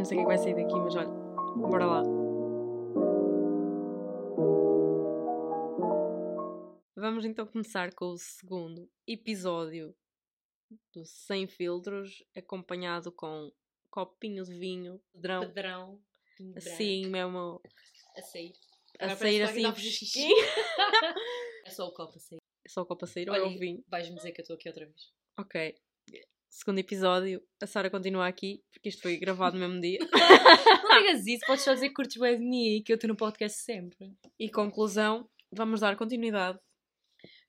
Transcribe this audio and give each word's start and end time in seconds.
não 0.00 0.04
sei 0.06 0.16
o 0.16 0.20
que 0.20 0.32
é 0.32 0.36
que 0.36 0.36
vai 0.36 0.38
sair 0.38 0.54
daqui, 0.54 0.74
mas 0.80 0.96
olha, 0.96 1.10
bora 1.56 1.84
lá. 1.84 2.02
Vamos 6.96 7.24
então 7.26 7.46
começar 7.46 7.92
com 7.94 8.06
o 8.06 8.16
segundo 8.18 8.90
episódio 9.06 9.94
do 10.94 11.04
Sem 11.04 11.46
Filtros, 11.46 12.24
acompanhado 12.34 13.12
com 13.12 13.52
copinho 13.90 14.42
de 14.44 14.54
vinho, 14.58 14.98
pedrão, 15.12 15.40
Padrão. 15.42 16.02
assim 16.56 17.06
mesmo, 17.06 17.60
A 18.16 18.22
sair. 18.22 18.52
a 19.00 19.16
sair 19.16 19.42
assim. 19.42 19.62
É 21.66 21.70
só 21.70 21.86
o 21.86 21.92
copo 21.92 22.16
a 22.16 22.20
sair. 22.20 22.38
Só 22.66 22.80
o 22.82 22.86
copo 22.86 23.04
a 23.04 23.08
sair 23.08 23.28
ou 23.28 23.36
é 23.36 23.42
o 23.42 23.48
Olha, 23.48 23.58
vinho? 23.58 23.84
vais-me 23.86 24.16
dizer 24.16 24.32
que 24.32 24.40
eu 24.40 24.44
estou 24.44 24.56
aqui 24.56 24.66
outra 24.66 24.86
vez. 24.86 25.12
Ok. 25.38 25.74
Segundo 26.50 26.80
episódio, 26.80 27.40
a 27.62 27.66
Sara 27.66 27.88
continua 27.88 28.26
aqui, 28.26 28.60
porque 28.72 28.88
isto 28.88 29.02
foi 29.02 29.16
gravado 29.16 29.56
no 29.56 29.66
mesmo 29.66 29.80
dia. 29.80 30.00
Não 30.82 31.00
digas 31.00 31.24
isso, 31.24 31.46
podes 31.46 31.62
só 31.62 31.72
dizer 31.72 31.88
que 31.88 31.94
curtes 31.94 32.20
bem 32.20 32.36
de 32.36 32.44
mim 32.44 32.76
e 32.76 32.82
que 32.82 32.92
eu 32.92 32.96
estou 32.96 33.08
no 33.08 33.16
podcast 33.16 33.56
sempre. 33.58 34.12
E 34.38 34.50
conclusão, 34.50 35.28
vamos 35.52 35.80
dar 35.80 35.96
continuidade. 35.96 36.58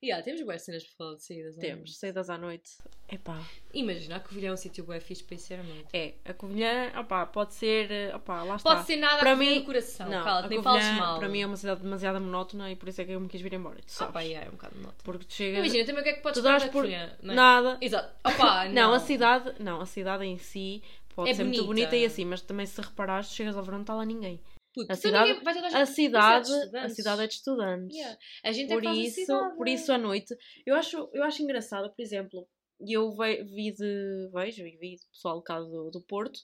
E 0.02 0.06
yeah, 0.06 0.20
temos 0.24 0.42
boas 0.42 0.60
cenas 0.62 0.82
para 0.82 0.96
falar 0.96 1.14
de 1.14 1.22
saídas. 1.24 1.56
não 1.56 1.62
é? 1.62 1.66
Temos, 1.66 1.96
saídas 1.96 2.28
à 2.28 2.36
noite. 2.36 2.72
Epá. 3.08 3.40
Imagina, 3.72 4.16
a 4.16 4.20
Covilhã 4.20 4.48
é 4.48 4.52
um 4.52 4.56
sítio 4.56 4.82
bem 4.84 4.98
fixe 4.98 5.22
para 5.22 5.36
ir 5.36 5.38
ser 5.38 5.60
à 5.60 5.62
noite. 5.62 5.84
É, 5.92 6.14
a 6.24 6.34
Covilhã, 6.34 6.90
opá, 6.98 7.24
pode 7.24 7.54
ser, 7.54 7.88
eh, 7.88 8.12
opá, 8.16 8.42
lá 8.42 8.56
está. 8.56 8.74
Pode 8.74 8.84
ser 8.86 8.96
nada 8.96 9.20
Para 9.20 9.36
mim- 9.36 9.60
do 9.60 9.64
coração. 9.64 10.08
Não, 10.10 10.24
Cala, 10.24 10.44
a 10.44 10.48
nem 10.48 10.60
Covilhã, 10.60 10.80
fales 10.82 10.98
mal. 10.98 11.18
para 11.20 11.28
mim 11.28 11.40
é 11.42 11.46
uma 11.46 11.56
cidade 11.56 11.82
demasiado 11.82 12.20
monótona 12.20 12.72
e 12.72 12.74
por 12.74 12.88
isso 12.88 13.00
é 13.00 13.04
que 13.04 13.12
eu 13.12 13.20
me 13.20 13.28
quis 13.28 13.40
vir 13.40 13.52
embora. 13.54 13.76
Tu 13.76 13.84
Ah, 13.86 13.92
sabes? 13.92 14.12
pá, 14.14 14.20
yeah, 14.22 14.44
é 14.44 14.48
um 14.48 14.52
bocado 14.56 14.76
nota. 14.80 14.96
Porque 15.04 15.24
tu 15.24 15.32
chegas... 15.34 15.58
Imagina 15.64 15.84
também 15.86 16.00
o 16.00 16.04
que 16.04 16.10
é 16.10 16.12
que 16.14 16.20
podes 16.22 16.42
fazer 16.42 16.64
por 16.66 16.72
Covilhã, 16.82 17.16
não 17.22 17.32
é? 17.32 17.36
nada. 17.36 17.78
Exato. 17.80 18.12
Opa, 18.24 18.64
não. 18.66 18.72
Não, 18.72 18.94
a 18.94 18.98
cidade, 18.98 19.54
não, 19.62 19.80
a 19.80 19.86
cidade 19.86 20.24
em 20.24 20.36
si 20.36 20.82
pode 21.14 21.30
É 21.30 21.34
ser 21.34 21.44
muito 21.44 21.64
bonita. 21.64 21.86
bonita 21.90 21.96
e 21.96 22.04
assim, 22.04 22.24
mas 22.24 22.40
também 22.42 22.66
se 22.66 22.80
reparares, 22.80 23.30
chegas 23.30 23.56
ao 23.56 23.62
verão 23.62 23.78
não 23.78 23.82
está 23.84 23.94
lá 23.94 24.04
ninguém. 24.04 24.40
Puto, 24.74 24.90
a 24.92 24.96
cidade- 24.96 25.44
vai 25.44 25.54
toda 25.54 25.66
A 25.66 25.84
gente- 25.84 25.94
cidade, 25.94 26.48
de 26.70 26.76
a 26.78 26.88
cidade 26.88 27.22
é 27.22 27.26
de 27.26 27.34
estudantes. 27.34 27.96
Yeah. 27.96 28.18
A 28.44 28.52
gente 28.52 28.72
é 28.72 28.74
Por 28.74 28.86
a 28.86 28.94
isso, 28.94 29.14
cidade. 29.20 29.56
por 29.56 29.68
isso 29.68 29.92
à 29.92 29.98
noite, 29.98 30.34
eu 30.64 30.74
acho, 30.74 31.10
eu 31.12 31.22
acho 31.24 31.42
engraçado, 31.42 31.92
por 31.94 32.00
exemplo, 32.02 32.48
e 32.80 32.92
eu 32.94 33.10
ve- 33.12 33.44
vi 33.44 33.72
de, 33.72 34.30
vejo 34.32 34.66
e 34.66 34.76
vi 34.78 34.96
de 34.96 35.06
pessoal 35.12 35.42
cá 35.42 35.60
do, 35.60 35.90
do 35.90 36.00
Porto 36.02 36.40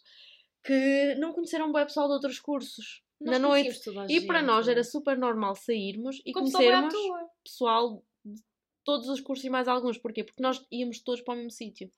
que 0.64 1.14
não 1.17 1.33
conheceram 1.33 1.72
bem 1.72 1.84
pessoal 1.84 2.06
de 2.08 2.14
outros 2.14 2.39
cursos 2.39 3.02
Nós 3.20 3.33
na 3.33 3.48
noite. 3.48 3.89
a 3.98 4.06
E 4.12 4.20
para 4.27 4.42
nós 4.42 4.69
é? 4.69 4.72
era 4.72 4.84
super 4.84 5.17
normal 5.17 5.55
sairmos 5.56 6.20
e 6.27 6.33
conhecermos 6.33 6.92
pessoal 7.42 8.05
de 8.24 8.42
todos 8.84 9.08
os 9.08 9.20
cursos 9.20 9.45
e 9.45 9.50
mais 9.50 9.67
alguns. 9.69 9.97
Porquê? 9.98 10.22
Porque 10.22 10.42
nós 10.42 10.64
íamos 10.70 11.00
todos 11.00 11.22
para 11.22 11.34
o 11.34 11.36
mesmo 11.39 11.50
sítio. 11.50 11.91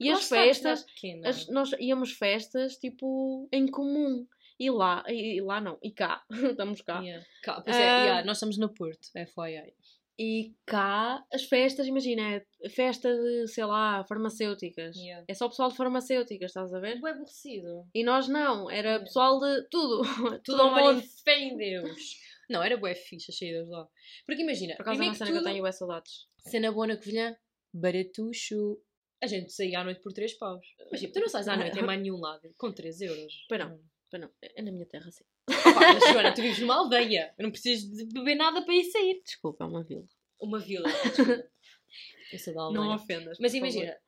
E 0.00 0.10
as 0.10 0.18
a 0.18 0.22
cidade 0.22 0.44
festas, 0.48 0.86
as- 1.24 1.48
nós 1.48 1.70
íamos 1.78 2.12
festas 2.12 2.76
tipo 2.78 3.48
em 3.52 3.66
comum. 3.66 4.26
E 4.58 4.70
lá, 4.70 5.04
e, 5.08 5.40
lá 5.40 5.60
não, 5.60 5.78
e 5.82 5.90
cá, 5.92 6.24
estamos 6.30 6.82
cá. 6.82 7.00
Yeah. 7.00 7.24
Cá, 7.42 7.60
pois 7.60 7.76
é, 7.76 7.88
Ah, 7.88 8.02
yeah, 8.04 8.24
nós 8.26 8.36
estamos 8.38 8.58
no 8.58 8.68
Porto, 8.74 9.08
FYI. 9.14 9.72
E 10.20 10.52
cá, 10.66 11.24
as 11.32 11.44
festas, 11.44 11.86
imagina, 11.86 12.22
é 12.62 12.68
festa 12.68 13.08
de, 13.16 13.46
sei 13.46 13.64
lá, 13.64 14.02
farmacêuticas. 14.04 14.96
Yeah. 14.96 15.24
É 15.28 15.34
só 15.34 15.48
pessoal 15.48 15.68
de 15.70 15.76
farmacêuticas, 15.76 16.50
estás 16.50 16.74
a 16.74 16.80
ver? 16.80 16.96
É 16.96 17.10
aborrecido. 17.10 17.86
E 17.94 18.02
nós 18.02 18.26
não, 18.26 18.68
era 18.68 18.88
Yeah. 18.88 19.04
pessoal 19.04 19.38
de 19.38 19.68
tudo. 19.70 20.02
Tudo 20.42 20.42
Tudo 20.42 20.62
ao 20.62 20.70
monte. 20.74 21.06
fé 21.22 21.38
em 21.38 21.56
Deus. 21.56 22.16
Não, 22.50 22.62
era 22.62 22.76
bué 22.76 22.94
fixe 22.96 23.30
as 23.30 23.38
saídas 23.38 23.68
lá. 23.68 23.86
Porque 24.26 24.42
imagina, 24.42 24.74
Por 24.74 24.82
acaso 24.82 24.94
é 25.02 25.04
primeiro 25.04 25.10
uma 25.10 25.12
que 25.12 25.18
cena 25.18 25.30
que 25.30 25.36
eu 25.36 25.40
tudo, 25.42 25.52
tenho 25.52 25.66
é 25.66 25.72
saudades. 25.72 26.12
cena 26.38 26.72
boa 26.72 26.86
na 26.88 26.96
Covilhã, 26.96 27.36
baratucho. 27.72 28.80
A 29.22 29.26
gente 29.26 29.52
saía 29.52 29.80
à 29.80 29.84
noite 29.84 30.00
por 30.00 30.12
3 30.12 30.32
paus. 30.38 30.66
Mas 30.90 31.00
tipo, 31.00 31.12
tu 31.12 31.20
não 31.20 31.28
sais 31.28 31.46
à 31.48 31.56
noite 31.56 31.78
em 31.78 31.82
mais 31.86 32.00
nenhum 32.00 32.18
lado 32.18 32.52
com 32.56 32.72
3 32.72 33.00
euros. 33.02 33.44
Pois 33.48 33.60
não. 33.60 33.78
Não, 34.16 34.30
é 34.40 34.62
na 34.62 34.72
minha 34.72 34.86
terra 34.86 35.10
sim. 35.10 35.24
Pá, 35.46 35.92
mas 35.92 36.04
Joana, 36.12 36.34
tu 36.34 36.40
vives 36.40 36.60
numa 36.60 36.76
aldeia. 36.76 37.34
Eu 37.36 37.44
não 37.44 37.50
preciso 37.50 37.94
de 37.94 38.06
beber 38.06 38.36
nada 38.36 38.62
para 38.62 38.74
ir 38.74 38.84
sair. 38.84 39.20
Desculpa, 39.22 39.64
é 39.64 39.66
uma 39.66 39.82
vila. 39.82 40.06
Uma 40.40 40.58
vila. 40.58 40.88
desculpa. 41.04 41.50
Eu 42.32 42.38
sou 42.38 42.54
da 42.54 42.62
aldeia. 42.62 42.84
Não 42.84 42.94
ofendas. 42.94 43.38
Mas 43.40 43.52
por 43.52 43.58
favor. 43.58 43.74
imagina, 43.74 43.98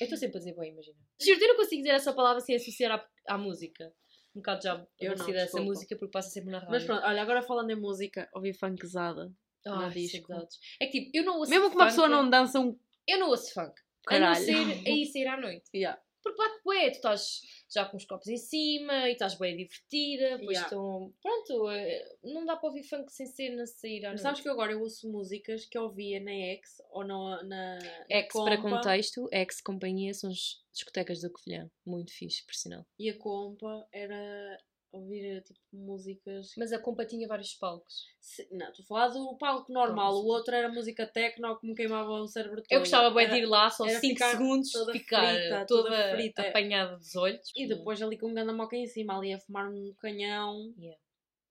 eu 0.00 0.04
estou 0.04 0.16
sempre 0.16 0.36
a 0.36 0.40
dizer 0.40 0.56
bem, 0.56 0.72
imagina. 0.72 0.96
Juro, 1.20 1.40
eu 1.40 1.48
não 1.48 1.56
consigo 1.56 1.82
dizer 1.82 1.94
essa 1.94 2.12
palavra 2.12 2.40
sem 2.40 2.56
associar 2.56 2.92
à, 2.92 3.34
à 3.34 3.38
música. 3.38 3.92
Um 4.34 4.40
bocado 4.40 4.62
já 4.62 4.86
Eu 5.00 5.16
não, 5.16 5.28
essa 5.30 5.60
música 5.60 5.96
porque 5.96 6.12
passa 6.12 6.30
sempre 6.30 6.50
na 6.50 6.58
rádio. 6.58 6.72
Mas 6.72 6.84
pronto, 6.84 7.04
olha, 7.04 7.20
agora 7.20 7.42
falando 7.42 7.70
em 7.70 7.76
música, 7.76 8.28
ouvi 8.32 8.52
funkzada. 8.52 9.32
Ai, 9.66 9.86
no 9.86 9.90
disco. 9.90 10.32
É 10.80 10.86
que 10.86 11.00
tipo, 11.00 11.10
eu 11.14 11.24
não 11.24 11.38
ouço 11.38 11.50
Mesmo 11.50 11.68
que 11.68 11.76
uma 11.76 11.84
funk, 11.84 11.90
pessoa 11.90 12.08
não 12.08 12.30
dança 12.30 12.60
um. 12.60 12.78
Eu 13.06 13.18
não 13.18 13.28
ouço 13.28 13.52
funk. 13.52 13.72
A 14.08 14.18
não 14.18 14.26
Caralho. 14.26 14.44
ser 14.44 14.88
aí 14.88 15.06
sair 15.06 15.26
à 15.26 15.40
noite. 15.40 15.64
Yeah. 15.74 16.00
Porque 16.22 16.36
bate 16.36 16.60
bué, 16.64 16.90
tu 16.90 16.96
estás 16.96 17.40
já 17.72 17.84
com 17.84 17.96
os 17.96 18.04
copos 18.04 18.26
em 18.28 18.36
cima 18.36 19.08
e 19.08 19.12
estás 19.12 19.36
bem 19.36 19.56
divertida, 19.56 20.38
depois 20.38 20.58
Yeah. 20.58 20.66
estão... 20.66 21.14
Pronto, 21.22 21.70
é, 21.70 22.16
não 22.24 22.44
dá 22.44 22.56
para 22.56 22.68
ouvir 22.68 22.82
funk 22.82 23.12
sem 23.12 23.26
ser 23.26 23.50
na 23.50 23.62
à 23.62 24.10
Mas 24.12 24.20
sabes 24.20 24.40
que 24.40 24.48
eu 24.48 24.52
agora 24.52 24.72
eu 24.72 24.80
ouço 24.80 25.10
músicas 25.10 25.64
que 25.66 25.78
eu 25.78 25.82
ouvia 25.84 26.20
na 26.20 26.32
X 26.32 26.82
ou 26.90 27.04
na. 27.04 27.42
na 27.44 27.78
Ex, 28.08 28.34
na 28.34 28.44
para 28.44 28.60
contexto, 28.60 29.28
Ex 29.32 29.60
Companhia 29.60 30.12
são 30.12 30.30
as 30.30 30.62
discotecas 30.72 31.20
da 31.20 31.30
Covilhã. 31.30 31.70
Muito 31.86 32.12
fixe, 32.12 32.44
por 32.44 32.54
sinal. 32.54 32.84
E 32.98 33.08
a 33.08 33.18
compa 33.18 33.86
era 33.92 34.58
ouvir 34.92 35.42
tipo 35.44 35.60
músicas. 35.72 36.52
Mas 36.56 36.72
a 36.72 36.78
Compa 36.80 37.04
tinha 37.06 37.26
vários 37.28 37.54
palcos. 37.54 38.06
Se- 38.20 38.48
Não, 38.50 38.68
estou 38.70 38.82
a 38.84 38.86
falar 38.86 39.08
do 39.08 39.36
palco 39.38 39.72
normal, 39.72 40.10
Pronto. 40.12 40.24
o 40.26 40.28
outro 40.28 40.54
era 40.54 40.68
música 40.68 41.06
techno 41.06 41.58
que 41.58 41.66
me 41.66 41.74
queimava 41.74 42.10
o 42.10 42.26
cérebro 42.26 42.56
todo. 42.62 42.66
Eu 42.70 42.80
gostava 42.80 43.10
bem 43.14 43.28
de 43.28 43.36
ir 43.36 43.46
lá 43.46 43.70
só 43.70 43.86
era 43.86 44.00
5 44.00 44.14
ficar 44.14 44.30
segundos, 44.32 44.72
toda 44.72 44.92
ficar 44.92 45.34
frita, 45.34 45.66
toda, 45.66 45.90
toda 45.90 46.10
frita. 46.10 46.42
apanhada 46.42 46.96
dos 46.96 47.14
olhos. 47.14 47.50
E 47.54 47.66
depois 47.68 48.02
ali 48.02 48.18
com 48.18 48.28
um 48.28 48.34
ganda 48.34 48.52
moca 48.52 48.76
em 48.76 48.86
cima, 48.86 49.16
ali 49.16 49.32
a 49.32 49.38
fumar 49.38 49.68
um 49.70 49.94
canhão. 49.98 50.74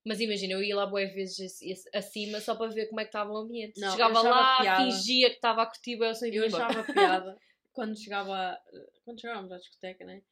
Mas 0.04 0.18
imagina, 0.20 0.54
eu 0.54 0.62
ia 0.62 0.74
lá 0.76 0.86
boas 0.86 1.12
vezes 1.12 1.60
ac- 1.62 1.90
acima 1.94 2.40
só 2.40 2.54
para 2.56 2.70
ver 2.72 2.86
como 2.88 3.00
é 3.00 3.04
que 3.04 3.08
estava 3.10 3.30
o 3.32 3.36
ambiente. 3.36 3.78
Não, 3.80 3.90
Chegava 3.92 4.22
lá, 4.22 4.60
piada. 4.62 4.82
fingia 4.82 5.28
que 5.28 5.36
estava 5.36 5.62
a 5.62 5.66
curtir 5.66 5.96
o 6.00 6.04
Eu 6.04 6.46
achava 6.46 6.84
piada 6.84 7.38
quando 7.72 7.98
chegava. 7.98 8.58
Quando 9.04 9.20
chegávamos 9.20 9.52
à 9.52 9.58
discoteca, 9.58 10.04
né? 10.04 10.22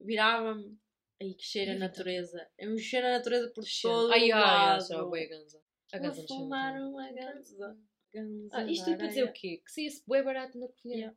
Virava-me. 0.00 0.76
Aí 1.22 1.34
que 1.34 1.44
cheira 1.44 1.70
a 1.72 1.74
Irrita-me. 1.74 1.88
natureza. 1.88 2.48
É 2.58 2.68
um 2.68 2.76
cheiro 2.78 3.06
a 3.06 3.10
natureza 3.12 3.50
por 3.54 3.64
Cheiro. 3.64 3.96
todo 3.96 4.12
Ai, 4.12 4.20
ai, 4.22 4.32
ai, 4.32 4.40
lado. 4.40 4.86
já 4.88 5.04
bué 5.04 5.26
ganza. 5.26 5.62
A 5.92 5.98
ganza 5.98 6.20
não 6.20 6.26
cheira 6.28 6.42
fumar 6.42 6.72
muito. 6.80 6.88
uma 6.90 7.12
ganza. 7.12 7.78
ganza 8.12 8.56
Ah, 8.56 8.64
isto 8.70 8.84
tudo 8.84 8.96
para 8.98 9.06
dizer 9.06 9.24
o 9.24 9.32
quê? 9.32 9.62
Que 9.64 9.70
saía-se 9.72 10.02
bué 10.06 10.22
barato 10.22 10.58
na 10.58 10.68
Covilhã. 10.68 10.96
Yeah. 10.96 11.16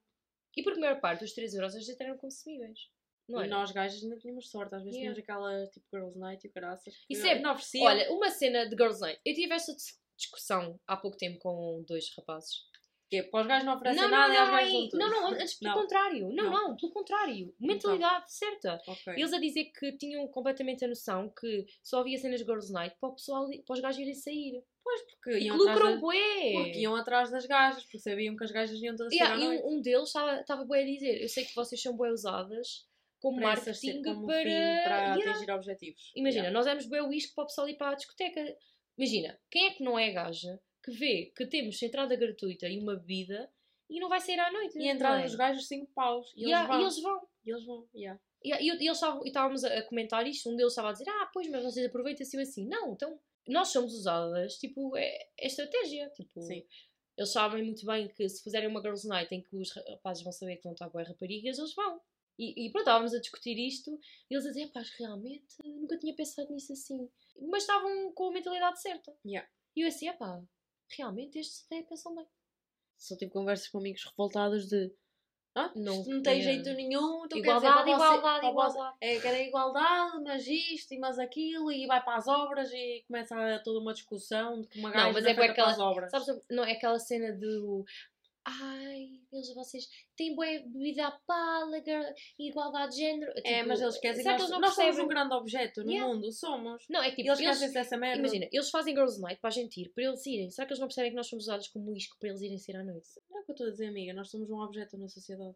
E 0.57 0.63
por 0.63 0.77
maior 0.77 1.01
parte, 1.01 1.23
os 1.25 1.33
3 1.33 1.53
euros 1.53 1.73
vezes 1.73 1.99
eram 1.99 2.17
consumíveis. 2.17 2.79
Não 3.27 3.41
E 3.41 3.45
é? 3.45 3.47
nós 3.49 3.71
gajas 3.71 4.03
ainda 4.03 4.17
tínhamos 4.17 4.49
sorte. 4.49 4.75
Às 4.75 4.83
vezes 4.83 4.97
Yeah. 4.97 5.15
tínhamos 5.15 5.19
aquela 5.19 5.67
tipo 5.71 5.85
Girls 5.91 6.17
Night 6.19 6.45
e 6.45 6.49
o 6.49 6.53
caraças. 6.53 6.93
Isso 7.09 7.25
é- 7.25 7.39
Não 7.39 7.51
oferecia. 7.53 7.83
Olha, 7.83 8.11
uma 8.13 8.29
cena 8.29 8.65
de 8.69 8.75
Girls 8.75 9.01
Night. 9.01 9.19
Eu 9.25 9.33
tive 9.33 9.53
esta 9.53 9.73
dis- 9.73 9.99
discussão 10.15 10.79
há 10.87 10.95
pouco 10.95 11.17
tempo 11.17 11.39
com 11.39 11.83
dois 11.87 12.05
rapazes. 12.15 12.59
Que 13.09 13.23
para 13.23 13.41
os 13.41 13.47
gajos 13.47 13.65
não 13.65 13.75
oferecem 13.75 14.01
Não, 14.01 14.09
não, 14.09 14.17
nada 14.17 14.33
e 14.33 14.37
aos 14.37 14.47
não, 14.49 14.55
gajos 14.55 14.73
não, 14.73 14.79
dão 14.79 14.89
tudo. 14.89 14.99
não, 14.99 15.09
não, 15.09 15.27
antes 15.27 15.53
pelo 15.59 15.71
Não. 15.73 15.81
contrário. 15.81 16.29
Não, 16.33 16.43
Não. 16.45 16.51
não, 16.69 16.75
pelo 16.75 16.91
contrário. 16.91 17.55
Mentalidade 17.59 18.33
certa. 18.33 18.81
Ok. 18.87 19.13
Eles 19.15 19.33
a 19.33 19.39
dizer 19.39 19.65
que 19.65 19.91
tinham 19.97 20.27
completamente 20.27 20.83
a 20.83 20.87
noção 20.87 21.31
que 21.39 21.65
só 21.83 21.99
havia 21.99 22.17
cenas 22.17 22.41
Girls 22.41 22.71
Night 22.73 22.95
para 22.99 23.09
o 23.09 23.13
pessoal, 23.15 23.47
para 23.65 23.73
os 23.73 23.79
gajos 23.79 23.99
irem 24.01 24.13
sair. 24.13 24.63
Pois, 24.83 25.01
porque 25.03 25.31
E 25.37 25.39
que 25.39 25.45
iam, 25.45 25.69
atrás 25.69 25.99
bué. 25.99 26.51
porque 26.53 26.79
iam 26.79 26.95
atrás 26.95 27.31
das 27.31 27.45
gajas, 27.47 27.83
porque 27.83 27.99
sabiam 27.99 28.35
que 28.35 28.43
as 28.43 28.51
gajas 28.51 28.79
iam 28.81 28.95
todas 28.95 29.11
Yeah, 29.13 29.35
e 29.35 29.47
um, 29.47 29.73
um 29.77 29.81
deles 29.81 30.09
estava, 30.09 30.63
bué 30.65 30.81
a 30.83 30.85
dizer, 30.85 31.21
eu 31.21 31.27
sei 31.29 31.43
que 31.45 31.55
vocês 31.55 31.81
são 31.81 31.95
bué 31.97 32.11
usadas 32.11 32.85
como 33.19 33.37
Para 33.37 33.55
marketing 33.55 34.03
como 34.03 34.27
para... 34.27 34.35
para 34.43 34.45
Yeah. 34.47 35.31
atingir 35.31 35.51
objetivos. 35.51 36.11
Imagina, 36.15 36.43
Yeah. 36.43 36.53
nós 36.53 36.65
damos 36.67 36.85
bué 36.85 37.01
o 37.01 37.11
isco 37.11 37.33
para 37.33 37.43
o 37.45 37.47
pessoal 37.47 37.67
ir 37.67 37.77
para 37.77 37.91
a 37.91 37.95
discoteca. 37.95 38.55
Imagina, 38.97 39.39
quem 39.49 39.65
é 39.67 39.71
que 39.71 39.83
não 39.83 39.97
é 39.97 40.11
gaja 40.11 40.59
que 40.85 40.91
vê 40.91 41.33
que 41.35 41.47
temos 41.47 41.81
entrada 41.81 42.15
gratuita 42.15 42.67
e 42.67 42.79
uma 42.79 42.95
bebida 42.95 43.51
e 43.89 43.99
não 43.99 44.07
vai 44.07 44.21
sair 44.21 44.39
à 44.39 44.51
noite? 44.51 44.77
E 44.77 44.87
a 44.87 44.93
entrada 44.93 45.15
não 45.15 45.23
é? 45.23 45.25
dos 45.25 45.35
gajos 45.35 45.67
5 45.67 45.91
paus. 45.93 46.31
E 46.35 46.45
Yeah, 46.45 46.79
eles 46.79 47.01
vão. 47.01 47.27
e 47.43 47.49
eles 47.49 47.65
vão. 47.65 47.87
E 47.87 47.89
eles 47.89 47.89
vão. 47.89 47.89
yeah. 47.95 48.21
E, 48.43 48.51
e, 48.51 48.67
e 48.67 48.69
eles 48.69 48.97
estavam, 48.97 49.25
estávamos 49.25 49.63
a, 49.63 49.81
comentar 49.83 50.27
isto, 50.27 50.49
um 50.49 50.55
deles 50.55 50.71
estava 50.71 50.89
a 50.89 50.91
dizer, 50.91 51.09
ah, 51.09 51.29
pois, 51.33 51.47
mas 51.49 51.63
vocês 51.63 51.85
aproveitam 51.87 52.23
assim 52.23 52.39
assim. 52.39 52.67
Não, 52.67 52.93
então, 52.93 53.19
nós 53.47 53.69
somos 53.69 53.93
usadas, 53.93 54.57
tipo, 54.57 54.95
é, 54.95 55.27
é 55.39 55.47
estratégia. 55.47 56.09
Tipo, 56.09 56.41
Sim. 56.41 56.63
eles 57.17 57.31
sabem 57.31 57.63
muito 57.63 57.83
bem 57.85 58.07
que 58.07 58.29
se 58.29 58.43
fizerem 58.43 58.69
uma 58.69 58.81
girls 58.81 59.07
night 59.07 59.33
em 59.33 59.41
que 59.41 59.55
os 59.55 59.71
rapazes 59.71 60.23
vão 60.23 60.31
saber 60.31 60.57
que 60.57 60.63
vão 60.63 60.73
estar 60.73 60.89
boas 60.89 61.07
raparigas, 61.07 61.57
eles 61.57 61.73
vão. 61.73 61.99
E, 62.37 62.65
e 62.67 62.69
pronto, 62.71 62.83
estávamos 62.83 63.13
a 63.13 63.19
discutir 63.19 63.57
isto 63.57 63.97
e 64.29 64.35
eles 64.35 64.45
a 64.45 64.49
dizer, 64.49 64.67
pá, 64.71 64.83
realmente 64.99 65.55
nunca 65.63 65.97
tinha 65.97 66.13
pensado 66.13 66.51
nisso 66.53 66.73
assim. 66.73 67.09
Mas 67.49 67.63
estavam 67.63 68.11
com 68.13 68.27
a 68.27 68.31
mentalidade 68.31 68.81
certa. 68.81 69.15
Yeah. 69.25 69.49
E 69.75 69.81
eu 69.81 69.87
assim, 69.87 70.11
pá, 70.13 70.41
realmente 70.89 71.39
estes 71.39 71.65
até 71.65 71.81
pensam 71.83 72.15
bem. 72.15 72.25
Só 72.97 73.15
tive 73.15 73.31
conversas 73.31 73.67
com 73.67 73.77
amigos 73.79 74.03
revoltados 74.05 74.67
de 74.67 74.91
ah, 75.57 75.71
Não- 75.73 76.03
não 76.05 76.21
tem 76.21 76.41
jeito 76.41 76.69
nenhum. 76.73 77.23
Então 77.25 77.37
Igualdade, 77.37 77.77
dizer, 77.85 77.91
igualdade, 77.95 78.41
você- 78.41 78.49
igualdade. 78.51 78.97
É, 78.99 79.19
querem 79.21 79.47
igualdade, 79.47 80.21
mas 80.23 80.45
isto 80.47 80.93
e 80.93 80.99
mas 80.99 81.17
aquilo, 81.17 81.71
e 81.71 81.87
vai 81.87 82.03
para 82.03 82.17
as 82.17 82.27
obras 82.27 82.69
e 82.73 83.05
começa 83.07 83.61
toda 83.63 83.79
uma 83.79 83.93
discussão 83.93 84.59
de 84.61 84.67
que 84.67 84.79
uma 84.79 84.91
gaja 84.91 85.05
Não, 85.05 85.13
mas 85.13 85.25
é 85.25 85.33
para 85.33 85.45
aquela- 85.45 85.71
as 85.71 85.79
obras. 85.79 86.11
Sabes, 86.11 86.27
não 86.51 86.65
é 86.65 86.73
aquela 86.73 86.99
cena 86.99 87.31
do 87.31 87.85
ai, 88.45 89.09
eles, 89.31 89.53
vocês 89.53 89.87
têm 90.15 90.35
boa 90.35 90.45
bebida 90.67 91.07
à 91.07 91.11
pala, 91.25 91.77
igualdade 92.39 92.91
de 92.93 92.97
género. 93.01 93.31
É, 93.37 93.41
Tipo, 93.55 93.67
mas 93.67 93.81
eles 93.81 93.97
querem. 93.99 94.21
será 94.21 94.35
que 94.35 94.41
Nós, 94.43 94.49
nós 94.61 94.75
somos 94.75 94.99
um 94.99 95.07
grande 95.07 95.33
objeto 95.33 95.83
no 95.83 95.91
Yeah. 95.91 96.13
mundo, 96.13 96.31
somos. 96.31 96.85
Não, 96.89 97.01
é 97.01 97.09
tipo, 97.09 97.21
eles 97.21 97.39
eles, 97.39 97.55
esquecem 97.55 97.73
dessa 97.73 97.97
merda. 97.97 98.19
imagina, 98.19 98.47
eles 98.51 98.69
fazem 98.69 98.93
Girls 98.93 99.19
Night 99.19 99.39
para 99.41 99.49
a 99.49 99.51
gente 99.53 99.81
ir, 99.81 99.89
para 99.89 100.03
eles 100.03 100.25
irem. 100.25 100.49
Será 100.49 100.65
que 100.65 100.73
eles 100.73 100.79
não 100.79 100.87
percebem 100.87 101.11
que 101.11 101.17
nós 101.17 101.27
somos 101.27 101.45
usados 101.45 101.67
como 101.69 101.95
isco 101.95 102.17
para 102.19 102.29
eles 102.29 102.41
irem 102.41 102.57
sair 102.57 102.77
à 102.77 102.83
noite? 102.83 103.07
Não 103.29 103.39
é 103.39 103.41
o 103.41 103.45
que 103.45 103.51
eu 103.51 103.53
estou 103.53 103.67
a 103.67 103.71
dizer, 103.71 103.87
amiga. 103.87 104.13
Nós 104.13 104.29
somos 104.29 104.49
um 104.49 104.59
objeto 104.59 104.97
na 104.97 105.07
sociedade. 105.07 105.55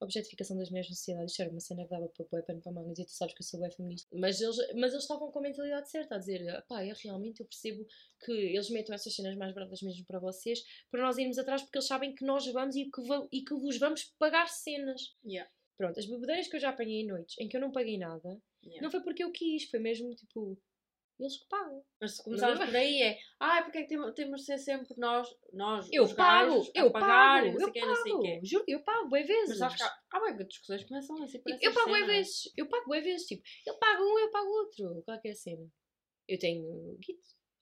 Objetificação 0.00 0.56
das 0.56 0.68
mulheres 0.70 0.90
na 0.90 0.96
sociedade. 0.96 1.30
Isto 1.30 1.42
era 1.42 1.50
uma 1.50 1.60
cena 1.60 1.84
que 1.84 1.90
dava 1.90 2.08
para 2.08 2.24
pôr 2.24 2.42
pano 2.42 2.60
para 2.60 2.72
mangas 2.72 2.98
e 2.98 3.04
tu 3.04 3.12
sabes 3.12 3.34
que 3.34 3.42
eu 3.42 3.46
sou 3.46 3.60
bem 3.60 3.70
feminista. 3.70 4.08
Mas 4.12 4.40
eles, 4.40 4.56
mas 4.74 4.92
eles 4.92 5.04
estavam 5.04 5.30
com 5.30 5.38
a 5.38 5.42
mentalidade 5.42 5.90
certa, 5.90 6.16
a 6.16 6.18
dizer, 6.18 6.64
pá, 6.68 6.84
eu 6.84 6.94
realmente 7.02 7.40
eu 7.40 7.46
percebo 7.46 7.86
que 8.24 8.32
eles 8.32 8.70
metam 8.70 8.94
essas 8.94 9.14
cenas 9.14 9.36
mais 9.36 9.54
baratas 9.54 9.82
mesmo 9.82 10.04
para 10.06 10.18
vocês, 10.18 10.62
para 10.90 11.02
nós 11.02 11.18
irmos 11.18 11.38
atrás, 11.38 11.62
porque 11.62 11.78
eles 11.78 11.88
sabem 11.88 12.14
que 12.14 12.24
nós 12.24 12.46
vamos 12.52 12.76
e 12.76 12.84
que, 12.84 13.02
e 13.32 13.42
que 13.42 13.54
vos 13.54 13.78
vamos 13.78 14.04
pagar 14.18 14.48
cenas. 14.48 15.14
Yeah. 15.24 15.50
Pronto, 15.76 15.98
as 15.98 16.06
bebedeiras 16.06 16.48
que 16.48 16.56
eu 16.56 16.60
já 16.60 16.70
apanhei 16.70 17.02
em 17.02 17.06
noites 17.06 17.36
em 17.38 17.48
que 17.48 17.56
eu 17.56 17.60
não 17.60 17.70
paguei 17.70 17.98
nada, 17.98 18.40
Yeah. 18.66 18.82
não 18.82 18.90
foi 18.90 19.00
porque 19.00 19.22
eu 19.22 19.30
quis, 19.30 19.70
foi 19.70 19.78
mesmo 19.78 20.12
tipo, 20.16 20.58
eles 21.18 21.36
que 21.38 21.48
pagam. 21.48 21.82
Mas 22.00 22.16
se 22.16 22.22
começarmos 22.24 22.58
Não 22.58 22.66
por 22.66 22.76
aí 22.76 23.02
é. 23.02 23.18
Ai, 23.40 23.62
porque 23.64 23.78
é 23.78 23.82
que 23.82 23.88
temos, 24.14 24.40
de 24.40 24.44
ser 24.44 24.58
sempre 24.58 24.94
nós, 24.98 25.28
nós 25.52 25.88
Eu 25.90 26.04
os 26.04 26.12
pago, 26.12 26.70
eu 26.74 26.90
pagar 26.90 27.42
pago, 27.44 27.52
não 27.52 27.58
sei 27.58 27.66
eu 27.68 27.72
quê, 27.72 27.80
não 27.80 27.96
sei 27.96 28.12
pago, 28.12 28.22
quê. 28.22 28.40
juro, 28.44 28.64
eu 28.68 28.82
pago, 28.84 29.08
bem 29.08 29.24
vezes. 29.24 29.48
Mas 29.48 29.58
sabes 29.58 29.76
que 29.76 29.82
há, 29.82 29.96
há 30.12 30.20
bem 30.20 30.36
que 30.36 30.44
discussões 30.44 30.84
começam 30.84 31.22
assim 31.22 31.40
por 31.40 31.50
Eu, 31.50 31.58
eu 31.60 31.74
pago 31.74 31.92
bem 31.92 32.06
vezes, 32.06 32.52
eu 32.56 32.68
pago 32.68 32.90
bem 32.90 33.02
vezes, 33.02 33.26
tipo, 33.26 33.42
ele 33.66 33.76
paga 33.78 34.02
um, 34.02 34.18
eu 34.18 34.30
pago 34.30 34.48
outro. 34.48 35.02
Qual 35.04 35.16
é 35.16 35.20
que 35.20 35.28
é 35.28 35.32
a 35.32 35.36
cena? 35.36 35.66
Eu 36.28 36.38
tenho 36.38 36.98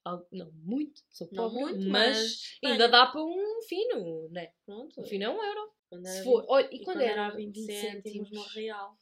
algo- 0.03 0.27
não 0.31 0.51
muito, 0.51 1.01
sou 1.09 1.27
Não 1.31 1.43
pobre, 1.49 1.59
muito, 1.63 1.87
mas, 1.87 2.57
mas 2.61 2.71
ainda 2.71 2.87
dá 2.89 3.05
para 3.07 3.23
um 3.23 3.61
fino, 3.67 4.29
né? 4.29 4.51
Pronto. 4.65 4.99
Um 5.01 5.03
fino 5.03 5.23
é 5.23 5.29
um 5.29 5.43
euro. 5.43 5.71
Quando 5.89 6.05
Se 6.07 6.23
for, 6.23 6.41
20 6.41 6.49
olha, 6.49 6.65
e 6.65 6.75
e 6.75 6.83
quando, 6.83 6.85
quando 6.97 7.01
era 7.01 7.21
era 7.25 7.35
20 7.35 7.61
cêntimos 7.61 8.31
no 8.31 8.41
real. 8.43 8.97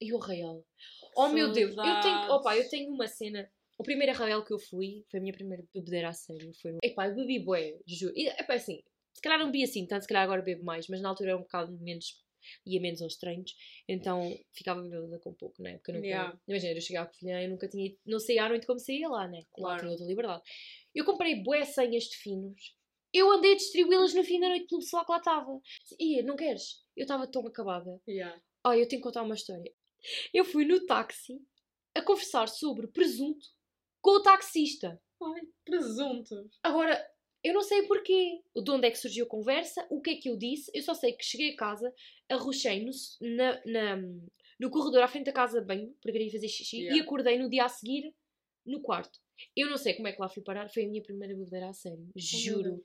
E 0.00 0.12
o 0.12 0.18
real? 0.18 0.64
Oh 1.16 1.28
meu 1.28 1.50
Deus, 1.52 1.70
eu 1.70 2.00
tenho, 2.00 2.32
opa, 2.32 2.56
eu 2.56 2.68
tenho 2.68 2.92
uma 2.92 3.08
cena. 3.08 3.50
O 3.78 3.82
primeiro 3.82 4.12
arraial 4.12 4.44
que 4.44 4.52
eu 4.52 4.58
fui 4.58 5.04
foi 5.10 5.18
a 5.18 5.22
minha 5.22 5.34
primeira 5.34 5.62
bebedeira 5.74 6.08
a 6.08 6.12
sério. 6.12 6.50
Foi 6.62 6.72
no... 6.72 6.78
Epá, 6.82 7.08
eu 7.08 7.14
bebi 7.14 7.38
bué, 7.38 7.78
juro. 7.86 8.12
E, 8.16 8.26
epá, 8.28 8.54
assim, 8.54 8.82
se 9.14 9.20
calhar 9.20 9.38
não 9.38 9.46
bebi 9.46 9.64
assim, 9.64 9.86
tanto 9.86 10.02
se 10.02 10.08
calhar 10.08 10.22
agora 10.22 10.40
bebo 10.42 10.64
mais, 10.64 10.88
mas 10.88 11.00
na 11.00 11.10
altura 11.10 11.30
era 11.30 11.38
um 11.38 11.42
bocado 11.42 11.72
menos, 11.80 12.22
ia 12.64 12.80
menos 12.80 13.02
aos 13.02 13.16
treinos, 13.16 13.54
então 13.88 14.34
ficava 14.52 14.80
bebida 14.82 15.18
com 15.18 15.34
pouco, 15.34 15.60
né? 15.62 15.74
Porque 15.78 15.90
eu 15.90 15.94
nunca, 15.96 16.06
Yeah. 16.06 16.38
imagina, 16.48 16.72
eu 16.72 16.80
cheguei 16.80 16.96
à 16.98 17.06
Covilhã 17.06 17.42
e 17.42 17.48
nunca 17.48 17.68
tinha, 17.68 17.86
ido- 17.86 17.98
não 18.06 18.18
saía 18.20 18.44
à 18.44 18.48
noite 18.48 18.66
como 18.66 18.78
saía 18.78 19.08
lá, 19.08 19.26
né? 19.28 19.38
Lá 19.58 19.68
Claro. 19.70 19.80
tinha 19.80 19.90
outra 19.92 20.06
liberdade. 20.06 20.42
Eu 20.94 21.04
comprei 21.04 21.42
bué 21.42 21.64
senhas 21.64 22.04
de 22.04 22.16
finos, 22.16 22.74
eu 23.12 23.30
andei 23.30 23.52
a 23.52 23.56
distribuí-las 23.56 24.14
no 24.14 24.22
fim 24.24 24.40
da 24.40 24.48
noite 24.48 24.66
pelo 24.68 24.80
pessoal 24.80 25.04
que 25.04 25.12
lá 25.12 25.18
estava. 25.18 25.60
Ia, 25.98 26.22
não 26.22 26.36
queres? 26.36 26.82
Eu 26.96 27.02
estava 27.02 27.26
tão 27.26 27.46
acabada. 27.46 28.00
Yeah. 28.08 28.40
Ai, 28.64 28.80
eu 28.82 28.88
tenho 28.88 29.00
que 29.02 29.06
contar 29.06 29.22
uma 29.22 29.34
história. 29.34 29.72
Eu 30.32 30.44
fui 30.44 30.64
no 30.64 30.84
táxi 30.86 31.40
a 31.94 32.02
conversar 32.02 32.48
sobre 32.48 32.86
presunto 32.88 33.46
com 34.06 34.16
o 34.18 34.22
taxista. 34.22 35.00
Ai, 35.20 35.40
presuntos. 35.64 36.58
Agora, 36.62 36.96
eu 37.42 37.52
não 37.52 37.62
sei 37.62 37.82
porquê. 37.86 38.40
De 38.54 38.70
onde 38.70 38.86
é 38.86 38.90
que 38.90 38.98
surgiu 38.98 39.24
a 39.24 39.28
conversa, 39.28 39.84
o 39.90 40.00
que 40.00 40.10
é 40.10 40.14
que 40.16 40.28
eu 40.30 40.36
disse. 40.36 40.70
Eu 40.72 40.82
só 40.82 40.94
sei 40.94 41.12
que 41.12 41.24
cheguei 41.24 41.52
a 41.54 41.56
casa, 41.56 41.92
arrochei 42.28 42.84
no, 42.84 42.90
na, 43.20 43.60
na- 43.66 44.02
no 44.60 44.70
corredor 44.70 45.02
à 45.02 45.08
frente 45.08 45.26
da 45.26 45.32
casa 45.32 45.60
de 45.60 45.66
banho, 45.66 45.92
porque 46.00 46.12
queria 46.12 46.30
fazer 46.30 46.48
xixi, 46.48 46.76
Yeah. 46.78 46.96
e 46.96 47.00
acordei 47.00 47.36
no 47.38 47.50
dia 47.50 47.64
a 47.64 47.68
seguir 47.68 48.14
no 48.64 48.80
quarto. 48.80 49.18
Eu 49.54 49.68
não 49.68 49.76
sei 49.76 49.94
como 49.94 50.08
é 50.08 50.12
que 50.12 50.20
lá 50.20 50.28
fui 50.28 50.42
parar, 50.42 50.68
foi 50.70 50.84
a 50.84 50.88
minha 50.88 51.02
primeira 51.02 51.34
bebedeira 51.34 51.68
a 51.68 51.72
sério. 51.72 52.08
Juro. 52.16 52.62
Deus. 52.62 52.80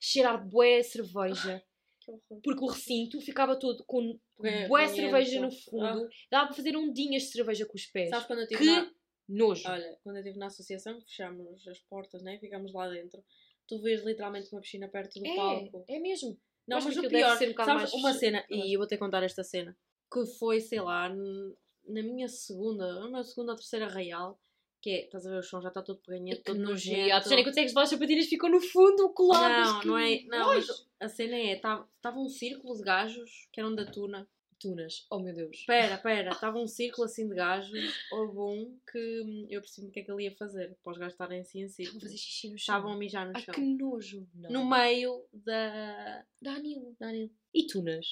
Cheirar 0.00 0.48
bué 0.48 0.82
cerveja. 0.82 1.62
Horror. 2.08 2.40
Porque 2.42 2.64
o 2.64 2.68
recinto 2.68 3.20
ficava 3.20 3.58
todo 3.58 3.84
com 3.84 4.18
Bué 4.38 4.66
bué 4.66 4.86
banhento. 4.86 4.96
cerveja 4.96 5.40
no 5.40 5.48
Ah. 5.48 5.50
fundo. 5.50 6.08
Dava 6.30 6.46
para 6.46 6.56
fazer 6.56 6.74
ondinhas 6.76 7.24
de 7.24 7.28
cerveja 7.32 7.66
com 7.66 7.76
os 7.76 7.86
pés. 7.86 8.08
Sabes 8.08 8.26
quando 8.26 8.38
eu 8.40 8.44
estive 8.44 8.60
Que 8.64 8.66
na... 8.66 8.90
nojo. 9.30 9.68
Olha, 9.68 9.98
quando 10.02 10.16
eu 10.16 10.20
estive 10.20 10.38
na 10.38 10.46
associação, 10.46 11.00
fechámos 11.00 11.66
as 11.66 11.78
portas, 11.80 12.22
né? 12.22 12.38
Ficámos 12.38 12.72
lá 12.72 12.88
dentro. 12.88 13.22
Tu 13.66 13.80
vês 13.80 14.04
literalmente 14.04 14.48
uma 14.52 14.60
piscina 14.60 14.88
perto 14.88 15.20
do 15.20 15.34
palco. 15.34 15.84
é, 15.88 15.96
é 15.96 15.98
mesmo. 16.00 16.38
Não, 16.66 16.80
mas 16.80 16.98
que 16.98 17.06
o 17.06 17.08
pior, 17.08 17.36
ser 17.36 17.50
um 17.50 17.54
sabes, 17.54 17.74
mais- 17.74 17.92
uma 17.92 18.12
cena, 18.12 18.44
e 18.48 18.74
eu 18.74 18.78
vou 18.78 18.86
ter 18.86 18.96
que 18.96 19.00
contar 19.00 19.22
esta 19.22 19.42
cena, 19.42 19.76
que 20.12 20.24
foi, 20.38 20.60
sei 20.60 20.80
lá, 20.80 21.08
na 21.08 22.02
minha 22.02 22.28
segunda, 22.28 23.00
na 23.00 23.08
minha 23.08 23.24
segunda 23.24 23.52
ou 23.52 23.56
terceira 23.56 23.88
real, 23.88 24.40
que 24.80 24.90
é, 24.90 25.04
estás 25.04 25.26
a 25.26 25.30
ver, 25.30 25.38
o 25.38 25.42
chão 25.42 25.60
já 25.60 25.68
está 25.68 25.82
todo 25.82 26.00
peganhento, 26.00 26.42
todo 26.42 26.58
nojento. 26.58 26.96
nojento. 27.00 27.14
A 27.14 27.20
Tânia, 27.20 27.44
quando 27.44 27.58
é 27.58 27.64
que 27.66 27.78
as 27.78 27.88
sapatilhas 27.88 28.26
ficam 28.26 28.48
no 28.50 28.60
fundo, 28.60 29.12
coladas. 29.12 29.68
Não, 29.72 29.80
que 29.80 29.86
não 29.88 29.98
é, 29.98 30.22
não, 30.22 30.46
mas 30.46 30.86
a 31.00 31.08
cena 31.08 31.36
é, 31.36 31.52
estava 31.54 32.18
um 32.18 32.28
círculo 32.28 32.76
de 32.76 32.82
gajos, 32.82 33.48
que 33.52 33.60
eram 33.60 33.74
da 33.74 33.84
tuna. 33.84 34.28
Tunas, 34.60 35.06
oh 35.10 35.18
meu 35.18 35.34
Deus. 35.34 35.56
Espera, 35.56 35.94
espera, 35.94 36.30
estava 36.32 36.58
um 36.58 36.66
círculo 36.66 37.06
assim 37.06 37.26
de 37.26 37.34
gajos, 37.34 37.72
houve 38.12 38.38
um 38.38 38.78
que 38.92 39.20
hum, 39.22 39.46
eu 39.48 39.60
percebi 39.60 39.88
o 39.88 39.90
que 39.90 40.00
é 40.00 40.02
que 40.04 40.12
ele 40.12 40.24
ia 40.24 40.36
fazer, 40.36 40.76
para 40.84 40.92
os 40.92 40.98
gajos 40.98 41.14
estarem 41.14 41.40
assim 41.40 41.60
em 41.60 41.64
Estavam 41.64 41.72
a 41.72 41.90
círculo. 41.90 42.00
fazer 42.02 42.16
xixi 42.18 42.50
no 42.50 42.58
chão. 42.58 42.74
Estavam 42.76 42.92
a 42.92 42.96
mijar 42.96 43.26
no 43.26 43.32
Ai, 43.34 43.42
chão. 43.42 43.54
que 43.54 43.60
nojo. 43.60 44.28
Não. 44.34 44.50
No 44.50 44.68
meio 44.68 45.24
da... 45.32 46.24
Danilo. 46.42 46.94
Danilo. 47.00 47.30
E 47.54 47.66
tunas? 47.66 48.06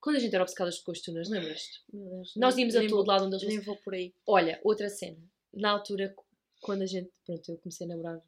Quando 0.00 0.16
a 0.16 0.18
gente 0.18 0.34
era 0.34 0.44
obcecada 0.44 0.70
com 0.84 0.90
as 0.92 1.00
tunas, 1.00 1.30
lembras-te? 1.30 1.82
Meu 1.92 2.04
Deus. 2.10 2.34
Nós 2.36 2.58
íamos 2.58 2.76
a 2.76 2.86
todo 2.86 3.08
lado 3.08 3.24
onde 3.24 3.36
eles 3.36 3.48
Nem 3.48 3.60
vou 3.60 3.76
por 3.76 3.94
aí. 3.94 4.12
Olha, 4.26 4.60
outra 4.62 4.90
cena. 4.90 5.16
Na 5.52 5.70
altura, 5.70 6.14
quando 6.60 6.82
a 6.82 6.86
gente. 6.86 7.10
Pronto, 7.24 7.50
eu 7.50 7.56
comecei 7.58 7.86
a 7.86 7.88
namorar 7.88 8.20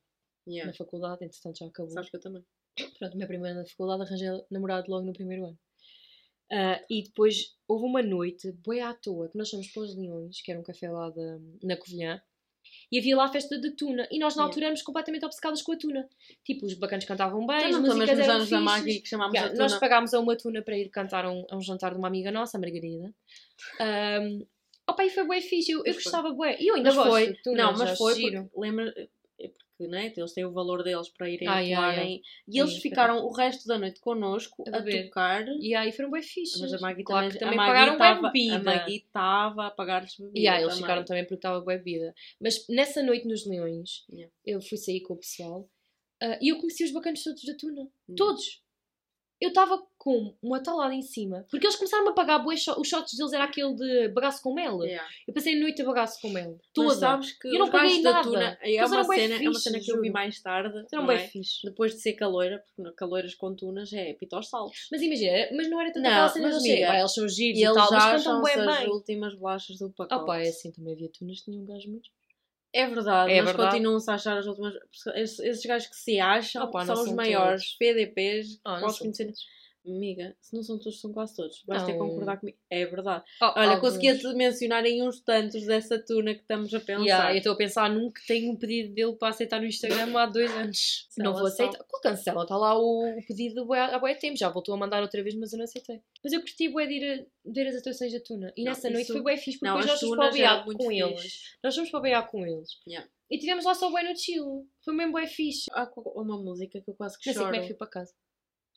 Yeah. 0.48 0.70
na 0.70 0.76
faculdade, 0.76 1.24
entretanto 1.24 1.58
já 1.58 1.66
acabou. 1.66 1.90
Sabes 1.90 2.08
que 2.08 2.16
eu 2.16 2.20
também. 2.20 2.42
Pronto, 2.98 3.16
minha 3.16 3.26
primeira 3.26 3.58
na 3.58 3.66
faculdade 3.66 4.02
arranjei 4.02 4.28
namorado 4.48 4.88
logo 4.90 5.04
no 5.04 5.12
primeiro 5.12 5.44
ano. 5.44 5.58
Ah, 6.50 6.80
e 6.88 7.02
depois 7.02 7.56
houve 7.66 7.84
uma 7.84 8.02
noite, 8.02 8.52
boi 8.52 8.80
à 8.80 8.94
toa, 8.94 9.28
que 9.28 9.36
nós 9.36 9.50
fomos 9.50 9.66
para 9.68 9.82
os 9.82 9.96
Leões, 9.96 10.40
que 10.40 10.50
era 10.50 10.60
um 10.60 10.62
café 10.62 10.88
lá 10.90 11.10
da, 11.10 11.38
na 11.62 11.76
Covilhã, 11.76 12.20
e 12.90 12.98
havia 12.98 13.16
lá 13.16 13.24
a 13.24 13.32
festa 13.32 13.58
de 13.58 13.70
tuna. 13.72 14.06
E 14.10 14.18
nós 14.18 14.34
na 14.36 14.42
Yeah. 14.42 14.50
altura 14.50 14.66
éramos 14.66 14.82
completamente 14.82 15.24
obcecadas 15.24 15.62
com 15.62 15.72
a 15.72 15.76
tuna. 15.76 16.08
Tipo, 16.44 16.66
os 16.66 16.74
bacanos 16.74 17.04
cantavam 17.04 17.46
bem, 17.46 17.60
Já 17.60 17.68
as 17.68 17.78
músicas 17.78 18.18
eram 18.18 18.34
anos 18.34 18.50
da. 18.50 18.60
Maggie 18.60 19.00
que 19.00 19.08
chamámos 19.08 19.34
Yeah, 19.34 19.52
a 19.52 19.58
nós 19.58 19.72
tuna. 19.72 19.80
pagámos 19.80 20.14
a 20.14 20.20
uma 20.20 20.36
tuna 20.36 20.62
para 20.62 20.78
ir 20.78 20.88
cantar 20.90 21.24
a 21.24 21.32
um, 21.32 21.44
a 21.50 21.56
um 21.56 21.60
jantar 21.60 21.92
de 21.92 21.98
uma 21.98 22.08
amiga 22.08 22.30
nossa, 22.30 22.56
a 22.56 22.60
Margarida. 22.60 23.12
Um, 23.80 24.46
opa, 24.88 25.04
e 25.04 25.10
foi 25.10 25.24
bué 25.24 25.40
fixe, 25.40 25.72
eu, 25.72 25.84
eu 25.84 25.94
gostava 25.94 26.32
bué. 26.32 26.56
E 26.60 26.68
eu 26.68 26.76
ainda 26.76 26.90
Mas 26.90 26.96
gosto 26.96 27.10
foi, 27.10 27.26
de 27.32 27.42
tunas, 27.42 27.58
não, 27.58 27.78
mas 27.78 27.98
foi 27.98 28.48
lembra, 28.56 28.94
porque 29.76 29.90
né, 29.90 30.12
eles 30.16 30.32
têm 30.32 30.44
o 30.44 30.52
valor 30.52 30.82
deles 30.82 31.08
para 31.10 31.28
irem 31.28 31.46
Ah, 31.46 31.58
yeah, 31.60 31.86
atuarem 31.88 32.22
e 32.48 32.58
É 32.58 32.62
eles 32.62 32.76
ficaram 32.78 33.18
o 33.24 33.32
resto 33.32 33.66
da 33.68 33.78
noite 33.78 34.00
connosco 34.00 34.64
A 34.72 34.78
a, 34.78 34.82
tocar. 34.82 35.46
E 35.60 35.74
aí 35.74 35.92
foram 35.92 36.10
bué 36.10 36.22
fixes. 36.22 36.60
Mas 36.60 36.72
a 36.72 36.78
Maggie 36.80 37.04
claro 37.04 37.26
também, 37.28 37.40
também 37.40 37.54
a 37.58 37.62
Maggie 37.62 37.72
pagaram 37.72 37.98
tava- 37.98 38.30
bebida. 38.32 38.56
A 38.56 38.62
Maggie 38.62 38.96
estava 38.96 39.66
a 39.66 39.70
pagar-lhes 39.70 40.16
bebida. 40.16 40.38
E 40.38 40.48
aí 40.48 40.62
eles 40.62 40.68
também. 40.74 40.82
ficaram 40.82 41.04
também 41.04 41.22
porque 41.24 41.34
estava 41.34 41.60
bebida. 41.60 42.14
Mas 42.40 42.66
nessa 42.68 43.02
noite 43.02 43.26
nos 43.28 43.46
Leões, 43.46 44.04
Yeah. 44.10 44.32
eu 44.44 44.60
fui 44.60 44.78
sair 44.78 45.00
com 45.00 45.14
o 45.14 45.18
pessoal 45.18 45.68
ah, 46.22 46.38
e 46.40 46.48
eu 46.48 46.58
conheci 46.58 46.84
os 46.84 46.92
bacanos 46.92 47.22
todos 47.22 47.44
da 47.44 47.54
tuna. 47.54 47.82
Hum. 48.08 48.14
Todos! 48.16 48.62
Eu 49.40 49.48
estava 49.50 49.78
com 49.98 50.34
uma 50.42 50.62
talada 50.62 50.94
em 50.94 51.02
cima, 51.02 51.44
porque 51.50 51.66
eles 51.66 51.76
começaram 51.76 52.08
a 52.08 52.12
pagar 52.12 52.38
bué 52.38 52.54
os 52.54 52.88
shots 52.88 53.16
deles 53.16 53.32
era 53.32 53.44
aquele 53.44 53.74
de 53.74 54.08
bagaço 54.08 54.42
com 54.42 54.54
mel. 54.54 54.82
Yeah. 54.82 55.06
Eu 55.28 55.34
passei 55.34 55.54
a 55.54 55.60
noite 55.60 55.82
a 55.82 55.84
bagaço 55.84 56.18
com 56.22 56.30
mel. 56.30 56.58
Toda. 56.72 56.88
Mas 56.88 56.98
sabes 56.98 57.32
que 57.38 57.48
Eu 57.48 57.58
não 57.58 57.70
paguei 57.70 58.02
da 58.02 58.12
nada. 58.12 58.22
tuna 58.22 58.58
é 58.62 58.70
Eles 58.72 58.86
uma, 58.90 58.96
eram 58.96 59.06
bué 59.06 59.16
cena, 59.16 59.34
é 59.34 59.48
uma 59.48 59.58
cena 59.58 59.80
que 59.80 59.92
eu 59.92 60.00
vi 60.00 60.10
mais 60.10 60.40
tarde. 60.40 60.78
Eram 60.90 61.02
não 61.02 61.06
bem 61.06 61.16
é? 61.18 61.28
fixe. 61.28 61.58
Depois 61.64 61.92
de 61.92 62.00
ser 62.00 62.14
caloira, 62.14 62.62
porque 62.76 62.92
caloiras 62.96 63.34
com 63.34 63.54
tunas 63.54 63.92
é 63.92 64.14
pita 64.14 64.36
aos 64.36 64.48
saltos. 64.48 64.88
Mas 64.90 65.02
imagina, 65.02 65.48
mas 65.54 65.68
não 65.68 65.80
era 65.80 65.92
tanto 65.92 66.04
Não, 66.04 66.28
cena 66.28 66.46
mas 66.48 66.56
amiga, 66.56 66.90
"Ah, 66.92 66.98
eles 67.00 67.12
são 67.14 67.28
giros 67.28 67.58
E 67.58 67.62
e, 67.62 67.64
eles 67.64 67.76
tal, 67.76 67.90
mas 67.90 68.24
cantam 68.24 68.42
bem 68.42 68.54
as 68.54 68.86
últimas 68.86 69.34
bolachas 69.34 69.78
do 69.78 69.90
pacote. 69.90 70.14
Ah 70.22 70.24
pá, 70.24 70.38
é 70.38 70.48
assim, 70.48 70.72
também 70.72 70.94
havia 70.94 71.10
tunas 71.10 71.38
que 71.40 71.44
tinham 71.50 71.62
um 71.62 71.66
gajo 71.66 71.90
muito. 71.90 72.08
É 72.76 72.86
verdade, 72.86 73.32
É 73.32 73.36
mas 73.36 73.46
verdade. 73.46 73.70
continuam-se 73.70 74.10
a 74.10 74.14
achar 74.14 74.36
as 74.36 74.46
últimas. 74.46 74.74
Esses, 75.14 75.38
esses 75.40 75.64
gajos 75.64 75.88
que 75.88 75.96
se 75.96 76.20
acham 76.20 76.62
Opa, 76.64 76.84
são 76.84 77.02
os 77.02 77.12
maiores 77.12 77.74
PDPs. 77.78 78.60
Ah, 78.62 78.74
não 78.74 78.80
podes 78.80 78.96
são 78.96 79.04
conhecer. 79.06 79.32
Amiga, 79.86 80.36
se 80.40 80.54
não 80.54 80.62
são 80.62 80.78
todos, 80.78 81.00
são 81.00 81.12
quase 81.12 81.36
todos. 81.36 81.62
Vais 81.66 81.82
ter 81.84 81.92
que 81.92 81.98
Não. 81.98 82.08
concordar 82.08 82.38
comigo. 82.38 82.58
É 82.68 82.84
verdade. 82.86 83.24
Oh, 83.40 83.44
Olha, 83.56 83.70
alguns. 83.72 83.80
conseguia-te 83.90 84.26
mencionar 84.34 84.84
em 84.84 85.02
uns 85.06 85.20
tantos 85.20 85.64
dessa 85.64 85.98
tuna 85.98 86.34
que 86.34 86.40
estamos 86.40 86.74
a 86.74 86.80
pensar. 86.80 87.04
Yeah, 87.04 87.32
eu 87.32 87.38
estou 87.38 87.52
a 87.52 87.56
pensar 87.56 87.88
num 87.88 88.10
que 88.10 88.26
tenho 88.26 88.50
um 88.52 88.56
pedido 88.56 88.92
dele 88.94 89.14
para 89.14 89.28
aceitar 89.28 89.60
no 89.60 89.66
Instagram 89.66 90.18
há 90.18 90.26
dois 90.26 90.50
anos. 90.50 91.08
Não 91.16 91.32
vou 91.32 91.46
aceitar. 91.46 91.78
Qual 91.84 92.02
cancela? 92.02 92.42
Está 92.42 92.56
lá 92.56 92.76
o, 92.78 93.08
o 93.18 93.26
pedido 93.26 93.72
há 93.72 93.98
bué 93.98 94.14
tempo. 94.14 94.36
Já 94.36 94.48
voltou 94.48 94.74
a 94.74 94.78
mandar 94.78 95.02
outra 95.02 95.22
vez, 95.22 95.34
mas 95.36 95.52
eu 95.52 95.58
não 95.58 95.64
aceitei. 95.64 96.00
Mas 96.24 96.32
eu 96.32 96.40
curti 96.40 96.68
bué 96.68 96.86
de 96.86 96.94
ir, 96.94 97.04
a, 97.44 97.50
de 97.52 97.60
ir 97.60 97.68
às 97.68 97.76
atuações 97.76 98.12
da 98.12 98.20
Tuna. 98.20 98.52
E 98.56 98.64
Não, 98.64 98.72
nessa 98.72 98.88
noite 98.90 99.04
isso- 99.04 99.12
foi 99.12 99.22
bué 99.22 99.36
fixe, 99.36 99.58
porque 99.58 99.66
Não, 99.66 99.74
depois 99.76 99.90
nós 99.92 100.00
fomos 100.00 100.16
para 100.16 100.60
o 100.62 100.64
muito 100.64 100.78
com 100.78 100.88
fixe. 100.90 101.02
eles. 101.02 101.40
Nós 101.62 101.74
fomos 101.74 101.90
para 101.90 101.98
o 102.00 102.02
Beato 102.02 102.30
com 102.32 102.44
eles. 102.46 102.68
Yeah. 102.88 103.08
E 103.30 103.38
tivemos 103.38 103.64
lá 103.64 103.74
só 103.74 103.90
bué 103.90 104.02
no 104.02 104.16
chill. 104.16 104.68
Foi 104.84 104.94
mesmo 104.94 105.12
bué 105.12 105.26
fixe. 105.26 105.66
Há 105.72 105.90
uma 106.14 106.38
música 106.38 106.80
que 106.80 106.90
eu 106.90 106.94
quase 106.94 107.18
que 107.18 107.28
Não 107.28 107.34
sei 107.34 107.42
choro. 107.42 107.46
como 107.46 107.56
é 107.56 107.60
que 107.60 107.66
fui 107.68 107.76
para 107.76 107.86
casa. 107.88 108.12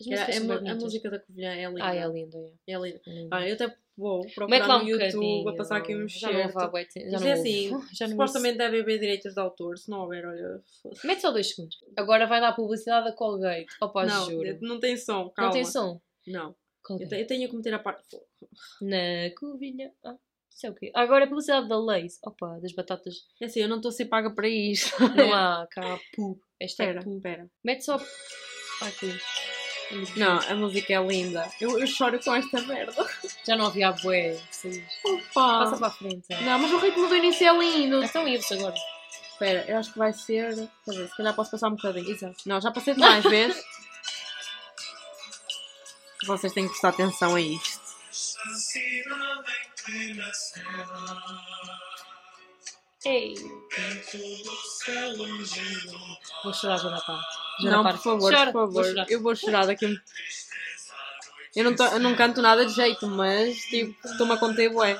É 0.07 0.39
bué 0.39 0.69
a 0.69 0.75
música 0.75 1.09
da 1.09 1.19
Covilhã 1.19 1.51
é 1.53 1.67
linda. 1.67 1.85
Ah, 1.85 1.95
é 1.95 2.07
linda, 2.07 2.37
é. 2.37 2.71
É 2.73 2.77
linda. 2.79 3.01
É. 3.07 3.27
Ah, 3.31 3.47
eu 3.47 3.53
até 3.55 3.75
Vou 3.97 4.25
procurar 4.33 4.65
no 4.79 4.85
um 4.85 4.87
YouTube 4.87 5.49
a 5.49 5.53
passar 5.57 5.75
aqui 5.75 5.93
um 5.93 6.07
Já 6.07 6.31
não 6.31 6.47
vou 6.47 6.71
bué 6.71 6.85
tempo, 6.85 7.09
já 7.11 7.19
não 7.19 7.27
é 7.27 7.31
assim, 7.33 7.69
já 7.91 8.05
não 8.07 8.11
supostamente 8.11 8.57
deve 8.57 8.79
haver 8.79 8.97
direitos 8.97 9.33
de 9.33 9.39
autor, 9.41 9.77
se 9.77 9.89
não 9.89 9.99
houver, 10.03 10.25
olha... 10.25 10.61
Mete 11.03 11.19
só 11.19 11.31
dois 11.31 11.49
segundos. 11.53 11.77
Agora 11.97 12.25
vai 12.25 12.39
dar 12.39 12.53
publicidade 12.53 13.07
da 13.07 13.11
Colgate. 13.11 13.67
Opa, 13.81 14.05
Não, 14.05 14.25
juro. 14.29 14.57
não 14.61 14.79
tem 14.79 14.95
som, 14.95 15.29
calma. 15.31 15.47
Não 15.49 15.51
tem 15.51 15.65
som? 15.65 15.99
Não. 16.25 16.47
Eu, 16.51 16.55
Colgate. 16.81 17.09
te- 17.09 17.19
eu 17.21 17.27
tenho 17.27 17.49
que 17.49 17.55
meter 17.57 17.73
a 17.73 17.79
parte... 17.79 18.03
Na 18.81 19.35
covilha. 19.37 19.91
Ah, 20.05 20.15
isso 20.49 20.65
é 20.65 20.69
o 20.69 20.75
quê? 20.75 20.91
Ah, 20.95 21.01
Agora 21.01 21.25
a 21.25 21.27
publicidade 21.27 21.67
da 21.67 21.77
Lays. 21.77 22.19
Opa, 22.23 22.57
das 22.61 22.71
batatas. 22.71 23.27
É 23.41 23.45
assim, 23.47 23.59
eu 23.59 23.67
não 23.67 23.75
estou 23.77 23.89
a 23.89 23.91
ser 23.91 24.05
paga 24.05 24.29
para 24.33 24.47
isto. 24.47 24.95
Não 25.13 25.33
há 25.35 25.67
cá 25.69 25.99
pub. 26.15 26.39
Esta 26.57 26.83
é 26.83 26.85
Espera, 26.87 27.03
pub. 27.03 27.17
espera. 27.17 27.51
Mete 27.65 27.83
só. 27.83 27.95
Aqui. 28.81 29.11
Não, 30.15 30.39
a 30.39 30.55
música 30.55 30.93
é 30.93 31.01
linda. 31.01 31.49
Eu, 31.59 31.79
eu 31.79 31.87
choro 31.87 32.19
com 32.23 32.35
esta 32.35 32.61
merda. 32.61 33.07
Já 33.45 33.55
não 33.55 33.65
havia 33.67 33.91
bué. 33.91 34.37
Sim. 34.51 34.83
Opa! 35.03 35.59
Passa 35.59 35.77
para 35.77 35.87
a 35.87 35.91
frente. 35.91 36.25
é. 36.29 36.41
Não, 36.41 36.59
mas 36.59 36.71
o 36.71 36.77
ritmo 36.77 37.07
do 37.07 37.15
início 37.15 37.47
é 37.47 37.57
lindo. 37.57 38.03
Então 38.03 38.27
ia-se 38.27 38.53
agora. 38.53 38.75
Espera, 39.31 39.65
eu 39.67 39.77
acho 39.77 39.91
que 39.93 39.97
vai 39.97 40.13
ser... 40.13 40.55
Quer 40.85 40.91
dizer, 40.91 41.07
se 41.09 41.17
calhar 41.17 41.33
posso 41.33 41.51
passar 41.51 41.69
um 41.69 41.75
bocadinho. 41.75 42.09
Exato. 42.11 42.37
Não, 42.45 42.61
já 42.61 42.71
passei 42.71 42.93
demais 42.93 43.23
vezes. 43.29 43.63
Vocês 46.25 46.53
têm 46.53 46.65
que 46.65 46.71
prestar 46.71 46.89
atenção 46.89 47.35
a 47.35 47.41
isto. 47.41 47.79
Ei. 53.05 53.35
Vou 56.43 56.53
chorar, 56.53 56.77
Jonathan. 56.77 57.13
Não, 57.61 57.71
Jonathan, 57.71 57.91
por 57.97 58.03
favor, 58.03 58.31
chora. 58.33 58.51
por 58.51 58.67
Vou 58.67 58.67
favor. 58.67 58.85
chorar. 58.85 59.05
Eu 59.09 59.21
vou 59.21 59.35
chorar 59.35 59.65
daqui 59.65 59.85
um... 59.85 59.97
Eu 61.55 61.63
não, 61.63 61.75
tô- 61.75 61.85
eu 61.85 61.99
não 61.99 62.15
canto 62.15 62.41
nada 62.41 62.65
de 62.65 62.73
jeito, 62.73 63.07
mas 63.07 63.57
tipo, 63.65 64.07
estou-me 64.07 64.33
a 64.33 64.37
conter 64.37 64.69
bué. 64.71 64.97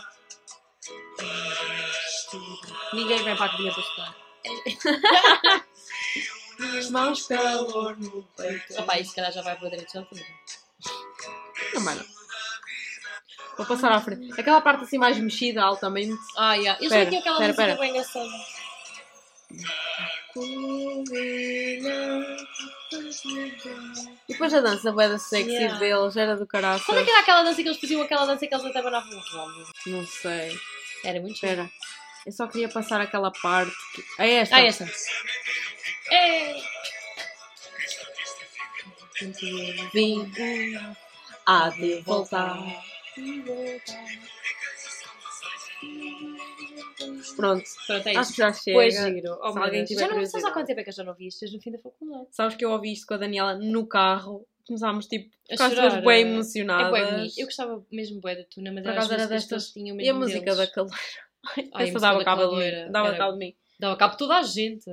Ninguém 2.93 3.23
vem 3.23 3.35
para 3.35 3.45
a 3.45 3.49
covilha 3.49 3.71
para 3.73 3.83
estudar. 3.83 4.15
Minhas 6.59 6.89
mãos 6.89 7.27
calor 7.27 7.97
no 7.97 8.23
peito. 8.35 8.79
Opa, 8.79 8.99
isso 8.99 9.09
se 9.11 9.15
calhar 9.15 9.31
já 9.31 9.41
vai 9.41 9.55
para 9.55 9.67
o 9.67 9.69
direito 9.69 9.91
de 9.91 9.97
autor. 9.97 10.19
Não, 11.73 11.81
mano. 11.81 12.05
Vou 13.59 13.65
passar 13.65 13.91
à 13.91 13.99
frente. 13.99 14.39
Aquela 14.39 14.61
parte 14.61 14.85
assim 14.85 14.97
mais 14.97 15.17
mexida, 15.17 15.61
altamente. 15.61 16.17
Ah, 16.37 16.53
yeah. 16.53 16.81
Eu 16.81 16.89
já 16.89 17.05
tinha 17.05 17.19
aquela 17.19 17.39
pera, 17.39 17.47
música 17.49 17.65
pera. 17.65 17.77
bem 17.77 17.89
engraçada. 17.89 18.29
E 24.29 24.31
depois 24.31 24.53
a 24.53 24.61
dança 24.61 24.93
bué 24.93 25.09
da 25.09 25.19
sexy 25.19 25.51
Yeah. 25.51 25.77
deles, 25.77 26.15
era 26.15 26.37
do 26.37 26.47
caraças. 26.47 26.85
Como 26.85 26.99
é 26.99 27.03
que 27.03 27.09
era 27.09 27.19
aquela 27.19 27.43
dança 27.43 27.61
que 27.61 27.67
eles 27.67 27.81
faziam? 27.81 28.01
Aquela 28.01 28.25
dança 28.25 28.47
que 28.47 28.55
eles 28.55 28.65
até 28.65 28.81
banavam 28.81 29.19
os 29.19 29.33
olhos. 29.33 29.69
Não 29.87 30.07
sei. 30.07 30.57
Era 31.03 31.19
muito 31.19 31.33
chique. 31.33 31.47
Espera. 31.47 31.69
Eu 32.25 32.31
só 32.31 32.47
queria 32.47 32.69
passar 32.69 33.01
aquela 33.01 33.29
parte. 33.29 33.75
Que... 33.93 34.05
Ah, 34.19 34.25
esta. 34.25 34.55
Ah, 34.55 34.61
esta. 34.61 34.89
É. 36.11 36.55
Vim. 39.93 40.31
Há 41.45 41.69
de 41.71 42.01
voltar. 42.03 42.57
Pronto. 47.35 47.63
Pronto, 47.87 48.07
é 48.07 48.11
Acho 48.11 48.21
isso. 48.21 48.31
que 48.33 48.37
já 48.37 48.53
chega. 48.53 48.77
Pois 48.77 48.93
giro. 48.93 49.39
Oh, 49.41 49.51
Se 49.53 49.59
alguém 49.59 49.83
tiver 49.85 49.99
já 50.01 50.15
não 50.15 50.25
sabes 50.25 50.45
há 50.45 50.51
quanto 50.51 50.67
tempo 50.67 50.79
é 50.79 50.83
que 50.83 50.89
eu 50.89 50.93
já 50.93 51.03
não 51.03 51.13
vi 51.13 51.27
isto? 51.27 51.39
Desde 51.41 51.57
o 51.57 51.61
fim 51.61 51.71
da 51.71 51.79
faculdade. 51.79 52.27
Sabes 52.31 52.55
que 52.55 52.65
eu 52.65 52.71
ouvi 52.71 52.91
isto 52.93 53.07
com 53.07 53.13
a 53.13 53.17
Daniela 53.17 53.55
no 53.55 53.87
carro. 53.87 54.45
Começámos 54.67 55.07
tipo, 55.07 55.33
A 55.51 55.57
quase 55.57 56.01
bem 56.01 56.17
é. 56.17 56.21
emocionadas. 56.21 56.99
É 56.99 57.11
bonito. 57.15 57.33
Eu 57.39 57.45
gostava 57.45 57.85
mesmo 57.91 58.21
bué 58.21 58.35
da 58.35 58.43
Tuna, 58.43 58.71
mas 58.71 58.83
Por 58.83 58.89
era 58.91 58.99
as 58.99 59.05
músicas 59.07 59.29
destas- 59.29 59.71
tinham 59.71 59.95
E 59.97 60.09
a 60.09 60.13
mesmo 60.13 60.19
música 60.19 60.39
deles. 60.41 60.57
da 60.57 60.67
caloira. 60.67 60.97
Ai, 61.57 61.69
a 61.73 61.83
Essa 61.83 61.99
dava 61.99 62.19
da 62.19 62.25
cabo 62.25 62.47
de 62.47 62.55
mim. 62.57 62.91
Dava 62.91 63.15
cabo 63.15 63.31
de 63.33 63.39
mim. 63.39 63.55
Dava 63.79 63.95
cabo 63.97 64.17
toda 64.17 64.37
a 64.37 64.43
gente. 64.43 64.89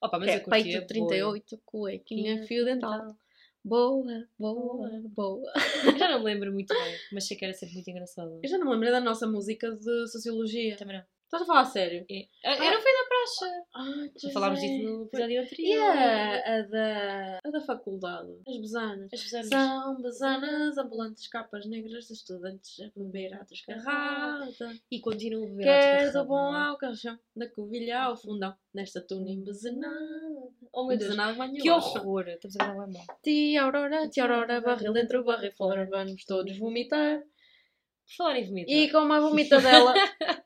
Opa, 0.00 0.18
mas 0.18 0.28
É, 0.28 0.36
eu 0.36 0.40
curtia 0.42 0.62
peito 0.62 0.78
bué. 0.80 0.86
38, 0.86 1.60
cuequinha, 1.64 2.46
fio 2.46 2.64
dental. 2.64 3.16
Boa, 3.64 4.28
boa, 4.38 4.90
boa. 5.16 5.52
Já 5.98 6.08
não 6.10 6.18
me 6.18 6.24
lembro 6.26 6.52
muito 6.52 6.74
bem, 6.74 6.94
mas 7.12 7.26
sei 7.26 7.36
que 7.36 7.44
era 7.44 7.54
sempre 7.54 7.74
muito 7.76 7.88
engraçado. 7.90 8.38
Eu 8.42 8.48
já 8.48 8.58
não 8.58 8.66
me 8.66 8.72
lembro 8.72 8.90
da 8.90 9.00
nossa 9.00 9.26
música 9.26 9.70
de 9.74 10.06
Sociologia. 10.08 10.76
Também 10.76 10.98
não. 10.98 11.04
Estás 11.24 11.42
a 11.42 11.46
falar 11.46 11.60
a 11.62 11.64
sério? 11.64 12.04
É. 12.08 12.28
Ah, 12.44 12.54
Eu 12.64 12.72
não 12.74 12.80
fui 12.82 12.92
da 12.92 13.08
praxe. 13.08 13.64
Ai, 13.74 14.10
Já 14.16 14.30
falámos 14.30 14.60
disso 14.60 14.82
no 14.84 15.04
episódio 15.06 15.32
E 15.32 15.38
anterior. 15.38 15.82
a, 15.82 16.54
a 16.58 16.62
da, 16.62 17.38
a 17.42 17.50
da 17.50 17.60
faculdade? 17.62 18.28
As 18.46 18.56
besanas. 18.58 19.08
As 19.12 19.22
besanas. 19.22 19.48
São 19.48 20.02
besanas, 20.02 20.78
ambulantes, 20.78 21.26
capas 21.26 21.66
negras, 21.66 22.08
estudantes 22.10 22.78
a 22.80 22.90
beber 22.96 23.34
à 23.34 23.42
descarrada. 23.42 24.48
E 24.90 25.00
continuo 25.00 25.44
a 25.44 25.48
beber 25.48 25.64
Quer 25.64 26.08
à 26.08 26.12
do 26.12 26.28
bom 26.28 26.36
descarrada. 26.50 26.68
ao 26.70 26.78
caixão, 26.78 27.18
da 27.34 27.48
covilha 27.48 28.02
ao 28.02 28.16
fundão, 28.16 28.54
nesta 28.72 29.00
tuna 29.00 29.30
embezenada. 29.30 30.52
Oh 30.76 30.86
meu 30.86 30.98
Deus, 30.98 31.14
que 31.62 31.70
horror. 31.70 32.28
Estamos 32.28 32.56
a 32.56 32.64
gravar 32.64 32.86
mal. 32.88 33.06
Tia 33.22 33.62
Aurora, 33.62 34.08
tia 34.08 34.24
Aurora, 34.24 34.60
barril 34.60 34.92
dentro, 34.92 35.22
barril 35.24 35.52
fora, 35.52 35.86
vamos 35.88 36.24
todos 36.24 36.58
vomitar. 36.58 37.20
Por 37.20 38.16
falar 38.16 38.38
em 38.38 38.46
vomitar. 38.46 38.74
E 38.74 38.90
com 38.90 38.98
uma 38.98 39.20
vomitadela, 39.20 39.94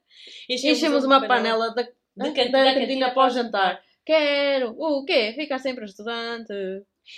enchemos 0.49 1.05
uma 1.05 1.27
panela 1.27 1.75
da, 1.75 1.83
da, 1.83 1.89
da 2.17 2.29
da 2.29 2.35
cantina 2.35 2.75
cantina 2.75 3.07
para 3.07 3.13
o 3.13 3.15
para 3.15 3.27
o 3.27 3.31
jantar. 3.31 3.83
Quero 4.05 4.75
o 4.79 5.05
quê? 5.07 5.33
Ficar 5.35 5.59
sempre 5.59 5.87
estudante. 5.87 6.53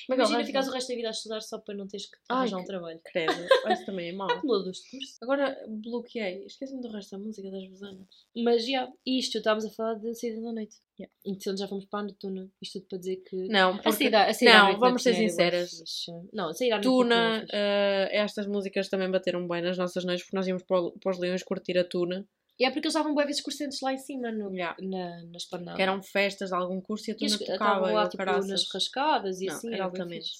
É 0.08 0.12
é 0.12 0.14
o 0.14 0.16
Imagina 0.16 0.38
resto? 0.38 0.46
ficares 0.48 0.68
o 0.68 0.72
resto 0.72 0.88
da 0.88 0.94
vida 0.94 1.08
a 1.08 1.10
estudar 1.10 1.40
só 1.40 1.58
para 1.58 1.74
não 1.74 1.86
teres 1.88 2.06
que 2.06 2.16
Ai, 2.28 2.36
arranjar 2.38 2.56
um 2.56 2.60
que- 2.60 2.66
trabalho. 2.66 3.00
Credo, 3.04 3.32
isso 3.72 3.86
também 3.86 4.08
é 4.08 4.12
mau. 4.12 4.28
Acumuladores 4.44 4.78
de 4.82 4.90
curso. 4.90 5.14
Agora 5.22 5.64
bloqueei, 5.68 6.44
esqueci-me 6.46 6.80
do 6.80 6.88
resto 6.88 7.10
da 7.12 7.18
música 7.18 7.50
das 7.50 7.66
besanas. 7.68 8.06
Mas 8.36 8.66
já, 8.66 8.90
isto 9.04 9.38
estávamos 9.38 9.64
a 9.66 9.70
falar 9.70 9.94
de 9.94 10.14
saída 10.14 10.40
da 10.42 10.52
noite. 10.52 10.76
Então 11.24 11.56
já 11.56 11.66
fomos 11.66 11.86
para 11.86 12.06
a 12.08 12.12
Tuna. 12.14 12.50
Isto 12.60 12.80
tudo 12.80 12.88
para 12.88 12.98
dizer 12.98 13.16
que. 13.16 13.36
Não, 13.48 13.70
A 13.70 13.78
porque 13.78 13.92
saída, 13.92 14.24
a 14.26 14.34
saída 14.34 14.54
à 14.54 14.58
Não, 14.58 14.64
noite 14.66 14.80
na 14.80 14.86
vamos 14.86 15.02
ser 15.02 15.12
bué 15.12 15.28
sinceras. 15.28 15.70
fixe. 15.78 16.12
Não, 16.32 16.48
a 16.50 16.54
saída 16.54 16.74
à 16.74 16.78
noite 16.78 16.86
na 16.86 16.92
Tuna, 16.92 17.40
fixe. 17.40 17.52
eh, 17.56 18.08
estas 18.12 18.46
músicas 18.46 18.88
também 18.88 19.10
bateram 19.10 19.48
bem 19.48 19.62
nas 19.62 19.78
nossas 19.78 20.04
noites, 20.04 20.24
porque 20.24 20.36
nós 20.36 20.46
íamos 20.46 20.62
para, 20.64 20.78
o- 20.80 20.92
para 20.98 21.10
os 21.12 21.18
Leões 21.18 21.42
curtir 21.42 21.78
a 21.78 21.84
Tuna, 21.84 22.26
E 22.60 22.64
é 22.66 22.70
porque 22.70 22.86
eles 22.86 22.94
bem 22.94 23.26
vezes 23.26 23.40
cursantes 23.40 23.80
lá 23.80 23.92
em 23.94 23.98
cima, 23.98 24.30
no, 24.30 24.52
Yeah. 24.54 24.76
na, 24.82 25.22
na 25.24 25.36
esplanada. 25.38 25.76
que 25.76 25.82
eram 25.82 26.02
festas 26.02 26.50
de 26.50 26.54
algum 26.54 26.78
curso 26.80 27.10
e 27.10 27.12
a 27.12 27.16
Tuna 27.16 27.38
tocava. 27.38 27.90
lá 27.90 28.04
tipo, 28.04 28.18
caraças. 28.18 28.46
nas 28.50 28.68
rascadas 28.72 29.40
e 29.40 29.46
Não, 29.46 29.54
assim. 29.56 29.72
era 29.74 29.84
altamente. 29.84 30.30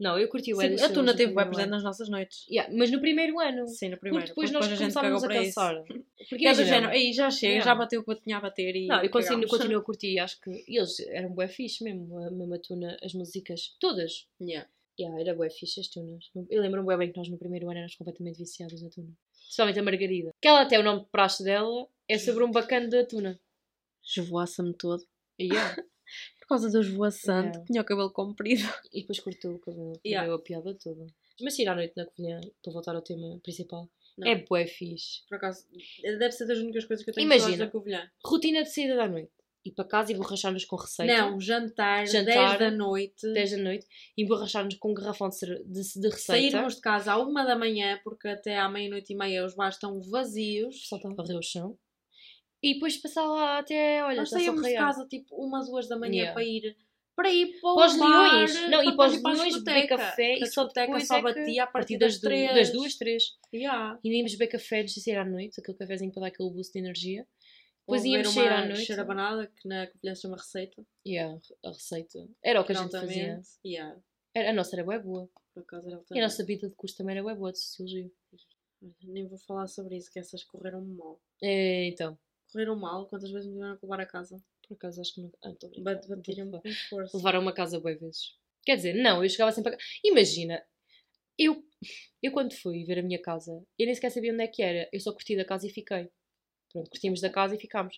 Não, 0.00 0.18
eu 0.18 0.28
curti 0.28 0.52
o 0.54 0.56
Sim, 0.56 0.80
a 0.82 0.88
Tuna 0.88 1.14
teve 1.14 1.34
bem 1.34 1.44
presente 1.46 1.68
nas 1.68 1.82
nossas 1.84 2.08
noites. 2.08 2.46
Yeah, 2.50 2.74
mas 2.74 2.90
no 2.90 3.00
primeiro 3.00 3.38
ano. 3.38 3.66
Sim, 3.68 3.90
no 3.90 3.98
Porque 3.98 4.00
primeiro. 4.00 4.26
depois 4.28 4.50
porque 4.50 4.66
nós 4.66 4.78
gente 4.78 4.78
começámos 4.94 5.24
a 5.24 5.28
cansar. 5.28 5.84
Porque 5.84 6.36
Que 6.38 6.46
é 6.46 6.54
do 6.54 6.64
género, 6.64 6.88
aí 6.90 7.12
já 7.12 7.30
chega, 7.30 7.52
Yeah. 7.52 7.70
já 7.70 7.74
bateu 7.76 8.00
o 8.00 8.04
que 8.04 8.10
eu 8.10 8.16
tinha 8.16 8.38
a 8.38 8.40
bater 8.40 8.74
e. 8.74 8.86
Não, 8.86 9.02
eu 9.02 9.10
continuo, 9.10 9.46
continuo 9.46 9.78
a 9.78 9.84
curtir. 9.84 10.18
Acho 10.18 10.40
que 10.40 10.64
eles 10.66 10.98
eram 11.00 11.34
bué 11.34 11.46
fixe 11.48 11.84
mesmo. 11.84 12.18
A 12.18 12.30
mesma 12.30 12.58
tuna, 12.58 12.96
as 13.02 13.12
músicas, 13.12 13.76
todas. 13.78 14.26
Yeah. 14.40 14.66
Yeah, 14.98 15.20
era 15.20 15.34
bué 15.34 15.50
fixe 15.50 15.80
as 15.80 15.88
tunas. 15.88 16.30
Eu 16.48 16.62
lembro-me 16.62 16.84
bué 16.86 16.96
bem 16.96 17.12
que 17.12 17.16
nós 17.18 17.28
no 17.28 17.38
primeiro 17.38 17.66
ano 17.68 17.76
éramos 17.78 17.94
completamente 17.94 18.38
viciados 18.38 18.82
na 18.82 18.88
tuna. 18.88 19.12
Principalmente 19.50 19.80
a 19.80 19.82
Margarida. 19.82 20.32
Que 20.40 20.46
ela 20.46 20.60
até 20.62 20.78
o 20.78 20.82
nome 20.84 21.00
de 21.00 21.06
praxe 21.06 21.42
dela 21.42 21.88
é 22.08 22.16
sobre 22.18 22.44
um 22.44 22.52
bacana 22.52 22.86
da 22.86 23.04
tuna. 23.04 23.36
Esvoaça-me 24.04 24.72
todo. 24.74 25.04
Yeah. 25.40 25.74
Por 26.40 26.46
causa 26.48 26.70
do 26.70 26.80
esvoaçante, 26.80 27.48
Yeah. 27.56 27.64
tinha 27.66 27.82
o 27.82 27.84
cabelo 27.84 28.10
comprido. 28.12 28.62
E 28.92 29.00
depois 29.00 29.18
cortou 29.18 29.54
o 29.54 29.58
cabelo. 29.58 30.00
Yeah. 30.06 30.26
Deu 30.28 30.36
a 30.36 30.38
piada 30.40 30.72
toda. 30.74 31.04
Mas 31.40 31.58
ir 31.58 31.68
à 31.68 31.74
noite 31.74 31.94
na 31.96 32.06
Covilhã, 32.06 32.40
para 32.62 32.72
voltar 32.72 32.94
ao 32.94 33.02
tema 33.02 33.40
principal, 33.42 33.88
Não. 34.16 34.28
é 34.28 34.36
bué 34.36 34.66
fixe. 34.66 35.22
Por 35.28 35.34
acaso, 35.36 35.66
deve 36.00 36.30
ser 36.32 36.46
das 36.46 36.58
únicas 36.58 36.84
coisas 36.84 37.02
que 37.04 37.10
eu 37.10 37.14
tenho 37.14 37.24
Imagina. 37.26 37.56
da 37.64 37.70
Covilhã. 37.70 38.08
Rotina 38.24 38.62
de 38.62 38.70
saída 38.72 38.94
da 38.94 39.08
noite. 39.08 39.32
Ir 39.64 39.72
para 39.72 39.84
casa 39.84 40.12
e 40.12 40.14
borrachar-nos 40.14 40.64
com 40.64 40.76
receita. 40.76 41.12
Não, 41.12 41.38
jantar, 41.40 42.06
Jantar, 42.06 42.56
10 42.56 42.58
da 42.58 42.70
noite. 42.70 43.32
10 43.32 43.50
da 43.50 43.58
noite. 43.58 43.86
E 44.16 44.22
emborrachar-nos 44.22 44.76
com 44.76 44.90
um 44.90 44.94
garrafão 44.94 45.28
de, 45.28 45.38
de, 45.64 46.00
de 46.00 46.08
receita. 46.08 46.50
Sairmos 46.52 46.76
de 46.76 46.80
casa 46.80 47.12
à 47.12 47.18
uma 47.18 47.44
da 47.44 47.56
manhã, 47.56 48.00
porque 48.02 48.28
até 48.28 48.56
à 48.56 48.68
meia-noite 48.68 49.12
e 49.12 49.16
meia 49.16 49.44
os 49.44 49.54
bares 49.54 49.76
estão 49.76 50.00
vazios. 50.00 50.88
Só 50.88 50.96
estava 50.96 51.12
a 51.12 51.16
varrer 51.16 51.36
o 51.38 51.42
chão. 51.42 51.76
E 52.62 52.74
depois 52.74 52.96
passar 52.96 53.26
lá 53.26 53.58
até, 53.58 54.04
olha, 54.04 54.16
Nós 54.16 54.30
saímos 54.30 54.62
de 54.62 54.74
casa 54.74 55.06
tipo 55.08 55.34
uma, 55.36 55.64
duas 55.64 55.88
da 55.88 55.98
manhã 55.98 56.10
Yeah. 56.10 56.34
para 56.34 56.44
ir 56.44 56.76
para 57.16 57.30
ir 57.30 57.60
para, 57.60 57.74
Para 57.74 57.86
os 57.86 57.98
bar, 57.98 58.32
leões. 58.32 58.68
Não, 58.70 58.82
e 58.82 58.96
para 58.96 59.10
os 59.10 59.22
leões 59.22 59.62
beber 59.62 59.86
café 59.88 60.38
e 60.38 60.46
só 60.46 60.64
depois 60.64 61.06
só 61.06 61.16
é 61.16 61.22
batia 61.22 61.64
a 61.64 61.66
partir 61.66 61.98
das, 61.98 62.12
das 62.14 62.20
três. 62.22 62.54
das 62.54 62.72
duas, 62.72 62.94
três. 62.94 63.24
Yeah. 63.52 63.98
E 64.02 64.16
íamos 64.16 64.32
beber 64.32 64.48
café 64.52 64.80
antes 64.80 64.94
de 64.94 65.02
sair 65.02 65.16
à 65.16 65.24
noite, 65.24 65.60
aquele 65.60 65.76
cafezinho 65.76 66.10
para 66.12 66.22
dar 66.22 66.26
aquele 66.28 66.50
boost 66.50 66.72
de 66.72 66.78
energia. 66.78 67.26
Depois 67.80 68.04
íamos 68.04 68.28
sair 68.34 68.48
à 68.48 68.66
noite. 68.66 68.84
charabanada, 68.86 69.46
que 69.48 69.66
na 69.68 69.86
Covilhã 69.88 70.14
se 70.14 70.22
chama 70.22 70.36
receita. 70.36 70.86
Yeah, 71.06 71.40
a 71.64 71.68
receita. 71.70 72.18
Era 72.42 72.60
o 72.60 72.64
que 72.64 72.72
a 72.72 72.74
gente 72.76 72.90
fazia. 72.92 73.40
Yeah. 73.66 74.00
Era, 74.34 74.50
a 74.50 74.52
nossa 74.52 74.76
era 74.76 74.84
bué 74.84 74.98
boa. 74.98 75.28
Por 75.52 75.62
acaso 75.62 75.86
era 75.88 75.92
E 75.92 75.94
a 75.94 75.98
altamente. 75.98 76.22
nossa 76.22 76.44
vida 76.44 76.68
de 76.68 76.74
curso 76.76 76.96
também 76.96 77.14
era 77.16 77.22
bué 77.22 77.34
boa 77.34 77.50
de 77.52 77.58
sociologia. 77.58 78.10
Nem 79.02 79.26
vou 79.26 79.38
falar 79.38 79.66
sobre 79.66 79.96
isso, 79.96 80.10
que 80.10 80.18
essas 80.18 80.44
correram 80.44 80.84
mal. 80.84 81.20
É, 81.42 81.86
então, 81.88 82.18
Correram 82.52 82.76
mal, 82.76 83.06
quantas 83.08 83.30
vezes 83.30 83.46
me 83.46 83.54
tiveram 83.54 83.76
que 83.76 83.84
levar 83.84 84.00
a 84.00 84.06
casa? 84.06 84.42
por 84.66 84.74
acaso 84.74 85.00
acho 85.00 85.14
que 85.14 85.20
não. 85.20 85.32
Ah, 85.42 85.50
estou 85.50 85.66
a 85.68 85.70
brincar. 85.72 85.94
Bat- 85.96 86.08
Batiram-me 86.08 86.52
com 86.62 86.70
força. 86.88 87.16
Levaram 87.16 87.40
uma 87.40 87.52
casa 87.52 87.80
bué 87.80 87.94
vezes. 87.96 88.36
Quer 88.64 88.76
dizer, 88.76 88.94
não, 88.94 89.22
eu 89.22 89.28
chegava 89.28 89.50
sempre 89.52 89.74
a... 89.74 89.78
Imagina, 90.04 90.62
Eu, 91.36 91.64
eu 92.22 92.30
quando 92.32 92.54
fui 92.54 92.84
ver 92.84 92.98
a 93.00 93.02
minha 93.02 93.20
casa, 93.20 93.52
eu 93.78 93.86
nem 93.86 93.94
sequer 93.94 94.10
sabia 94.10 94.32
onde 94.32 94.42
é 94.44 94.46
que 94.46 94.62
era. 94.62 94.88
Eu 94.92 95.00
só 95.00 95.12
curti 95.12 95.34
da 95.36 95.44
casa 95.44 95.66
e 95.66 95.70
fiquei. 95.70 96.08
Pronto, 96.72 96.88
curtimos 96.90 97.20
da 97.20 97.30
casa 97.30 97.54
e 97.54 97.58
ficámos. 97.58 97.96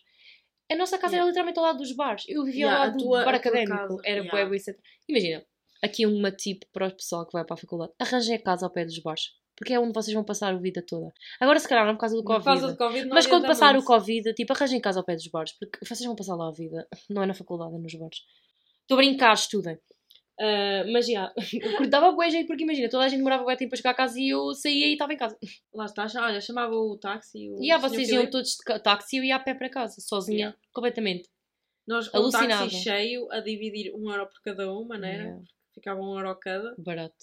A 0.71 0.75
nossa 0.76 0.97
casa 0.97 1.14
Yeah. 1.14 1.19
era 1.23 1.26
literalmente 1.29 1.59
ao 1.59 1.64
lado 1.67 1.79
dos 1.79 1.93
bares. 1.93 2.25
Eu 2.29 2.45
vivia 2.45 2.67
Yeah, 2.67 2.79
ao 2.81 2.87
lado 2.88 2.99
tua- 2.99 3.19
do 3.21 3.25
bar 3.26 3.35
académico. 3.35 3.99
Era 4.05 4.21
yeah. 4.23 4.47
bué 4.49 4.59
centro. 4.59 4.83
Imagina, 5.09 5.45
aqui 5.83 6.07
uma 6.07 6.31
tip 6.33 6.62
para 6.73 6.87
o 6.88 6.97
pessoal 6.97 7.26
que 7.26 7.33
vai 7.33 7.45
para 7.45 7.55
a 7.55 7.59
faculdade. 7.59 7.93
Arranjem 7.99 8.37
a 8.37 8.43
casa 8.43 8.64
ao 8.67 8.71
pé 8.73 8.85
dos 8.85 8.99
bares. 9.00 9.25
Porque 9.55 9.75
é 9.75 9.79
onde 9.79 9.93
vocês 9.93 10.14
vão 10.14 10.25
passar 10.25 10.55
a 10.55 10.57
vida 10.57 10.83
toda. 10.87 11.12
Agora, 11.38 11.59
se 11.61 11.69
calhar, 11.69 11.87
não 11.87 11.95
por 11.95 12.00
causa 12.00 12.17
do 12.17 12.23
Por 12.25 12.29
Covid. 12.43 12.45
causa 12.45 12.69
do 12.73 12.76
Covid 12.79 13.09
Mas 13.11 13.26
quando 13.26 13.47
passar 13.47 13.76
o. 13.76 13.85
Covid, 13.85 14.33
tipo, 14.33 14.52
arranjem 14.55 14.81
casa 14.81 14.99
ao 15.00 15.05
pé 15.05 15.14
dos 15.14 15.26
bares, 15.29 15.52
porque 15.59 15.79
vocês 15.85 16.02
vão 16.07 16.17
passar 16.17 16.35
lá 16.37 16.49
a 16.49 16.52
vida. 16.52 16.88
Não 17.11 17.23
é 17.23 17.26
na 17.26 17.35
faculdade, 17.35 17.75
é 17.75 17.79
nos 17.79 17.95
bares. 17.95 18.21
Estou 18.81 18.95
a 18.95 18.97
brincar, 18.97 19.35
estudem. 19.35 19.79
Ah, 20.41 20.85
mas 20.93 21.07
já, 21.07 21.33
eu 21.85 21.89
dava 21.89 22.11
bué 22.12 22.31
jeito, 22.31 22.47
porque 22.47 22.65
imagina, 22.65 22.89
toda 22.89 23.05
a 23.05 23.09
gente 23.09 23.19
demorava 23.19 23.45
bué 23.45 23.55
tempo 23.57 23.71
para 23.71 23.77
chegar 23.77 23.91
a 23.91 23.95
casa 23.95 24.19
e 24.19 24.31
eu 24.31 24.55
saía 24.55 24.87
e 24.87 24.93
estava 24.95 25.12
em 25.12 25.17
casa. 25.17 25.39
Lá 25.75 25.85
está, 25.85 26.07
olha, 26.23 26.41
chamava 26.41 26.75
o 26.75 26.97
táxi. 26.99 27.51
O 27.51 27.62
E 27.62 27.71
ah, 27.71 27.79
senhor 27.79 27.81
vocês 27.81 28.09
iam 28.09 28.31
todos 28.31 28.57
de 28.57 28.79
táxi 28.83 29.17
e 29.17 29.19
eu 29.21 29.25
ia 29.25 29.37
a 29.37 29.41
pé 29.41 29.55
para 29.55 29.69
casa, 29.71 30.01
sozinha, 30.01 30.39
Yeah. 30.39 30.59
completamente. 30.73 31.29
Nós 31.87 32.09
com 32.09 32.17
o 32.17 32.21
Alucinava. 32.23 32.65
táxi 32.65 32.83
cheio 32.83 33.31
a 33.31 33.41
dividir 33.41 33.93
um 33.95 34.11
euro 34.11 34.27
por 34.29 34.41
cada 34.43 34.73
uma, 34.73 34.97
não 34.99 35.07
era? 35.09 35.23
Yeah. 35.25 35.43
Ficava 35.75 36.01
um 36.01 36.17
euro 36.19 36.35
cada. 36.37 36.75
Barato. 36.79 37.15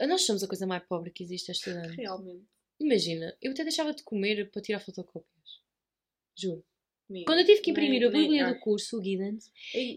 Ah, 0.00 0.06
Nós 0.06 0.22
somos 0.26 0.42
a 0.42 0.48
coisa 0.48 0.66
mais 0.66 0.82
pobre 0.86 1.10
que 1.10 1.22
existe 1.22 1.50
este 1.52 1.70
ano. 1.70 1.94
Realmente. 1.94 2.44
Imagina, 2.80 3.34
eu 3.40 3.52
até 3.52 3.62
deixava 3.64 3.92
de 3.94 4.02
comer 4.02 4.50
para 4.50 4.62
tirar 4.62 4.80
fotocópias. 4.80 5.62
Juro. 6.36 6.64
Quando 7.24 7.38
eu 7.38 7.46
tive 7.46 7.60
que 7.62 7.70
imprimir 7.70 8.06
a 8.06 8.10
bíblia 8.10 8.46
ah, 8.46 8.52
do 8.52 8.58
curso, 8.58 8.98
o 8.98 9.00
Guidance, 9.00 9.50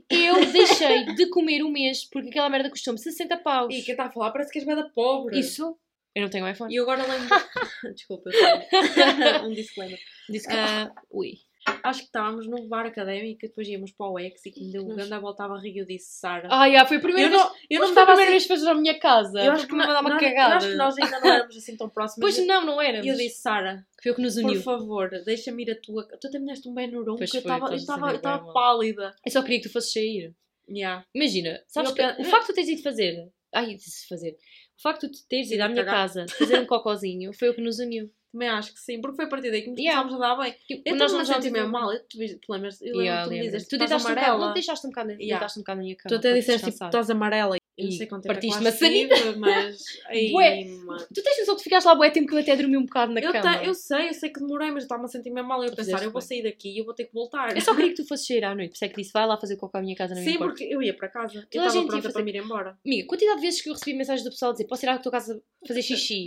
eu 0.10 0.36
deixei 0.52 1.06
de 1.14 1.28
comer 1.28 1.64
um 1.64 1.70
mês 1.70 2.06
porque 2.06 2.30
aquela 2.30 2.50
merda 2.50 2.70
custou-me 2.70 2.98
60 2.98 3.38
paus. 3.38 3.74
E 3.74 3.82
quem 3.82 3.94
está 3.94 4.06
a 4.06 4.12
falar 4.12 4.32
parece 4.32 4.52
que 4.52 4.60
és 4.60 4.66
da 4.66 4.90
pobre. 4.90 5.38
Isso? 5.38 5.78
Eu 6.16 6.24
não 6.24 6.30
tenho 6.30 6.48
iPhone. 6.48 6.74
E 6.74 6.78
eu 6.78 6.84
agora 6.84 7.04
lembro. 7.06 7.30
Desculpa, 7.94 8.30
eu 8.30 8.34
sei. 8.34 9.48
um 9.48 9.54
disclaimer. 9.54 10.00
Que. 10.32 10.40
Ah, 10.50 10.92
Ui. 11.10 11.40
Acho 11.84 12.00
que 12.00 12.06
estávamos 12.06 12.48
num 12.48 12.68
bar 12.68 12.86
académico 12.86 13.46
e 13.46 13.48
depois 13.50 13.68
íamos 13.68 13.92
para 13.92 14.08
o 14.10 14.20
ex 14.20 14.46
e 14.46 14.52
que 14.52 14.64
me 14.64 14.72
deu 14.72 14.84
um 14.84 14.96
grande 14.96 15.14
a 15.14 15.20
volta 15.20 15.44
à 15.44 15.48
barriga 15.48 15.78
e 15.80 15.82
eu 15.82 15.86
disse 15.86 16.20
Sara. 16.20 16.48
Ah, 16.52 16.70
já, 16.70 16.86
foi 16.86 16.98
a 16.98 17.00
primeira 17.00 17.28
eu 17.28 17.32
vez. 17.32 17.42
não, 17.44 17.56
eu 17.70 17.80
não 17.82 17.88
a 17.88 17.92
primeira 17.94 18.14
assim, 18.22 18.32
vez 18.32 18.44
que 18.44 18.48
fazes 18.50 18.66
na 18.66 18.74
minha 18.74 19.00
casa. 19.00 19.40
eu 19.40 19.52
acho 19.52 19.68
que 19.68 19.74
me 19.74 19.80
dava 19.86 20.00
uma 20.02 20.10
nós- 20.10 20.20
cagada. 20.22 20.54
Eu 20.54 20.58
acho 20.58 20.68
que 20.70 20.76
nós 20.76 20.98
ainda 20.98 21.20
não 21.20 21.34
éramos 21.34 21.58
assim 21.58 21.78
tão 21.78 21.90
próximos. 21.90 22.22
Pois 22.22 22.46
não, 22.46 22.66
não 22.66 22.82
éramos. 22.82 23.06
E 23.06 23.10
eu 23.10 23.16
disse, 23.16 23.42
Sara, 23.42 23.86
Foi 24.02 24.12
o 24.12 24.16
que 24.16 24.22
nos 24.22 24.36
por 24.36 24.46
uniu. 24.46 24.62
favor, 24.62 25.10
deixa-me 25.26 25.64
ir 25.64 25.72
a 25.72 25.76
tua. 25.82 26.08
Tu 26.20 26.28
até 26.28 26.40
me 26.40 26.46
deste 26.48 26.68
um 26.70 26.74
bem 26.74 26.90
no 26.90 27.04
ronco, 27.04 27.18
Pois 27.18 27.34
eu 27.34 27.40
estava 27.40 28.52
pálida. 28.54 29.16
Eu 29.26 29.32
só 29.32 29.42
queria 29.42 29.60
que 29.62 29.68
tu 29.68 29.74
fosses 29.74 29.92
sair. 29.94 30.34
Yeah. 30.70 31.06
Imagina, 31.14 31.62
sabes 31.68 31.90
Eu 31.90 31.96
que 31.96 32.22
o 32.22 32.26
facto 32.26 32.48
de 32.48 32.54
tu 32.54 32.56
teres 32.56 32.70
ido 32.70 32.82
fazer. 32.82 33.30
Ai, 33.54 33.76
disse 33.76 34.08
fazer. 34.08 34.38
O 34.78 34.82
facto 34.82 35.08
de 35.08 35.14
tu 35.20 35.28
teres 35.28 35.52
ido 35.52 35.62
à 35.62 35.68
minha 35.68 35.84
casa 35.84 36.26
fazer 36.38 36.60
um 36.60 36.66
cocozinho 36.68 37.34
foi 37.34 37.50
o 37.50 37.54
que 37.54 37.62
nos 37.62 37.80
uniu. 37.80 38.10
Também 38.32 38.48
acho 38.50 38.74
que 38.74 38.80
sim, 38.80 39.02
porque 39.02 39.18
foi 39.18 39.26
a 39.26 39.28
partir 39.28 39.52
daí 39.52 39.62
que 39.62 39.70
nos 39.70 39.80
Yeah. 39.80 40.02
começámos 40.02 40.26
a 40.26 40.36
dar 40.36 40.42
bem. 40.42 40.56
Tipo, 40.68 40.82
Eu 40.86 40.96
nós 40.96 41.12
não 41.12 41.20
não 41.20 41.28
me 41.28 41.34
senti 41.34 41.48
já 41.48 41.52
mesmo 41.52 41.72
mal, 41.72 41.90
tu, 42.10 42.18
tu 42.40 42.52
lembras? 42.54 42.82
Eu 42.82 42.88
lembro 42.88 43.02
Yeah, 43.02 43.24
que 43.24 43.30
tu 43.30 43.32
me 43.36 43.42
dizes, 43.42 43.68
Tu 43.68 43.76
estás 43.76 43.90
deitaste 43.90 44.08
um 44.08 44.10
bocado, 44.10 44.26
amarela. 44.28 44.48
não 44.48 44.54
deixaste 44.54 44.88
um 44.88 44.90
bocado, 44.90 45.12
Yeah. 45.12 45.46
um 45.46 45.60
bocado 45.62 45.78
na 45.78 45.84
minha 45.84 45.96
cama. 45.98 46.10
Tu 46.10 46.16
até 46.16 46.34
disseste 46.34 46.72
tipo, 46.72 46.86
estás 46.86 47.10
amarela. 47.10 47.61
Eu 47.78 47.86
não 47.86 47.92
sei 47.92 48.06
quanto 48.06 48.24
tempo 48.24 48.34
é 48.34 48.40
que 48.42 48.48
partiste 48.48 48.60
uma 48.62 48.72
sanita. 48.72 49.36
mas... 49.40 49.82
Ai, 50.08 50.30
Bué. 50.30 50.66
mano. 50.86 51.08
Tu 51.14 51.24
tens 51.24 51.40
noção 51.40 51.56
que 51.56 51.64
ficaste 51.64 51.86
lá 51.86 51.96
bué 51.96 52.10
tempo 52.12 52.28
que 52.28 52.36
eu 52.36 52.40
até 52.40 52.56
dormi 52.56 52.78
um 52.78 52.84
bocado 52.86 53.14
na 53.14 53.22
Eu, 53.22 53.32
cama. 53.32 53.58
te- 53.60 53.66
eu 53.66 53.74
sei, 53.74 54.10
eu 54.10 54.14
sei 54.14 54.30
que 54.30 54.40
demorei, 54.40 54.68
mas 54.72 54.84
eu 54.84 54.86
estava-me 54.86 55.06
a 55.06 55.10
sentir 55.10 55.32
mesmo 55.32 55.48
mal. 55.50 55.64
Eu 55.64 55.74
pensar, 55.76 56.04
eu 56.04 56.12
vou 56.12 56.22
sair 56.22 56.44
daqui 56.44 56.70
e 56.70 56.78
eu 56.80 56.86
vou 56.86 56.94
ter 56.94 57.06
que 57.06 57.14
voltar. 57.14 57.56
Eu 57.56 57.62
só 57.62 57.74
queria 57.74 57.90
que 57.92 57.96
tu 57.96 58.06
fosses 58.08 58.28
sair 58.28 58.44
à 58.44 58.54
noite, 58.54 58.70
por 58.72 58.76
isso 58.76 58.86
é 58.86 58.90
que 58.90 58.96
disse, 58.98 59.12
vai 59.14 59.26
lá 59.26 59.38
fazer 59.38 59.56
cocô 59.56 59.78
à 59.78 59.82
minha 59.82 59.96
casa 59.96 60.14
na 60.14 60.22
minha 60.22 60.32
Sim, 60.34 60.38
porque 60.38 60.64
eu 60.66 60.82
ia 60.84 60.94
para 60.94 61.08
casa. 61.08 61.38
Eu 61.40 61.42
Toda 61.50 61.64
a 61.64 61.68
estava 61.68 61.86
pronta 61.88 62.02
fazer- 62.04 62.14
para 62.14 62.24
me 62.24 62.32
ir 62.32 62.36
embora. 62.44 62.78
Amiga, 62.86 63.08
quantidade 63.08 63.38
de 63.38 63.46
vezes 63.48 63.62
que 63.62 63.70
eu 63.70 63.74
recebi 63.74 63.94
mensagens 63.98 64.24
do 64.24 64.30
pessoal 64.32 64.52
a 64.52 64.54
dizer 64.54 64.66
posso 64.68 64.86
ir 64.86 64.90
à 64.90 64.98
tua 65.00 65.12
casa 65.12 65.42
fazer 65.68 65.82
xixi? 65.84 66.26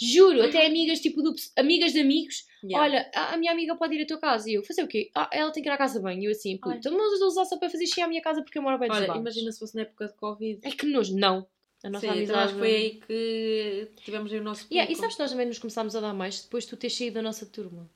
Juro, 0.00 0.42
até 0.42 0.66
amigas, 0.66 1.00
tipo, 1.00 1.22
do, 1.22 1.34
amigas 1.56 1.92
de 1.92 2.00
amigos. 2.00 2.46
Yeah. 2.64 2.82
Olha, 2.82 3.10
a, 3.14 3.34
a 3.34 3.36
minha 3.36 3.52
amiga 3.52 3.76
pode 3.76 3.94
ir 3.94 4.02
à 4.02 4.06
tua 4.06 4.18
casa. 4.18 4.48
E 4.50 4.54
eu, 4.54 4.62
fazer 4.64 4.82
o 4.82 4.88
quê? 4.88 5.10
Ah, 5.14 5.28
ela 5.32 5.50
tem 5.52 5.62
que 5.62 5.68
ir 5.68 5.72
à 5.72 5.76
casa 5.76 6.00
bem. 6.00 6.22
E 6.22 6.24
eu 6.24 6.30
assim, 6.30 6.56
puta, 6.56 6.90
mas 6.90 7.20
eu 7.20 7.26
usar 7.26 7.44
só 7.44 7.58
para 7.58 7.68
fazer 7.68 7.86
xixi 7.86 8.00
à 8.00 8.08
minha 8.08 8.22
casa 8.22 8.42
porque 8.42 8.56
eu 8.58 8.62
moro 8.62 8.78
bem 8.78 8.90
Olha, 8.90 9.16
imagina 9.16 9.52
se 9.52 9.58
fosse 9.58 9.74
na 9.74 9.82
época 9.82 10.06
de 10.06 10.14
Covid. 10.14 10.60
Ai, 10.64 10.72
que 10.72 10.86
nojo. 10.86 11.14
Não. 11.16 11.46
A 11.82 11.90
nossa 11.90 12.00
Sim, 12.06 12.22
então 12.22 12.34
amizade... 12.34 12.38
acho 12.44 12.52
que 12.54 12.58
foi 12.60 12.74
aí 12.74 12.90
que 13.06 13.88
tivemos 14.02 14.32
aí 14.32 14.40
o 14.40 14.42
nosso 14.42 14.66
Yeah, 14.72 14.90
e 14.90 14.96
sabes 14.96 15.16
que 15.16 15.22
nós 15.22 15.30
também 15.30 15.46
nos 15.46 15.58
começámos 15.58 15.94
a 15.94 16.00
dar 16.00 16.14
mais 16.14 16.42
depois 16.42 16.64
de 16.64 16.70
tu 16.70 16.76
teres 16.78 16.96
saído 16.96 17.14
da 17.16 17.22
nossa 17.22 17.44
turma. 17.44 17.86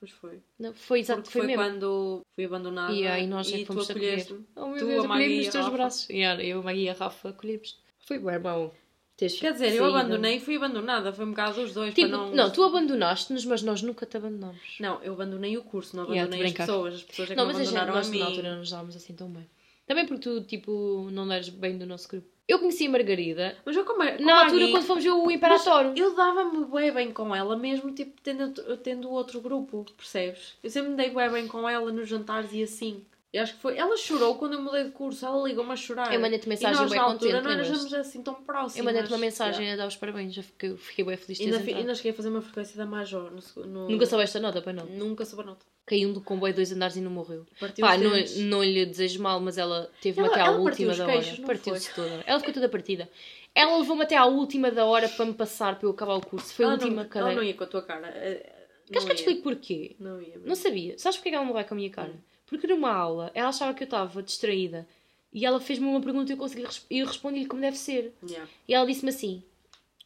Pois 0.00 0.10
foi. 0.10 0.40
Não, 0.58 0.74
foi 0.74 0.98
exato, 1.00 1.22
Porque 1.22 1.32
foi, 1.32 1.42
foi, 1.42 1.46
mesmo. 1.56 1.62
quando 1.62 2.20
fui 2.34 2.44
abandonada 2.44 2.92
E 2.92 3.06
aí 3.06 3.26
nós 3.28 3.52
é 3.52 3.58
e 3.58 3.64
tu 3.64 3.68
fomos 3.68 3.88
acolher. 3.90 4.06
acolheste-me. 4.08 4.44
Oh 4.56 4.66
meu 4.66 4.78
Tu, 4.78 4.86
Deus, 4.86 4.90
a 5.00 5.04
eu 5.04 5.08
Maggie 5.08 5.24
colhei 5.24 5.34
e 5.40 5.44
nos 5.44 5.52
teus 5.52 5.64
Rafa. 5.64 5.76
braços. 5.76 6.10
E 6.10 6.12
yeah, 6.14 6.42
eu, 6.44 6.58
a 6.58 6.62
Magia 6.64 6.82
e 6.82 6.88
a 6.88 6.92
Rafa 6.94 7.28
acolhemos. 7.28 7.78
Foi 8.00 8.18
bem 8.18 8.38
bom. 8.40 8.72
Quer 9.18 9.52
dizer, 9.52 9.74
eu 9.74 9.84
abandonei 9.84 10.36
e 10.36 10.40
fui 10.40 10.56
abandonada. 10.56 11.12
Foi 11.12 11.24
um 11.24 11.30
bocado 11.30 11.60
os 11.60 11.74
dois. 11.74 11.92
Tipo, 11.92 12.08
para 12.08 12.18
não... 12.18 12.30
não... 12.30 12.50
tu 12.52 12.62
abandonaste-nos, 12.62 13.44
mas 13.44 13.62
nós 13.62 13.82
nunca 13.82 14.06
te 14.06 14.16
abandonamos. 14.16 14.76
Não, 14.78 15.02
eu 15.02 15.12
abandonei 15.12 15.58
o 15.58 15.62
curso, 15.64 15.96
não 15.96 16.04
Yeah, 16.04 16.22
abandonei 16.22 16.46
a 16.46 16.48
as 16.48 16.54
pessoas. 16.54 16.94
As 16.94 17.02
pessoas 17.02 17.30
é 17.30 17.34
que 17.34 17.36
Não, 17.36 17.46
me 17.46 17.52
mas 17.52 17.60
a 17.60 17.64
gente, 17.64 17.76
abandonaram 17.76 17.98
nós 17.98 18.08
a 18.08 18.10
mim. 18.12 18.18
na 18.20 18.26
altura 18.26 18.50
não 18.52 18.58
nos 18.58 18.70
dávamos 18.70 18.94
assim 18.96 19.14
tão 19.14 19.28
bem. 19.28 19.48
Também 19.88 20.06
porque 20.06 20.22
tu, 20.22 20.40
tipo, 20.42 21.08
não 21.10 21.32
eras 21.32 21.48
bem 21.48 21.76
do 21.76 21.84
nosso 21.84 22.08
grupo. 22.08 22.28
Eu 22.46 22.58
conheci 22.60 22.86
a 22.86 22.90
Margarida 22.90 23.56
Mas 23.66 23.76
eu 23.76 23.84
como, 23.84 23.98
como 24.06 24.24
na 24.24 24.36
a 24.36 24.44
altura 24.44 24.68
quando 24.70 24.84
fomos 24.84 25.04
ver 25.04 25.10
o 25.10 25.30
Imperatório. 25.30 25.92
Eu 25.96 26.14
dava-me 26.14 26.64
bué 26.64 26.90
bem 26.90 27.12
com 27.12 27.34
ela, 27.34 27.56
mesmo 27.56 27.92
tipo 27.92 28.20
tendo, 28.22 28.76
tendo 28.78 29.10
outro 29.10 29.40
grupo, 29.40 29.84
percebes? 29.96 30.54
Eu 30.62 30.70
sempre 30.70 30.90
me 30.90 30.96
dei 30.96 31.10
bem 31.10 31.46
com 31.48 31.68
ela 31.68 31.90
nos 31.90 32.08
jantares 32.08 32.52
e 32.52 32.62
assim. 32.62 33.04
Eu 33.30 33.42
acho 33.42 33.54
que 33.54 33.60
foi. 33.60 33.76
Ela 33.76 33.94
chorou 33.98 34.36
quando 34.36 34.54
eu 34.54 34.62
mudei 34.62 34.84
de 34.84 34.90
curso, 34.90 35.24
ela 35.26 35.46
ligou-me 35.46 35.70
a 35.72 35.76
chorar. 35.76 36.14
Eu 36.14 36.18
mandei-te 36.20 36.46
e 36.46 36.48
mensagem 36.48 36.80
nós 36.80 36.90
bem 36.90 36.98
na 36.98 37.04
altura 37.04 37.32
contente, 37.42 37.44
não 37.44 37.50
éramos 37.64 37.92
assim 37.94 38.22
tão 38.22 38.34
próximas. 38.34 38.76
Eu 38.76 38.84
mandei-te 38.84 39.08
uma 39.08 39.18
mensagem 39.18 39.60
Yeah. 39.66 39.74
a 39.82 39.84
dar 39.84 39.88
os 39.88 39.96
parabéns, 39.96 40.32
já 40.32 40.42
fiquei, 40.42 40.74
fiquei 40.78 41.04
bem 41.04 41.16
feliz 41.18 41.36
de 41.38 41.44
Ainda, 41.44 41.60
fi- 41.60 41.74
ainda 41.74 41.94
cheguei 41.94 42.12
a 42.12 42.14
fazer 42.14 42.30
uma 42.30 42.40
frequência 42.40 42.76
da 42.78 42.86
Major. 42.86 43.30
No, 43.30 43.66
no... 43.66 43.88
Nunca 43.90 44.06
soubeste 44.06 44.38
a 44.38 44.40
nota, 44.40 44.62
para 44.62 44.72
não. 44.72 44.86
Nunca 44.86 45.26
soube 45.26 45.42
a 45.42 45.46
nota. 45.46 45.66
Caiu 45.84 46.08
um 46.08 46.12
do 46.14 46.22
comboio 46.22 46.54
dois 46.54 46.72
andares 46.72 46.96
e 46.96 47.00
não 47.02 47.10
morreu. 47.10 47.44
Partiu 47.60 47.84
Pá, 47.84 47.98
não, 47.98 48.10
não 48.46 48.64
lhe 48.64 48.86
desejo 48.86 49.22
mal, 49.22 49.38
mas 49.40 49.58
ela 49.58 49.90
teve-me 50.00 50.26
Ela- 50.26 50.34
até 50.34 50.42
à 50.42 50.46
ela 50.46 50.58
última 50.58 50.94
da 50.94 51.04
queixos, 51.04 51.38
hora. 51.38 51.46
Partiu-se 51.46 51.94
toda. 51.94 52.22
Ela 52.26 52.38
ficou 52.40 52.54
toda 52.54 52.68
partida. 52.70 53.08
Ela 53.54 53.76
levou-me 53.76 54.02
até 54.04 54.16
à 54.16 54.24
última 54.24 54.70
da 54.70 54.86
hora 54.86 55.06
para 55.08 55.26
me 55.26 55.34
passar, 55.34 55.78
para 55.78 55.86
eu 55.86 55.90
acabar 55.90 56.14
o 56.14 56.20
curso. 56.24 56.54
Foi 56.54 56.64
a 56.64 56.68
Ela 56.68 56.74
última 56.76 56.90
não, 56.94 57.00
Ela 57.02 57.08
cadeira. 57.10 57.34
não 57.36 57.42
ia 57.42 57.52
com 57.54 57.64
a 57.64 57.66
tua 57.66 57.82
cara. 57.82 58.08
eh, 58.08 58.54
Queres 58.86 59.04
que 59.04 59.10
eu 59.10 59.16
te 59.16 59.18
explique 59.18 59.42
porquê? 59.42 59.96
Não 60.00 60.18
ia. 60.22 60.38
Não 60.42 60.54
sabia. 60.54 60.96
Sabes 60.98 61.18
porquê 61.18 61.28
que 61.30 61.36
ela 61.36 61.44
não 61.44 61.52
vai 61.52 61.64
com 61.64 61.74
a 61.74 61.76
minha 61.76 61.90
cara? 61.90 62.14
Porque 62.48 62.66
numa 62.66 62.92
aula 62.92 63.30
ela 63.34 63.48
achava 63.48 63.74
que 63.74 63.82
eu 63.82 63.86
estava 63.86 64.22
distraída 64.22 64.86
e 65.32 65.44
ela 65.44 65.60
fez-me 65.60 65.86
uma 65.86 66.00
pergunta 66.00 66.32
e 66.32 66.34
eu 66.34 66.38
consegui 66.38 66.66
e 66.90 66.98
eu 67.00 67.06
respondi-lhe 67.06 67.46
como 67.46 67.60
deve 67.60 67.76
ser. 67.76 68.14
Yeah. 68.22 68.48
E 68.66 68.74
ela 68.74 68.86
disse-me 68.86 69.10
assim: 69.10 69.42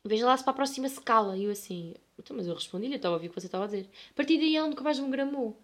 Veja 0.05 0.27
lá 0.27 0.37
se 0.37 0.43
para 0.43 0.53
a 0.53 0.57
próxima 0.57 0.89
se 0.89 1.01
cala. 1.01 1.37
E 1.37 1.45
eu 1.45 1.53
assim: 1.53 1.95
então, 2.19 2.37
Mas 2.37 2.47
eu 2.47 2.55
respondi-lhe, 2.55 2.95
eu 2.95 2.97
estava 2.97 3.15
a 3.15 3.17
ouvir 3.17 3.29
o 3.29 3.31
que 3.31 3.41
você 3.41 3.47
estava 3.47 3.65
a 3.65 3.67
dizer. 3.67 3.89
A 4.11 4.15
partir 4.15 4.39
daí 4.39 4.57
ela 4.57 4.69
nunca 4.69 4.83
mais 4.83 4.99
me 4.99 5.09
gramou. 5.09 5.57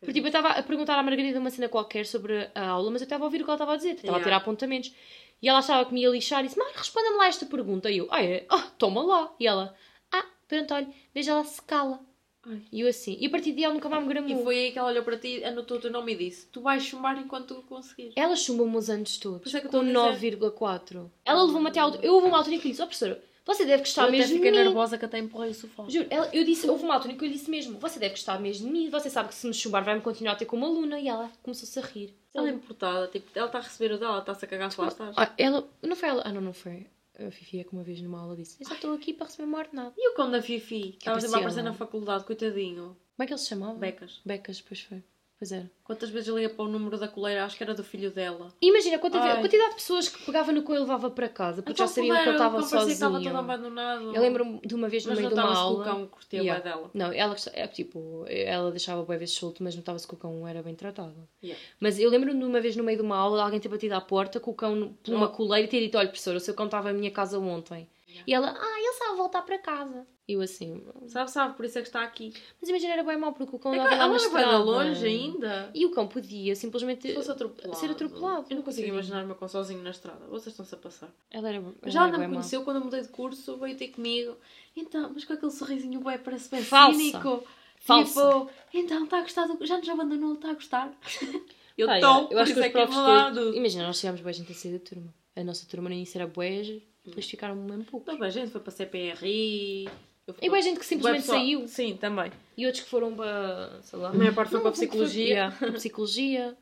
Porque 0.00 0.12
tipo, 0.12 0.26
eu 0.26 0.28
estava 0.28 0.50
a 0.50 0.62
perguntar 0.62 0.96
à 0.96 1.02
Margarida 1.02 1.40
uma 1.40 1.50
cena 1.50 1.68
qualquer 1.68 2.06
sobre 2.06 2.48
a 2.54 2.68
aula, 2.68 2.88
mas 2.88 3.02
eu 3.02 3.06
estava 3.06 3.24
a 3.24 3.26
ouvir 3.26 3.40
o 3.40 3.44
que 3.44 3.50
ela 3.50 3.56
estava 3.56 3.72
a 3.72 3.76
dizer, 3.76 3.94
estava 3.94 4.12
a 4.16 4.20
Yeah. 4.20 4.24
tirar 4.24 4.36
apontamentos. 4.36 4.94
E 5.42 5.48
ela 5.48 5.58
achava 5.58 5.84
que 5.84 5.92
me 5.92 6.02
ia 6.02 6.08
lixar 6.08 6.40
e 6.44 6.46
disse: 6.46 6.56
Mãe, 6.58 6.72
responda-me 6.72 7.16
lá 7.16 7.26
esta 7.26 7.46
pergunta. 7.46 7.90
E 7.90 7.98
eu: 7.98 8.06
Ah, 8.10 8.22
é? 8.22 8.46
Ah, 8.48 8.70
toma 8.78 9.02
lá. 9.02 9.34
E 9.40 9.46
ela: 9.46 9.74
Ah, 10.12 10.24
pronto, 10.46 10.72
olha, 10.72 10.88
veja 11.12 11.34
lá 11.34 11.42
se 11.42 11.60
cala. 11.62 12.00
Ai. 12.48 12.62
E 12.72 12.80
eu 12.80 12.88
assim: 12.88 13.16
E 13.20 13.26
a 13.26 13.30
partir 13.30 13.52
daí 13.52 13.64
ela 13.64 13.74
nunca 13.74 13.88
mais 13.88 14.02
me 14.02 14.08
gramou. 14.08 14.30
E 14.40 14.42
foi 14.42 14.58
aí 14.58 14.72
que 14.72 14.78
ela 14.78 14.88
olhou 14.88 15.02
para 15.04 15.18
ti, 15.18 15.44
anotou 15.44 15.76
o 15.76 15.80
teu 15.80 15.90
nome 15.90 16.12
e 16.14 16.16
disse: 16.16 16.46
Tu 16.46 16.60
vais 16.60 16.82
chumbar 16.82 17.18
enquanto 17.18 17.54
tu 17.56 17.62
conseguires. 17.62 18.12
Ela 18.16 18.34
chumbou-me 18.36 18.76
os 18.76 18.88
anos 18.88 19.16
todos, 19.18 19.54
é 19.54 19.60
que 19.60 19.66
eu 19.66 19.70
com 19.70 19.82
estou 19.86 20.02
a 20.04 20.10
dizer. 20.12 20.38
9,4. 20.38 21.10
Ela 21.24 21.42
levou-me 21.42 21.68
até 21.68 21.80
ao. 21.80 21.94
Eu 21.96 22.14
houve 22.14 22.26
uma 22.28 22.38
altura 22.38 22.56
em 22.56 22.60
que 22.60 22.68
disse: 22.68 22.80
Ó 22.82 22.86
professora, 22.86 23.22
você 23.44 23.64
deve 23.64 23.82
gostar 23.82 24.06
eu 24.06 24.10
mesmo 24.12 24.36
fiquei 24.36 24.50
de 24.52 24.58
mim. 24.58 24.64
nervosa 24.64 24.98
que 24.98 25.04
até 25.04 25.18
empurrei 25.18 25.50
o 25.50 25.54
sofá. 25.54 25.84
Juro, 25.88 26.06
ela- 26.10 26.28
eu 26.34 26.44
disse, 26.44 26.68
houve 26.68 26.84
uma 26.84 26.94
altura 26.94 27.14
em 27.14 27.16
que 27.16 27.24
eu 27.24 27.28
lhe 27.28 27.34
disse 27.34 27.50
mesmo: 27.50 27.78
Você 27.78 27.98
deve 27.98 28.14
gostar 28.14 28.38
mesmo 28.40 28.66
de 28.66 28.72
mim, 28.72 28.90
você 28.90 29.08
sabe 29.10 29.28
que 29.30 29.34
se 29.34 29.46
me 29.46 29.54
chumbar 29.54 29.84
vai-me 29.84 30.00
continuar 30.00 30.32
a 30.32 30.36
ter 30.36 30.44
como 30.46 30.64
aluna. 30.66 30.98
E 31.00 31.08
ela 31.08 31.30
começou-se 31.42 31.78
a 31.78 31.82
rir. 31.82 32.14
Ela 32.34 32.48
é 32.50 32.52
importada, 32.52 33.08
tipo, 33.08 33.26
ela 33.34 33.46
está 33.46 33.58
a 33.58 33.62
receber 33.62 33.92
o 33.94 33.98
dela, 33.98 34.12
ela 34.12 34.20
está-se 34.20 34.44
a 34.44 34.48
cagar 34.48 34.70
se 34.70 34.80
lá 34.80 34.88
estás. 34.88 35.14
Ah, 35.18 35.32
ela. 35.36 35.66
Não 35.82 35.96
foi 35.96 36.08
ela. 36.10 36.22
Ah, 36.24 36.32
não, 36.32 36.40
não 36.42 36.52
foi. 36.52 36.86
A 37.18 37.30
Fifi 37.30 37.58
é 37.58 37.64
que 37.64 37.72
uma 37.72 37.82
vez 37.82 38.00
numa 38.00 38.20
aula 38.20 38.36
disse: 38.36 38.56
Eu 38.60 38.66
só 38.66 38.74
estou 38.74 38.94
aqui 38.94 39.12
para 39.12 39.26
receber 39.26 39.44
uma 39.44 39.58
ordenada. 39.58 39.92
E 39.96 40.08
o 40.10 40.14
cão 40.14 40.30
da 40.30 40.40
Fifi? 40.40 40.92
Que 40.92 40.98
estava 40.98 41.20
sempre 41.20 41.36
a 41.36 41.38
aparecer 41.40 41.62
na 41.62 41.74
faculdade, 41.74 42.24
coitadinho. 42.24 42.96
Como 43.16 43.24
é 43.24 43.26
que 43.26 43.32
ele 43.32 43.40
se 43.40 43.48
chamava? 43.48 43.76
Becas. 43.76 44.20
Becas, 44.24 44.60
pois 44.60 44.80
foi. 44.80 45.02
Pois 45.38 45.52
era. 45.52 45.70
Quantas 45.84 46.10
vezes 46.10 46.26
eu 46.28 46.34
liguei 46.34 46.48
para 46.48 46.64
o 46.64 46.68
número 46.68 46.98
da 46.98 47.06
coleira? 47.06 47.44
Acho 47.44 47.56
que 47.56 47.62
era 47.62 47.72
do 47.72 47.84
filho 47.84 48.10
dela. 48.10 48.52
Imagina 48.60 48.96
a 48.96 48.98
quantidade, 48.98 49.28
Ai. 49.28 49.38
a 49.38 49.40
quantidade 49.40 49.70
de 49.70 49.74
pessoas 49.76 50.08
que 50.08 50.24
pegava 50.26 50.50
no 50.50 50.64
cão 50.64 50.74
e 50.74 50.78
levava 50.80 51.08
para 51.12 51.28
casa, 51.28 51.62
porque 51.62 51.78
já 51.78 51.84
Então, 51.84 51.94
sabiam 51.94 52.16
que 52.16 52.22
ele 52.22 52.30
estava 52.32 52.56
O 52.56 52.60
cão 52.60 52.68
parecia 52.68 52.86
que 52.86 52.92
estava 52.92 53.12
todo 53.14 53.22
sozinho. 53.22 53.38
abandonado. 53.38 54.14
Eu 54.16 54.20
lembro-me 54.20 54.60
de 54.60 54.74
uma 54.74 54.88
vez 54.88 55.04
no 55.04 55.10
Mas 55.10 55.18
meio 55.20 55.28
de 55.28 55.34
uma 55.36 55.42
notava-se 55.44 55.60
que 55.64 55.72
o 55.72 55.80
aula. 55.80 55.84
cão 55.84 56.06
curtia 56.08 56.40
Yeah. 56.40 56.64
dela. 56.64 56.90
Não, 56.92 57.12
ela 57.12 57.36
é, 57.52 57.66
tipo, 57.68 58.24
ela 58.28 58.70
deixava 58.72 59.04
bem 59.04 59.16
vezes 59.16 59.36
solto, 59.36 59.62
mas 59.62 59.76
notava-se 59.76 60.08
que 60.08 60.14
o 60.14 60.16
cão 60.16 60.46
era 60.46 60.60
bem 60.60 60.74
tratado. 60.74 61.14
Yeah. 61.40 61.62
Mas 61.78 62.00
eu 62.00 62.10
lembro-me 62.10 62.36
de 62.40 62.44
uma 62.44 62.60
vez 62.60 62.74
no 62.74 62.82
meio 62.82 62.98
de 62.98 63.04
uma 63.04 63.16
aula 63.16 63.44
alguém 63.44 63.60
ter 63.60 63.68
batido 63.68 63.94
à 63.94 64.00
porta 64.00 64.40
com 64.40 64.50
o 64.50 64.54
cão 64.54 64.92
por 65.04 65.14
uma 65.14 65.26
Oh. 65.26 65.30
coleira 65.30 65.66
e 65.66 65.70
ter 65.70 65.78
dito: 65.80 65.96
Olha, 65.96 66.08
professora, 66.08 66.38
o 66.38 66.40
seu 66.40 66.52
cão 66.52 66.66
estava 66.66 66.92
na 66.92 66.98
minha 66.98 67.12
casa 67.12 67.38
ontem. 67.38 67.86
E 68.26 68.32
ela, 68.34 68.54
ah, 68.58 68.78
ele 68.80 68.92
sabe 68.94 69.16
voltar 69.16 69.42
para 69.42 69.58
casa. 69.58 70.06
E 70.26 70.34
eu 70.34 70.40
assim, 70.42 70.82
Sabe, 71.06 71.30
sabe, 71.30 71.56
por 71.56 71.64
isso 71.64 71.78
é 71.78 71.82
que 71.82 71.88
está 71.88 72.02
aqui. 72.02 72.32
mas 72.60 72.68
imagina, 72.68 72.92
era 72.94 73.02
bem 73.02 73.16
mau 73.16 73.32
porque 73.32 73.56
o 73.56 73.58
cão 73.58 73.72
É 73.74 73.78
que 73.78 73.80
andava 73.86 73.96
lá 74.02 74.08
na 74.08 74.16
estrada. 74.16 74.46
dar 74.46 74.58
longe 74.58 75.06
ainda. 75.06 75.70
E 75.74 75.86
o 75.86 75.90
cão 75.90 76.06
podia 76.06 76.54
simplesmente 76.54 77.16
atropelado. 77.16 77.78
ser 77.78 77.90
atropelado. 77.90 78.46
Eu 78.50 78.56
não 78.56 78.62
consigo 78.62 78.88
imaginar 78.88 79.24
o 79.24 79.26
meu 79.26 79.36
cão 79.36 79.48
sozinho 79.48 79.82
na 79.82 79.90
estrada. 79.90 80.26
Vocês 80.26 80.48
estão-se 80.48 80.74
a 80.74 80.78
passar. 80.78 81.08
Ela 81.30 81.48
era, 81.48 81.56
ela 81.58 81.74
Já 81.86 82.02
era 82.02 82.12
não 82.12 82.18
me 82.18 82.26
bué 82.26 82.34
conheceu 82.34 82.62
quando 82.62 82.76
eu 82.76 82.84
mudei 82.84 83.00
de 83.00 83.08
curso, 83.08 83.56
veio 83.56 83.76
ter 83.76 83.88
comigo. 83.88 84.36
Então, 84.76 85.10
mas 85.14 85.24
com 85.24 85.32
aquele 85.32 85.52
sorrisinho 85.52 86.00
bué, 86.00 86.18
parece 86.18 86.50
bem 86.50 86.62
Falsa. 86.62 86.98
cínico. 86.98 87.44
Falsa. 87.80 88.20
Tipo, 88.20 88.50
então, 88.74 89.04
está 89.04 89.18
a 89.18 89.22
gostar 89.22 89.46
do... 89.46 89.64
Já 89.66 89.78
nos 89.78 89.88
abandonou, 89.88 90.34
está 90.34 90.50
a 90.50 90.54
gostar? 90.54 90.92
Eu 91.78 91.88
estou, 91.88 92.10
yeah, 92.10 92.28
eu 92.32 92.38
acho 92.40 92.54
que 92.54 92.58
os 92.58 92.66
é 92.66 92.86
mudado. 92.86 93.34
todos... 93.36 93.56
Imagina, 93.56 93.86
nós 93.86 94.00
tivemos 94.00 94.20
boa 94.20 94.32
gente 94.32 94.50
a 94.50 94.54
sair 94.56 94.72
da 94.72 94.80
turma. 94.80 95.14
A 95.36 95.44
nossa 95.44 95.64
turma 95.64 95.88
no 95.88 95.94
início 95.94 96.18
era 96.18 96.26
boés, 96.26 96.82
depois 97.04 97.26
ficaram 97.28 97.56
mesmo 97.56 97.84
pouco. 97.84 98.04
Então, 98.04 98.18
bem, 98.18 98.30
gente 98.30 98.50
foi 98.50 98.60
para 98.60 98.70
CPRI. 98.72 99.88
eu 100.26 100.34
fui 100.34 100.46
E 100.46 100.62
gente 100.62 100.78
que 100.78 100.86
simplesmente 100.86 101.22
pessoal- 101.22 101.38
saiu. 101.38 101.68
Sim, 101.68 101.96
também. 101.96 102.30
E 102.56 102.66
outros 102.66 102.84
que 102.84 102.90
foram 102.90 103.14
para, 103.14 103.80
sei 103.82 103.98
lá... 103.98 104.10
A 104.10 104.12
maior 104.12 104.34
parte 104.34 104.50
foi 104.50 104.56
Não, 104.58 104.62
para 104.62 104.70
a 104.70 104.74
foi- 104.74 104.86
psicologia. 104.86 105.24
yeah, 105.26 105.56
para 105.56 105.72
psicologia. 105.72 106.56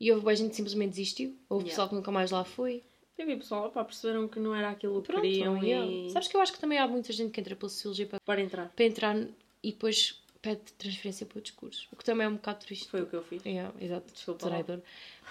E 0.00 0.12
houve 0.12 0.22
boa 0.22 0.36
gente 0.36 0.50
que 0.50 0.56
simplesmente 0.56 0.90
desistiu. 0.90 1.36
Houve 1.48 1.64
Yeah. 1.64 1.70
pessoal 1.70 1.88
que 1.88 1.94
nunca 1.94 2.10
mais 2.12 2.30
lá 2.30 2.44
foi. 2.44 2.82
Eu 3.16 3.26
vi 3.26 3.34
pessoal, 3.36 3.66
opá, 3.66 3.84
perceberam 3.84 4.28
que 4.28 4.38
não 4.38 4.54
era 4.54 4.70
aquilo 4.70 5.02
que 5.02 5.08
Pronto, 5.08 5.22
queriam 5.22 5.60
yeah. 5.64 5.90
e... 5.90 6.10
Sabes 6.10 6.28
que 6.28 6.36
eu 6.36 6.40
acho 6.40 6.52
que 6.52 6.60
também 6.60 6.78
há 6.78 6.86
muita 6.86 7.12
gente 7.12 7.32
que 7.32 7.40
entra 7.40 7.56
pela 7.56 7.68
sociologia 7.68 8.06
para, 8.06 8.20
Para 8.20 8.40
entrar. 8.40 8.68
para 8.68 8.84
entrar 8.84 9.16
e 9.60 9.72
depois 9.72 10.22
pede 10.40 10.60
transferência 10.78 11.26
para 11.26 11.38
outros 11.38 11.54
cursos. 11.54 11.88
O 11.92 11.96
que 11.96 12.04
também 12.04 12.24
é 12.26 12.28
um 12.28 12.34
bocado 12.34 12.60
triste. 12.64 12.88
Foi 12.88 13.02
o 13.02 13.06
que 13.06 13.14
eu 13.16 13.22
fiz. 13.22 13.44
Yeah, 13.44 13.72
exato, 13.80 14.12
Desculpa 14.12 14.46
traidor. 14.46 14.80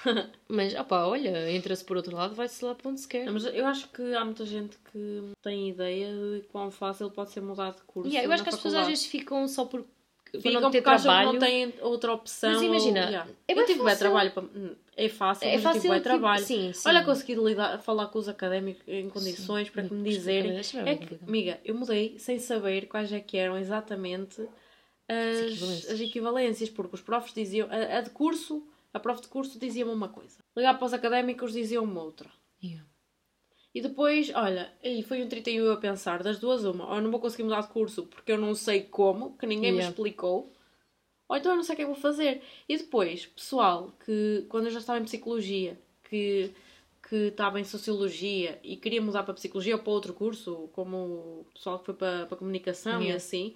Mas, 0.48 0.76
opá, 0.76 1.06
olha, 1.06 1.52
entra-se 1.52 1.84
por 1.84 1.98
outro 1.98 2.16
lado, 2.16 2.36
vai-se 2.36 2.64
lá 2.64 2.76
para 2.76 2.90
onde 2.90 3.00
se 3.02 3.08
quer. 3.08 3.26
Não, 3.26 3.34
mas 3.34 3.46
eu 3.46 3.66
acho 3.66 3.88
que 3.90 4.14
há 4.14 4.24
muita 4.24 4.46
gente 4.46 4.78
que 4.92 5.32
tem 5.42 5.70
ideia 5.70 6.08
de 6.14 6.44
quão 6.52 6.70
fácil 6.70 7.10
pode 7.10 7.32
ser 7.32 7.42
mudar 7.42 7.72
de 7.72 7.82
curso. 7.84 8.10
Yeah, 8.10 8.28
eu 8.28 8.32
acho 8.32 8.44
que 8.44 8.50
as 8.50 8.56
pessoas 8.56 8.76
às 8.76 8.88
vezes 8.88 9.06
ficam 9.06 9.48
só 9.48 9.66
por 9.66 9.86
Ficam 10.42 10.60
não 10.60 10.70
ter 10.70 10.82
porque 10.82 11.02
trabalho. 11.02 11.32
não 11.34 11.40
têm 11.40 11.74
outra 11.82 12.14
opção. 12.14 12.52
Mas 12.52 12.62
imagina, 12.62 13.00
ou- 13.06 13.08
yeah. 13.08 13.32
é 13.48 13.52
eu 13.54 13.56
bem 13.56 13.66
tive 13.66 13.84
bem 13.84 13.96
trabalho. 13.96 14.32
Para... 14.32 14.44
hum, 14.44 14.76
É 14.96 15.08
fácil, 15.10 15.48
É 15.48 15.58
fácil, 15.58 15.82
tive 15.82 15.94
bem 15.94 16.02
tipo, 16.02 16.10
trabalho. 16.10 16.44
sim, 16.46 16.74
sim. 16.74 16.90
Olha, 16.90 17.04
consegui 17.04 17.36
lidar, 17.36 17.80
falar 17.82 18.08
com 18.08 18.20
os 18.20 18.28
académicos 18.28 18.84
em 18.88 19.10
condições 19.10 19.70
para 19.70 19.84
que 19.84 19.94
me 19.94 20.04
dizerem. 20.10 20.52
É 20.86 20.96
que, 20.96 21.18
amiga, 21.26 21.60
eu 21.64 21.74
mudei 21.74 22.20
sem 22.20 22.40
saber 22.40 22.88
quais 22.88 23.12
é 23.14 23.20
que 23.22 23.38
eram 23.38 23.58
exatamente 23.58 24.46
as, 25.08 25.52
equivalências. 25.52 25.92
as 25.92 26.00
equivalências, 26.00 26.70
porque 26.70 26.96
os 26.96 27.02
profs 27.02 27.34
diziam. 27.34 27.68
A, 27.72 27.98
a 27.98 28.02
de 28.02 28.10
curso, 28.10 28.68
a 28.94 29.00
prof 29.00 29.22
de 29.22 29.28
curso 29.28 29.60
dizia-me 29.60 29.92
uma 29.92 30.10
coisa. 30.10 30.40
Ligar 30.56 30.78
para 30.78 30.86
os 30.86 30.94
académicos 30.94 31.54
diziam-me 31.54 31.98
outra. 31.98 32.30
Yeah. 32.64 32.86
E 33.74 33.82
depois, 33.82 34.32
olha, 34.34 34.74
aí 34.84 35.04
foi 35.04 35.22
um 35.24 35.30
31 35.30 35.66
eu 35.66 35.74
a 35.74 35.78
pensar, 35.78 36.24
das 36.24 36.40
duas 36.40 36.64
uma, 36.64 36.92
ou 36.94 37.00
não 37.02 37.12
vou 37.12 37.20
conseguir 37.20 37.44
mudar 37.44 37.62
de 37.62 37.68
curso 37.68 38.08
porque 38.08 38.32
eu 38.32 38.38
não 38.38 38.56
sei 38.56 38.82
como, 38.82 39.38
que 39.38 39.46
ninguém 39.46 39.72
me 39.72 39.78
Yeah. 39.78 39.90
explicou, 39.92 40.52
ou 41.30 41.38
então 41.38 41.52
eu 41.52 41.58
não 41.58 41.64
sei 41.64 41.74
o 41.74 41.76
que 41.76 41.82
é 41.84 41.86
que 41.86 41.92
vou 41.92 42.02
fazer. 42.02 42.42
E 42.68 42.78
depois, 42.78 43.26
pessoal, 43.28 43.94
que 44.04 44.46
quando 44.50 44.66
eu 44.66 44.72
já 44.72 44.80
estava 44.80 45.00
em 45.00 45.04
psicologia, 45.04 45.80
que, 46.10 46.52
que 47.08 47.16
estava 47.28 47.60
em 47.60 47.66
sociologia 47.66 48.60
e 48.64 48.78
queria 48.78 49.02
mudar 49.02 49.24
para 49.24 49.34
psicologia 49.36 49.76
ou 49.76 49.82
para 49.82 49.92
outro 49.94 50.14
curso, 50.14 50.70
como 50.74 50.98
o 50.98 51.46
pessoal 51.54 51.78
que 51.80 51.86
foi 51.86 51.94
para, 51.94 52.26
para 52.26 52.38
comunicação 52.38 53.02
e 53.02 53.06
Yeah. 53.06 53.18
assim, 53.18 53.54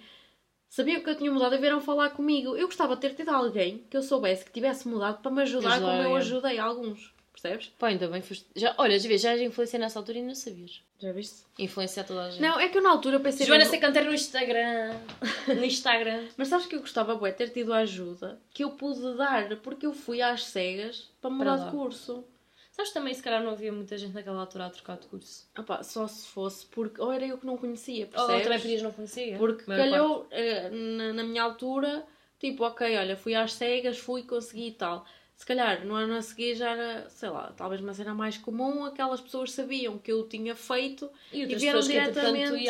sabiam 0.71 1.01
que 1.01 1.09
eu 1.09 1.15
tinha 1.15 1.31
mudado 1.31 1.53
e 1.53 1.57
vieram 1.59 1.81
falar 1.81 2.09
comigo. 2.11 2.55
Eu 2.55 2.65
gostava 2.65 2.95
de 2.95 3.01
ter 3.01 3.13
tido 3.13 3.29
alguém 3.29 3.83
que 3.89 3.97
eu 3.97 4.01
soubesse 4.01 4.45
que 4.45 4.51
tivesse 4.51 4.87
mudado 4.87 5.21
para 5.21 5.29
me 5.31 5.41
ajudar, 5.43 5.73
Ajudar, 5.73 5.91
como 5.97 6.01
eu 6.09 6.15
ajudei 6.15 6.57
alguns. 6.57 7.13
Percebes? 7.33 7.67
Pá, 7.79 7.87
ainda 7.87 8.07
bem 8.07 8.21
foste. 8.21 8.45
Já, 8.55 8.73
olha, 8.77 8.99
já 8.99 9.17
já 9.17 9.37
influenciei 9.43 9.79
nessa 9.79 9.97
altura 9.99 10.19
e 10.19 10.21
não 10.21 10.35
sabias. 10.35 10.81
Já 10.99 11.11
viste? 11.11 11.43
Influenciar 11.57 12.03
toda 12.03 12.23
a 12.25 12.29
gente. 12.29 12.41
Não, 12.41 12.59
é 12.59 12.67
que 12.69 12.77
eu 12.77 12.83
na 12.83 12.91
altura 12.91 13.19
pensei. 13.19 13.45
Joana 13.47 13.59
mesmo- 13.63 13.71
Secanter 13.73 14.05
no 14.05 14.13
Instagram. 14.13 14.95
No 15.47 15.65
Instagram. 15.65 16.27
Mas 16.37 16.47
sabes 16.49 16.67
que 16.67 16.75
eu 16.75 16.81
gostava 16.81 17.15
bué, 17.15 17.31
ter 17.31 17.49
tido 17.49 17.73
a 17.73 17.77
ajuda 17.79 18.39
que 18.53 18.63
eu 18.63 18.71
pude 18.71 19.17
dar, 19.17 19.55
porque 19.57 19.85
eu 19.87 19.93
fui 19.93 20.21
às 20.21 20.43
cegas 20.45 21.09
para 21.19 21.29
mudar 21.31 21.55
lá. 21.55 21.65
de 21.65 21.71
curso. 21.71 22.23
Sabes 22.71 22.91
também, 22.93 23.13
se 23.13 23.21
calhar 23.21 23.43
não 23.43 23.51
havia 23.51 23.71
muita 23.71 23.97
gente 23.97 24.13
naquela 24.13 24.39
altura 24.39 24.65
a 24.67 24.69
trocar 24.69 24.97
de 24.97 25.05
curso. 25.07 25.45
Opa, 25.57 25.83
só 25.83 26.07
se 26.07 26.27
fosse 26.27 26.65
porque 26.67 27.01
ou 27.01 27.11
era 27.11 27.25
eu 27.25 27.37
que 27.37 27.45
não 27.45 27.57
conhecia, 27.57 28.05
Ou 28.05 28.09
percebes? 28.11 28.43
também 28.43 28.59
podias 28.59 28.81
não 28.81 28.91
conhecer. 28.91 29.37
Porque 29.37 29.65
calhou 29.65 30.25
eh, 30.31 30.69
na, 30.69 31.13
na 31.13 31.23
minha 31.23 31.43
altura, 31.43 32.05
tipo, 32.39 32.63
ok, 32.63 32.97
olha, 32.97 33.17
fui 33.17 33.35
às 33.35 33.53
cegas, 33.53 33.97
fui, 33.97 34.23
consegui 34.23 34.69
e 34.69 34.71
tal. 34.71 35.05
Se 35.35 35.45
calhar 35.45 35.83
no 35.85 35.95
ano 35.95 36.13
a 36.15 36.21
seguir 36.21 36.55
já 36.55 36.69
era, 36.69 37.09
sei 37.09 37.29
lá, 37.29 37.51
talvez 37.57 37.81
uma 37.81 37.93
cena 37.93 38.13
mais 38.13 38.37
comum, 38.37 38.85
aquelas 38.85 39.19
pessoas 39.19 39.51
sabiam 39.51 39.97
que 39.97 40.11
eu 40.11 40.27
tinha 40.29 40.55
feito 40.55 41.09
E 41.31 41.41
outras 41.41 41.61
vieram 41.61 41.81
diretamente 41.81 42.67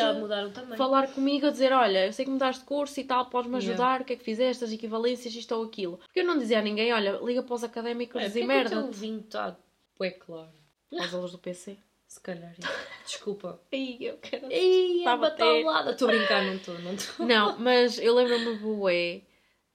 falar 0.76 1.08
comigo 1.08 1.46
a 1.46 1.50
dizer, 1.50 1.70
olha, 1.72 2.06
eu 2.06 2.12
sei 2.14 2.24
que 2.24 2.30
mudaste 2.30 2.62
de 2.62 2.66
curso 2.66 2.98
e 2.98 3.04
tal, 3.04 3.26
podes-me 3.28 3.58
Yeah. 3.58 3.72
ajudar, 3.74 4.00
o 4.00 4.04
que 4.06 4.14
é 4.14 4.16
que 4.16 4.24
fizeste, 4.24 4.64
as 4.64 4.72
equivalências, 4.72 5.34
isto 5.34 5.54
ou 5.54 5.64
aquilo. 5.64 5.98
Porque 5.98 6.20
eu 6.20 6.24
não 6.24 6.38
dizia 6.38 6.60
a 6.60 6.62
ninguém, 6.62 6.92
olha, 6.92 7.20
liga 7.22 7.42
para 7.42 7.54
os 7.54 7.62
académicos 7.62 8.22
É, 8.34 8.38
e 8.40 8.42
merda. 8.46 8.78
O 8.78 8.82
teu 8.84 8.90
vinho 8.90 9.20
está 9.20 9.54
bué 10.02 10.10
claro. 10.10 10.50
Aos 10.98 11.12
alunos 11.14 11.32
do 11.32 11.38
PC. 11.38 11.78
Se 12.08 12.20
calhar. 12.20 12.54
Desculpa. 13.06 13.60
Ei, 13.70 13.96
eu 14.00 14.18
quero... 14.18 14.50
Ei, 14.50 14.98
Está 14.98 15.12
a 15.12 15.16
bater. 15.16 15.64
Estou 15.88 16.08
a 16.08 16.12
brincar, 16.12 16.42
não 16.44 16.56
estou, 16.56 16.78
não 16.80 16.94
estou. 16.94 17.24
Não, 17.26 17.58
mas 17.58 17.98
eu 17.98 18.14
lembro-me 18.14 18.56
bué. 18.56 19.22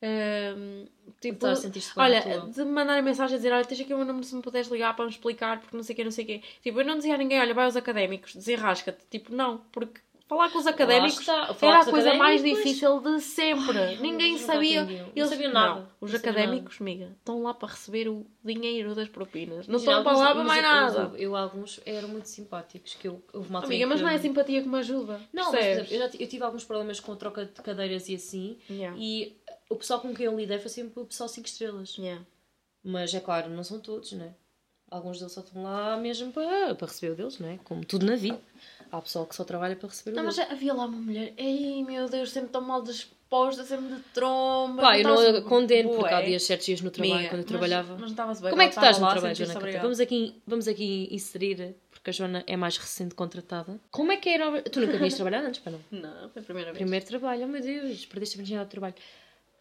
hum, 0.04 0.86
tipo, 1.20 1.48
bem 1.48 1.56
olha, 1.96 2.42
de 2.42 2.64
me 2.64 2.72
mandar 2.72 3.02
mensagem 3.02 3.36
a 3.36 3.38
dizer, 3.38 3.52
olha, 3.52 3.66
tens 3.66 3.82
aqui 3.82 3.92
o 3.92 3.98
meu 3.98 4.06
número 4.06 4.24
se 4.24 4.36
me 4.36 4.44
puderes 4.44 4.68
ligar 4.68 4.96
para 4.96 5.06
me 5.06 5.12
explicar, 5.12 5.60
porque 5.60 5.76
não 5.76 5.84
sei 5.84 5.94
o 5.94 5.96
quê, 5.96 6.04
não 6.04 6.12
sei 6.12 6.24
o 6.26 6.28
quê. 6.28 6.42
Tipo, 6.62 6.80
eu 6.82 6.86
não 6.86 6.98
dizia 6.98 7.16
a 7.16 7.18
ninguém, 7.18 7.40
olha, 7.40 7.56
vai 7.56 7.66
aos 7.66 7.76
académicos, 7.76 8.36
desenrasca-te. 8.36 9.04
Tipo, 9.10 9.34
não, 9.34 9.58
porque 9.72 10.00
falar 10.28 10.50
com 10.52 10.60
os 10.60 10.68
académicos 10.68 11.20
está. 11.20 11.56
Era 11.62 11.80
a 11.80 11.86
coisa 11.86 12.14
mais 12.14 12.44
difícil 12.44 13.00
de 13.00 13.20
sempre. 13.22 13.78
Ai, 13.78 13.98
ninguém 13.98 14.32
eles 14.32 14.42
sabia. 14.42 14.82
entendiam. 14.82 15.06
Não 15.08 15.14
Eles 15.16 15.30
sabiam 15.30 15.54
nada. 15.54 15.80
Não, 15.80 15.88
os 16.02 16.14
académicos, 16.14 16.78
amiga, 16.82 17.16
estão 17.18 17.42
lá 17.42 17.54
para 17.54 17.70
receber 17.70 18.08
o 18.10 18.26
dinheiro 18.44 18.94
das 18.94 19.08
propinas. 19.08 19.68
Não 19.68 19.78
estão 19.78 20.04
para 20.04 20.18
lá 20.18 20.26
para 20.28 20.44
mas 20.44 20.48
mais 20.48 20.62
nada. 20.62 21.00
Eu, 21.14 21.18
eu, 21.18 21.36
alguns 21.36 21.80
eram 21.86 22.10
muito 22.10 22.28
simpáticos. 22.28 22.96
Que 22.96 23.08
eu, 23.08 23.24
houve 23.34 23.50
uma 23.50 23.64
Amiga, 23.64 23.88
mas 23.88 24.02
não 24.02 24.10
é 24.10 24.16
a 24.16 24.20
simpatia 24.20 24.62
que 24.62 24.68
me 24.68 24.78
ajuda. 24.78 25.20
Não, 25.34 25.44
mas 25.44 25.46
por 25.46 25.52
percebes? 25.52 25.92
exemplo, 25.92 25.94
eu, 25.94 26.00
já 26.00 26.24
eu 26.24 26.28
tive 26.28 26.44
alguns 26.44 26.64
problemas 26.64 27.00
com 27.00 27.14
a 27.14 27.16
troca 27.16 27.46
de 27.46 27.62
cadeiras 27.62 28.08
e 28.10 28.16
assim. 28.16 28.58
Yeah. 28.70 28.98
E 29.00 29.38
o 29.70 29.76
pessoal 29.76 30.00
com 30.00 30.14
quem 30.14 30.26
eu 30.26 30.38
lidei 30.38 30.60
foi 30.60 30.70
sempre 30.70 31.02
o 31.02 31.06
pessoal 31.06 31.30
5 31.30 31.48
estrelas. 31.48 31.96
Yeah. 31.98 32.24
Mas 32.84 33.14
é 33.14 33.20
claro, 33.20 33.50
não 33.50 33.64
são 33.64 33.80
todos, 33.80 34.12
né? 34.14 34.34
Alguns 34.90 35.20
deles 35.20 35.34
só 35.34 35.42
estão 35.42 35.64
lá 35.64 35.98
mesmo 35.98 36.32
para, 36.32 36.74
para 36.74 36.88
receber 36.88 37.12
o 37.12 37.16
deles, 37.16 37.40
né? 37.40 37.60
Como 37.66 37.84
tudo 37.84 38.06
na 38.06 38.16
vida. 38.16 38.40
Há 38.92 39.02
pessoal 39.02 39.26
que 39.26 39.36
só 39.36 39.44
trabalha 39.44 39.76
para 39.76 39.90
receber 39.90 40.16
Não, 40.16 40.24
o 40.24 40.26
mas 40.28 40.36
deles. 40.36 40.52
havia 40.52 40.74
lá 40.74 40.86
uma 40.86 40.98
mulher, 40.98 41.34
ei 41.38 41.84
meu 41.84 42.08
Deus, 42.10 42.32
sempre 42.32 42.50
tão 42.50 42.62
mal 42.62 42.82
disposta, 42.82 43.64
sempre 43.64 43.96
de 43.96 44.02
tromba. 44.14 44.82
Pá, 44.82 44.98
eu 45.00 45.04
não 45.04 45.42
condeno, 45.44 45.90
porque 45.96 46.14
há 46.14 46.22
dias, 46.22 46.44
certos 46.44 46.66
dias 46.66 46.82
no 46.82 46.90
trabalho, 46.92 47.24
quando 47.30 47.32
eu 47.34 47.38
mas- 47.38 47.46
trabalhava. 47.46 47.92
Mas 47.94 48.02
não 48.02 48.08
estava-se 48.08 48.42
bem. 48.42 48.50
Como 48.52 48.62
é 48.62 48.68
que 48.68 48.74
tu 48.74 48.78
estás 48.80 49.00
no 49.00 49.10
trabalho, 49.10 49.36
Joana. 49.36 49.80
Vamos 49.82 50.00
aqui, 50.00 50.42
vamos 50.48 50.68
aqui 50.68 51.08
inserir, 51.12 51.76
porque 51.92 52.10
a 52.10 52.14
Joana 52.14 52.44
é 52.48 52.56
mais 52.56 52.78
recente 52.78 53.14
contratada. 53.16 53.80
Como 53.92 54.12
é 54.12 54.18
que 54.18 54.30
era? 54.30 54.62
Tu 54.62 54.80
nunca 54.80 54.98
vinhas 54.98 55.14
trabalhar 55.16 55.44
antes, 55.44 55.60
para 55.60 55.74
não? 55.74 55.80
Não, 55.92 56.30
foi 56.30 56.42
a 56.42 56.46
primeira 56.46 56.72
vez. 56.72 56.78
Primeiro 56.82 57.06
trabalho, 57.06 57.44
oh 57.44 57.48
meu 57.48 57.62
Deus, 57.62 58.06
perdeste 58.06 58.36
a 58.36 58.38
virgindade 58.38 58.68
do 58.68 58.72
trabalho. 58.72 58.96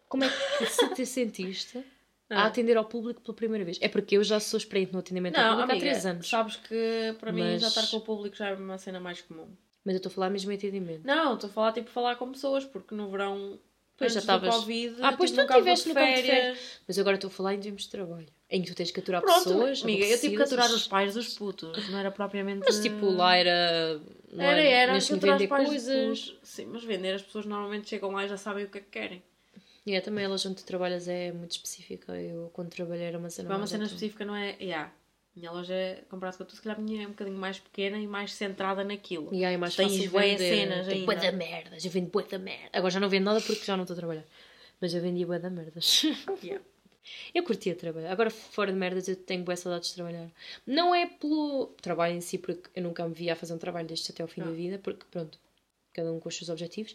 Como 0.09 0.23
é 0.23 0.29
que 0.59 0.67
se 0.67 0.89
te 0.95 1.05
sentiste 1.05 1.85
a 2.29 2.43
Ah. 2.43 2.47
atender 2.47 2.77
ao 2.77 2.85
público 2.85 3.21
pela 3.21 3.35
primeira 3.35 3.65
vez? 3.65 3.79
É 3.81 3.89
porque 3.89 4.17
eu 4.17 4.25
já 4.25 4.41
sou 4.41 4.59
experiente 4.59 4.93
no 4.93 4.99
atendimento 4.99 5.37
ao 5.37 5.43
Não, 5.45 5.51
público 5.53 5.73
amiga, 5.73 5.87
há 5.87 5.91
3 5.93 6.07
anos. 6.07 6.29
sabes 6.29 6.57
que 6.57 7.15
para 7.21 7.33
mim 7.33 7.43
Mas- 7.43 7.61
já 7.63 7.69
estar 7.69 7.87
com 7.89 7.97
o 7.99 8.01
público 8.01 8.37
já 8.37 8.49
é 8.49 8.55
uma 8.55 8.79
cena 8.79 8.99
mais 9.01 9.21
comum. 9.23 9.49
Mas 9.85 9.95
eu 9.95 9.99
estou 9.99 10.11
a 10.11 10.15
falar 10.15 10.31
mesmo 10.31 10.51
em 10.51 10.57
atendimento. 10.57 11.05
Não, 11.07 11.35
estou 11.35 11.49
a 11.49 11.53
falar 11.53 11.73
tipo 11.73 11.89
falar 11.91 12.17
com 12.17 12.33
pessoas, 12.33 12.65
porque 12.65 12.93
no 12.95 13.09
verão, 13.09 13.59
Pois, 13.97 14.13
já 14.13 14.19
estavas- 14.21 14.55
Covid, 14.57 14.97
Ah, 15.01 15.13
pois 15.17 15.31
tive 15.31 15.43
tu 15.43 15.47
campo 15.49 15.61
tiveste 15.61 15.85
de 15.85 15.89
no 15.91 15.95
campo 15.95 16.15
de 16.17 16.23
férias. 16.23 16.81
Mas 16.87 16.99
agora 16.99 17.15
estou 17.17 17.29
a 17.29 17.31
falar 17.31 17.55
em 17.55 17.61
termos 17.61 17.83
de 17.83 17.89
trabalho. 17.91 18.27
Em 18.51 18.63
que 18.63 18.69
tu 18.71 18.75
tens 18.75 18.91
que 18.91 19.01
aturar 19.01 19.23
Pronto, 19.23 19.45
pessoas. 19.45 19.83
amiga, 19.83 20.05
eu 20.05 20.21
tive 20.21 20.37
que 20.37 20.43
aturar 20.43 20.71
os 20.71 20.87
pais 20.89 21.15
dos 21.15 21.35
putos, 21.39 21.89
não 21.89 21.99
era 21.99 22.11
propriamente... 22.11 22.63
Mas 22.67 22.81
tipo, 22.81 23.07
lá 23.11 23.37
era. 23.37 24.01
Não 24.33 24.45
Era, 24.45 24.61
era, 24.61 24.99
que 25.01 25.13
aturar 25.15 25.37
os 25.37 25.41
vender 25.41 25.49
coisas. 25.49 26.37
Sim, 26.43 26.67
mas 26.67 26.85
vender, 26.85 27.15
as 27.15 27.23
pessoas 27.23 27.47
normalmente 27.47 27.89
chegam 27.89 28.11
lá 28.11 28.25
e 28.25 28.29
já 28.29 28.37
sabem 28.37 28.65
o 28.65 28.69
que 28.69 28.79
é 28.79 28.81
que 28.83 28.91
querem. 28.91 29.23
E 29.87 29.95
é, 29.95 30.01
também 30.01 30.25
a 30.25 30.29
loja 30.29 30.49
onde 30.49 30.63
tu 30.63 30.67
trabalhas 30.67 31.07
é 31.07 31.31
muito 31.33 31.53
específica. 31.53 32.13
Eu, 32.21 32.51
quando 32.53 32.71
trabalhei, 32.71 33.07
era 33.07 33.17
uma 33.17 33.31
cena 33.31 33.53
é 33.53 33.57
uma 33.57 33.67
cena 33.69 33.85
específica, 33.85 34.25
não 34.25 34.35
é? 34.35 34.57
Yeah. 34.61 34.93
Minha 35.37 35.53
loja, 35.53 36.03
comparado 36.09 36.39
com 36.39 36.43
a 36.43 36.47
tua, 36.47 36.57
se 36.57 36.63
calhar 36.63 36.79
a 36.79 36.83
minha 36.83 37.05
é 37.05 37.07
um 37.07 37.11
bocadinho 37.11 37.37
mais 37.37 37.61
pequena 37.61 37.99
e 37.99 38.07
mais 38.07 38.33
centrada 38.33 38.83
naquilo. 38.83 39.33
E 39.33 39.45
aí 39.45 39.55
é 39.55 39.57
mais 39.57 39.77
Tens 39.77 39.95
vender. 39.97 40.39
cenas 40.39 40.89
ainda. 40.89 41.07
bué 41.07 41.15
da 41.15 41.31
merdas. 41.31 41.85
Eu 41.85 41.91
vendo 41.91 42.11
bué 42.11 42.25
da 42.25 42.39
merda. 42.39 42.71
Agora 42.73 42.91
já 42.91 42.99
não 42.99 43.09
vendo 43.09 43.25
nada 43.25 43.41
porque 43.41 43.65
já 43.65 43.77
não 43.77 43.85
estou 43.85 43.95
a 43.95 43.99
trabalhar. 43.99 44.25
Mas 44.81 44.93
eu 44.93 45.01
vendia 45.01 45.27
bué 45.27 45.39
da 45.39 45.51
merdas. 45.51 46.03
Yeah. 46.43 46.65
Eu 47.33 47.45
curtia 47.45 47.75
trabalhar. 47.77 48.11
Agora, 48.11 48.31
fora 48.31 48.73
de 48.73 48.79
merdas, 48.79 49.07
eu 49.07 49.15
tenho 49.15 49.45
boas 49.45 49.61
saudades 49.61 49.91
de 49.91 49.95
trabalhar. 49.95 50.29
Não 50.67 50.93
é 50.93 51.07
pelo 51.07 51.67
trabalho 51.81 52.15
em 52.15 52.21
si, 52.21 52.37
porque 52.37 52.69
eu 52.75 52.83
nunca 52.83 53.07
me 53.07 53.15
via 53.15 53.35
a 53.35 53.37
fazer 53.37 53.55
um 53.55 53.59
trabalho 53.59 53.87
deste 53.87 54.11
até 54.11 54.23
ao 54.23 54.29
fim 54.29 54.41
Não. 54.41 54.49
da 54.49 54.55
vida, 54.55 54.81
porque, 54.83 55.05
pronto, 55.11 55.39
cada 55.97 56.13
um 56.13 56.21
com 56.21 56.29
os 56.29 56.37
seus 56.37 56.49
objetivos. 56.49 56.95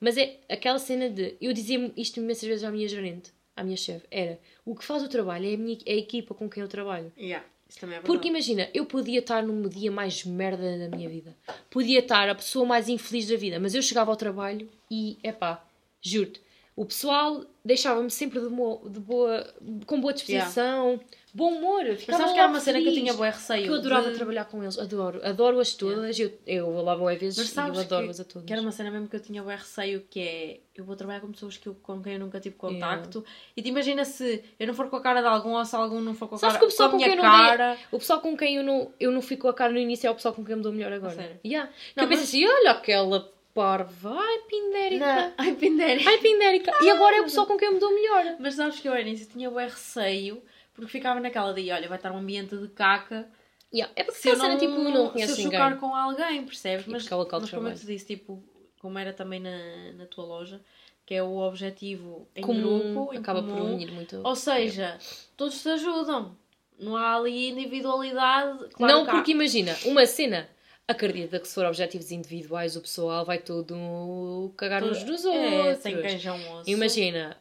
Mas 0.00 0.16
é 0.16 0.38
aquela 0.48 0.78
cena 0.78 1.08
de. 1.08 1.36
Eu 1.40 1.52
dizia 1.52 1.92
isto 1.96 2.18
imensas 2.18 2.48
vezes 2.48 2.64
à 2.64 2.70
minha 2.70 2.88
gerente, 2.88 3.32
à 3.56 3.62
minha 3.62 3.76
chefe: 3.76 4.06
era 4.10 4.38
o 4.64 4.74
que 4.74 4.84
faz 4.84 5.02
o 5.02 5.08
trabalho 5.08 5.46
é 5.46 5.54
a, 5.54 5.56
minha, 5.56 5.78
é 5.86 5.92
a 5.92 5.96
equipa 5.96 6.34
com 6.34 6.48
quem 6.48 6.62
eu 6.62 6.68
trabalho. 6.68 7.12
Yeah. 7.16 7.44
É. 7.46 8.00
Porque 8.00 8.26
imagina, 8.26 8.68
eu 8.74 8.84
podia 8.84 9.20
estar 9.20 9.44
no 9.44 9.68
dia 9.68 9.92
mais 9.92 10.24
merda 10.24 10.76
da 10.76 10.96
minha 10.96 11.08
vida. 11.08 11.36
Podia 11.70 12.00
estar 12.00 12.28
a 12.28 12.34
pessoa 12.34 12.66
mais 12.66 12.88
infeliz 12.88 13.28
da 13.28 13.36
vida. 13.36 13.60
Mas 13.60 13.76
eu 13.76 13.82
chegava 13.82 14.10
ao 14.10 14.16
trabalho 14.16 14.68
e, 14.90 15.16
epá, 15.22 15.64
juro-te, 16.02 16.42
o 16.74 16.84
pessoal 16.84 17.44
deixava-me 17.64 18.10
sempre 18.10 18.40
de, 18.40 18.46
mo- 18.48 18.82
de 18.88 19.00
boa, 19.00 19.46
com 19.86 20.00
boa 20.00 20.12
disposição, 20.12 20.98
bom 21.34 21.50
humor. 21.54 21.84
Mas 21.84 22.04
sabes 22.16 22.32
que 22.32 22.38
era 22.38 22.48
uma 22.48 22.58
cena 22.60 22.78
que 22.78 22.84
eu 22.88 22.90
feliz. 22.92 23.00
tinha 23.04 23.14
bué 23.14 23.30
receio. 23.30 23.62
Que 23.64 23.68
eu 23.68 23.74
adorava 23.74 24.10
de- 24.10 24.16
trabalhar 24.16 24.44
com 24.46 24.62
eles, 24.62 24.78
adoro, 24.78 25.20
adoro-as 25.22 25.74
todas. 25.74 26.18
Eu, 26.18 26.32
eu 26.46 26.72
vou 26.72 26.82
lá 26.82 26.94
vezes 26.96 27.38
Mas 27.38 27.52
e 27.54 27.58
eu 27.78 27.80
adoro-as 27.84 28.16
que, 28.16 28.22
a 28.22 28.24
todas. 28.24 28.46
que 28.46 28.52
era 28.52 28.62
uma 28.62 28.72
cena 28.72 28.90
mesmo 28.90 29.08
que 29.08 29.16
eu 29.16 29.20
tinha 29.20 29.42
bué 29.42 29.56
receio, 29.56 30.04
que 30.10 30.20
é... 30.20 30.60
Eu 30.74 30.84
vou 30.84 30.96
trabalhar 30.96 31.20
com 31.20 31.30
pessoas 31.30 31.58
que 31.58 31.66
eu, 31.68 31.74
com 31.82 32.00
quem 32.02 32.14
eu 32.14 32.18
nunca 32.20 32.40
tive 32.40 32.54
contacto. 32.56 33.22
E 33.54 33.60
te 33.60 33.68
imagina 33.68 34.02
se 34.04 34.42
eu 34.58 34.66
não 34.66 34.72
for 34.72 34.88
com 34.88 34.96
a 34.96 35.00
cara 35.02 35.20
de 35.20 35.26
algum 35.28 35.50
ou 35.50 35.64
se 35.64 35.76
algum 35.76 36.00
não 36.00 36.14
for 36.14 36.26
com 36.28 36.36
a 36.36 36.38
Sabes 36.38 36.56
cara 36.56 36.58
que 36.60 36.64
o 36.64 36.68
pessoal 36.70 36.88
com 36.90 36.96
a 36.96 36.98
com 36.98 37.04
quem 37.04 37.14
eu 37.16 37.22
não 37.22 37.30
dei- 37.38 37.48
cara... 37.48 37.76
O 37.92 37.98
pessoal 37.98 38.20
com 38.20 38.36
quem 38.36 38.56
eu 38.56 38.62
não, 38.64 38.90
eu 38.98 39.12
não 39.12 39.20
fico 39.20 39.46
a 39.48 39.52
cara 39.52 39.70
no 39.72 39.78
início 39.78 40.06
é 40.06 40.10
o 40.10 40.14
pessoal 40.14 40.32
com 40.32 40.42
quem 40.42 40.52
eu 40.52 40.56
me 40.56 40.62
dou 40.62 40.72
melhor 40.72 40.92
agora. 40.92 41.14
sério? 41.14 41.38
Yeah. 41.44 41.70
Não, 41.94 42.04
eu 42.04 42.08
penso 42.08 42.22
assim, 42.22 42.46
olha 42.46 42.70
aquela 42.70 43.30
parva, 43.54 44.14
ai 44.18 44.38
pindérica. 44.48 45.06
Não, 45.14 45.32
ai, 45.38 45.54
Pindéria. 45.54 46.08
Ai, 46.08 46.18
Pindérica. 46.18 46.72
E 46.82 46.90
agora 46.90 47.16
é 47.16 47.20
o 47.20 47.24
pessoal 47.24 47.46
com 47.46 47.56
quem 47.56 47.68
eu 47.68 47.74
me 47.74 47.80
dou 47.80 47.94
melhor. 47.94 48.36
Mas 48.38 48.54
sabes 48.54 48.78
que 48.80 48.88
eu 48.88 48.92
ao 48.92 48.98
início 49.00 49.26
tinha 49.28 49.50
bué 49.50 49.64
receio, 49.66 50.42
porque 50.74 50.90
ficava 50.90 51.20
naquela 51.20 51.52
de, 51.52 51.70
olha, 51.70 51.88
vai 51.88 51.98
estar 51.98 52.12
um 52.12 52.18
ambiente 52.18 52.56
de 52.56 52.68
caca... 52.68 53.28
Yeah. 53.72 53.92
É 53.94 54.02
porque 54.02 54.18
se 54.20 54.28
eu 54.28 54.36
não, 54.36 54.46
cena, 54.46 54.58
tipo, 54.58 54.72
não 54.76 55.06
se 55.06 55.12
conheço 55.12 55.32
eu 55.34 55.36
ninguém. 55.44 55.52
chocar 55.60 55.78
com 55.78 55.94
alguém, 55.94 56.44
percebes? 56.44 56.86
E 56.86 56.90
Mas, 56.90 57.02
porque 57.08 57.36
mas 57.36 57.50
como 57.50 57.68
eu 57.68 57.74
te 57.76 57.86
disse, 57.86 58.04
tipo, 58.04 58.42
como 58.80 58.98
era 58.98 59.12
também 59.12 59.38
na, 59.38 59.92
na 59.94 60.06
tua 60.06 60.24
loja, 60.24 60.60
que 61.06 61.14
é 61.14 61.22
o 61.22 61.36
objetivo 61.36 62.26
em 62.34 62.42
Comum, 62.42 62.94
grupo, 62.94 63.14
em 63.14 63.18
acaba 63.18 63.42
por 63.44 63.50
comum, 63.52 63.74
unir 63.74 63.92
muito. 63.92 64.20
Ou 64.24 64.34
seja, 64.34 64.98
todos 65.36 65.54
se 65.54 65.68
ajudam. 65.68 66.36
Não 66.80 66.96
há 66.96 67.14
ali 67.14 67.50
individualidade. 67.50 68.70
Claro 68.72 68.92
não, 68.92 69.04
que 69.04 69.10
há- 69.10 69.14
porque 69.14 69.30
imagina, 69.32 69.76
uma 69.84 70.04
cena. 70.04 70.48
Acredita 70.90 71.38
que 71.38 71.46
se 71.48 71.54
for 71.54 71.64
objetivos 71.66 72.10
individuais, 72.10 72.74
o 72.76 72.80
pessoal 72.80 73.24
vai 73.24 73.38
todo 73.38 74.52
cagar 74.56 74.82
uns 74.82 75.02
nos 75.04 75.24
É, 75.24 75.28
outros. 75.28 75.82
sem 75.82 76.00
queijão 76.00 76.36
osso. 76.58 76.68
Imagina, 76.70 77.36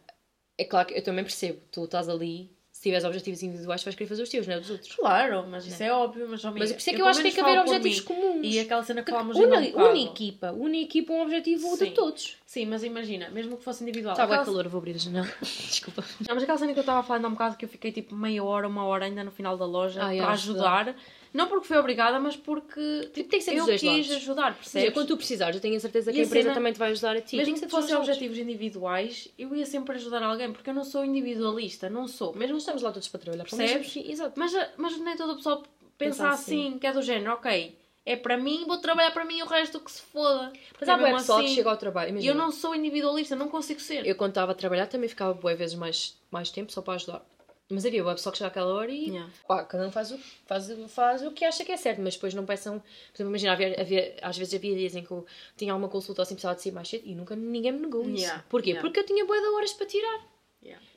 é 0.58 0.64
claro 0.66 0.88
que 0.88 0.94
eu 0.98 1.04
também 1.04 1.24
percebo, 1.24 1.60
tu 1.72 1.86
estás 1.86 2.08
ali, 2.08 2.52
se 2.72 2.84
tiveres 2.84 3.04
objetivos 3.04 3.42
individuais, 3.44 3.84
vais 3.84 3.96
querer 3.96 4.08
fazer 4.08 4.24
os 4.24 4.30
teus, 4.30 4.48
não 4.48 4.54
é 4.56 4.60
dos 4.60 4.70
outros. 4.70 4.96
Claro, 4.96 5.46
mas 5.50 5.66
isso 5.66 5.82
é 5.84 5.92
óbvio. 5.92 6.28
Mas, 6.30 6.46
amiga, 6.46 6.60
Mas 6.60 6.72
por 6.72 6.78
isso 6.80 6.90
é 6.90 6.94
que 6.94 7.02
eu 7.02 7.06
eu 7.06 7.10
acho 7.10 7.20
que 7.20 7.24
tem 7.24 7.34
que 7.34 7.40
haver 7.42 7.60
objetivos 7.60 8.00
mim. 8.00 8.06
comuns. 8.06 8.40
E 8.44 8.60
aquela 8.60 8.84
cena 8.84 9.04
que 9.04 9.12
falámos 9.12 9.36
um 9.36 9.44
une, 9.44 9.72
bocado. 9.72 9.90
une 9.90 10.06
equipa, 10.06 10.52
une 10.54 10.82
equipa 10.84 11.14
um 11.14 11.22
objetivo 11.24 11.76
Sim. 11.76 11.86
de 11.86 11.92
todos. 11.92 12.38
Sim, 12.46 12.66
mas 12.68 12.84
imagina, 12.84 13.30
mesmo 13.32 13.58
que 13.58 13.64
fosse 13.64 13.84
individual. 13.84 14.14
Está 14.14 14.24
aquela- 14.24 14.46
calor, 14.46 14.68
vou 14.70 14.78
abrir 14.78 14.96
a 14.96 14.98
janela. 15.00 15.28
Desculpa. 15.42 16.04
Não, 16.28 16.36
mas 16.36 16.44
aquela 16.44 16.58
cena 16.58 16.72
que 16.72 16.80
eu 16.80 16.84
estava 16.84 17.00
a 17.00 17.04
falar 17.04 17.24
há 17.26 17.28
um 17.28 17.32
bocado 17.32 17.58
que 17.58 17.66
eu 17.66 17.70
fiquei 17.70 17.92
tipo 17.92 18.16
meia 18.16 18.44
hora, 18.44 18.68
uma 18.68 18.86
hora 18.86 19.06
ainda 19.06 19.24
no 19.24 19.32
final 19.32 19.58
da 19.58 19.66
loja 19.66 20.00
para 20.00 20.30
ajudar. 20.32 20.88
ajudar. 20.88 20.96
Não 21.34 21.48
porque 21.48 21.68
fui 21.68 21.78
obrigada, 21.78 22.20
mas 22.20 22.36
porque 22.36 23.10
tipo, 23.14 23.30
Tem 23.30 23.40
que 23.40 23.42
ser 23.42 23.56
eu 23.56 23.66
quis 23.66 23.84
lados. 23.84 24.12
ajudar, 24.12 24.56
percebes? 24.56 24.94
quando 24.94 25.08
tu 25.08 25.18
precisares, 25.18 25.56
eu 25.56 25.62
tenho 25.62 25.76
a 25.78 25.80
certeza 25.80 26.12
que 26.12 26.18
E 26.18 26.22
a 26.22 26.24
empresa 26.26 26.44
cena- 26.50 26.56
também 26.56 26.74
te 26.74 26.80
vai 26.80 26.92
ajudar 26.92 27.16
a 27.16 27.22
ti. 27.22 27.36
Mesmo 27.38 27.54
que 27.56 27.62
que 27.62 27.68
fossem 27.70 27.96
objetivos 27.96 28.38
individuais, 28.38 29.28
eu 29.38 29.56
ia 29.56 29.66
sempre 29.66 29.96
ajudar 29.96 30.24
alguém, 30.24 30.52
porque 30.52 30.70
eu 30.70 30.74
não 30.74 30.84
sou 30.84 31.06
individualista, 31.06 31.90
não 31.90 32.08
sou. 32.08 32.34
Mesmo 32.36 32.58
estamos 32.58 32.82
lá 32.82 32.92
todos 32.92 33.08
para 33.08 33.20
trabalhar. 33.20 33.44
Percebes? 33.44 33.96
Exato. 33.98 34.40
Mas, 34.40 34.54
mas 34.78 34.98
nem 35.00 35.16
todo 35.16 35.34
o 35.34 35.36
pessoal 35.36 35.58
pensa 35.98 36.24
Pensa 36.24 36.30
assim, 36.30 36.68
assim. 36.70 36.80
que 36.80 36.88
é 36.88 36.94
do 36.94 37.02
género, 37.02 37.34
ok, 37.34 37.78
é 38.06 38.16
para 38.16 38.38
mim, 38.38 38.64
vou 38.66 38.78
trabalhar 38.78 39.12
para 39.12 39.24
mim 39.26 39.42
o 39.42 39.46
resto 39.46 39.80
que 39.80 39.92
se 39.92 40.02
foda. 40.02 40.52
Mas 40.80 40.90
há 40.90 40.98
mesmo 40.98 41.18
pessoal 41.18 41.40
que 41.40 41.46
assim. 41.46 41.56
chega 41.56 41.70
ao 41.70 41.78
trabalho. 41.78 42.08
E 42.08 42.12
Imagina, 42.12 42.32
eu 42.34 42.36
não 42.38 42.52
sou 42.52 42.74
individualista, 42.74 43.36
não 43.36 43.50
consigo 43.50 43.80
ser. 43.80 44.06
eu 44.06 44.16
quando 44.16 44.32
estava 44.32 44.54
a 44.54 44.56
trabalhar 44.56 44.88
também 44.88 45.08
ficava 45.10 45.34
boas 45.34 45.58
vezes 45.60 45.76
mais, 45.76 46.18
mais 46.32 46.50
tempo 46.50 46.72
só 46.72 46.82
para 46.82 46.96
ajudar. 46.96 47.24
Mas 47.72 47.86
havia 47.86 48.02
boa 48.02 48.16
pessoa 48.16 48.32
que 48.32 48.40
chega 48.40 48.48
àquela 48.48 48.74
hora 48.74 48.92
e 48.92 49.10
Yeah. 49.10 49.32
pá, 49.48 49.64
cada 49.64 49.88
um 49.88 49.92
faz 49.92 50.12
o, 50.12 50.18
faz, 50.48 50.68
faz 50.88 51.22
o 51.22 51.32
que 51.32 51.46
acha 51.46 51.64
que 51.64 51.72
é 51.72 51.78
certo, 51.78 52.02
mas 52.02 52.16
depois 52.16 52.34
não 52.34 52.44
peçam. 52.46 52.80
Por 52.80 52.86
exemplo, 53.16 53.30
imagina, 53.32 53.54
havia, 53.54 53.80
havia- 53.80 54.16
às 54.24 54.36
vezes 54.38 54.54
havia 54.56 54.76
dias 54.76 54.96
em 54.96 55.04
que 55.04 55.12
eu 55.12 55.24
tinha 55.56 55.72
alguma 55.72 55.88
consulta 55.88 56.22
ou 56.22 56.24
assim 56.24 56.34
precisava 56.34 56.56
de 56.56 56.64
sair 56.64 56.72
mais 56.72 56.88
cedo 56.90 57.04
e 57.06 57.14
nunca 57.14 57.36
ninguém 57.36 57.72
me 57.72 57.82
negou 57.82 58.02
isso. 58.10 58.24
Yeah, 58.24 58.44
Porquê? 58.50 58.72
yeah. 58.72 58.82
Porque 58.82 59.00
eu 59.00 59.06
tinha 59.06 59.24
boa 59.26 59.40
de 59.40 59.48
horas 59.48 59.74
para 59.74 59.86
tirar. 59.86 60.28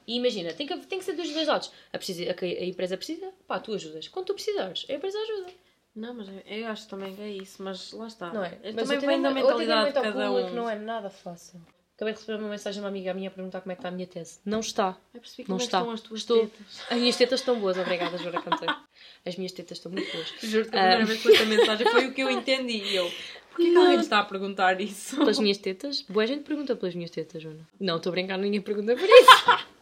E 0.04 0.16
imagina, 0.16 0.52
tem 0.52 0.66
que, 0.66 0.76
tem 0.78 0.98
que 0.98 1.04
ser 1.04 1.12
dos 1.12 1.30
dois 1.32 1.46
lados. 1.46 1.70
A, 1.92 1.96
precisa, 1.98 2.28
a, 2.28 2.34
que 2.34 2.44
a 2.44 2.64
empresa 2.64 2.96
precisa, 2.96 3.32
pá, 3.46 3.60
tu 3.60 3.72
ajudas. 3.72 4.08
Quando 4.08 4.26
tu 4.26 4.34
precisares, 4.34 4.84
a 4.88 4.94
empresa 4.94 5.16
ajuda. 5.16 5.52
Não, 5.94 6.12
mas 6.14 6.26
eu- 6.46 6.66
acho 6.68 6.88
também 6.88 7.14
que 7.14 7.22
é 7.22 7.28
isso, 7.30 7.62
mas 7.62 7.92
lá 7.92 8.08
está. 8.08 8.32
Não 8.32 8.42
é? 8.42 8.58
Mas 8.74 8.74
também 8.88 8.98
o 8.98 9.00
vem 9.00 9.22
da 9.22 9.30
o 9.30 9.34
mentalidade 9.34 9.88
de 9.88 9.92
cada 9.92 10.10
público 10.28 10.50
um. 10.50 10.54
não 10.54 10.68
é 10.68 10.74
nada 10.76 11.08
fácil. 11.08 11.60
Acabei 11.94 12.14
de 12.14 12.20
receber 12.20 12.38
uma 12.38 12.48
mensagem 12.48 12.80
de 12.80 12.84
uma 12.84 12.88
amiga 12.88 13.14
minha 13.14 13.28
a 13.28 13.30
perguntar 13.30 13.60
como 13.60 13.70
é 13.72 13.74
que 13.74 13.80
está 13.80 13.88
a 13.88 13.92
minha 13.92 14.06
tese. 14.06 14.40
Não 14.44 14.60
está. 14.60 14.96
Eu 15.14 15.20
percebi 15.20 15.42
Não 15.42 15.46
como 15.46 15.56
é 15.56 15.58
que 15.58 15.64
está. 15.64 15.78
estão 15.78 15.92
as 15.92 16.00
tuas 16.00 16.20
Estou- 16.20 16.40
tetas. 16.48 16.80
As 16.90 16.98
minhas 16.98 17.16
tetas 17.16 17.40
estão 17.40 17.60
boas, 17.60 17.78
obrigada, 17.78 18.18
Joana 18.18 18.42
Cantei. 18.42 18.68
As 19.26 19.36
minhas 19.36 19.52
tetas 19.52 19.78
estão 19.78 19.92
muito 19.92 20.10
boas. 20.12 20.32
Juro 20.42 20.68
que 20.70 20.76
a 20.76 20.80
Ah. 20.80 20.82
primeira 20.82 21.04
vez 21.04 21.18
que 21.18 21.22
foi 21.24 21.32
esta 21.34 21.44
mensagem 21.46 21.86
foi 21.90 22.06
o 22.06 22.12
que 22.14 22.20
eu 22.22 22.30
entendi. 22.30 22.78
E 22.78 22.96
eu, 22.96 23.10
porquê 23.50 23.70
que 23.70 23.76
alguém 23.76 24.00
está 24.00 24.18
a 24.20 24.24
perguntar 24.24 24.80
isso? 24.80 25.16
Pelas 25.16 25.38
minhas 25.38 25.58
tetas? 25.58 26.02
Boa 26.02 26.26
gente 26.26 26.42
pergunta 26.44 26.74
pelas 26.74 26.94
minhas 26.94 27.10
tetas, 27.10 27.42
Joana. 27.42 27.68
Não, 27.78 27.98
estou 27.98 28.10
a 28.10 28.12
brincar, 28.14 28.38
ninguém 28.38 28.60
pergunta 28.60 28.96
por 28.96 29.04
isso. 29.08 29.68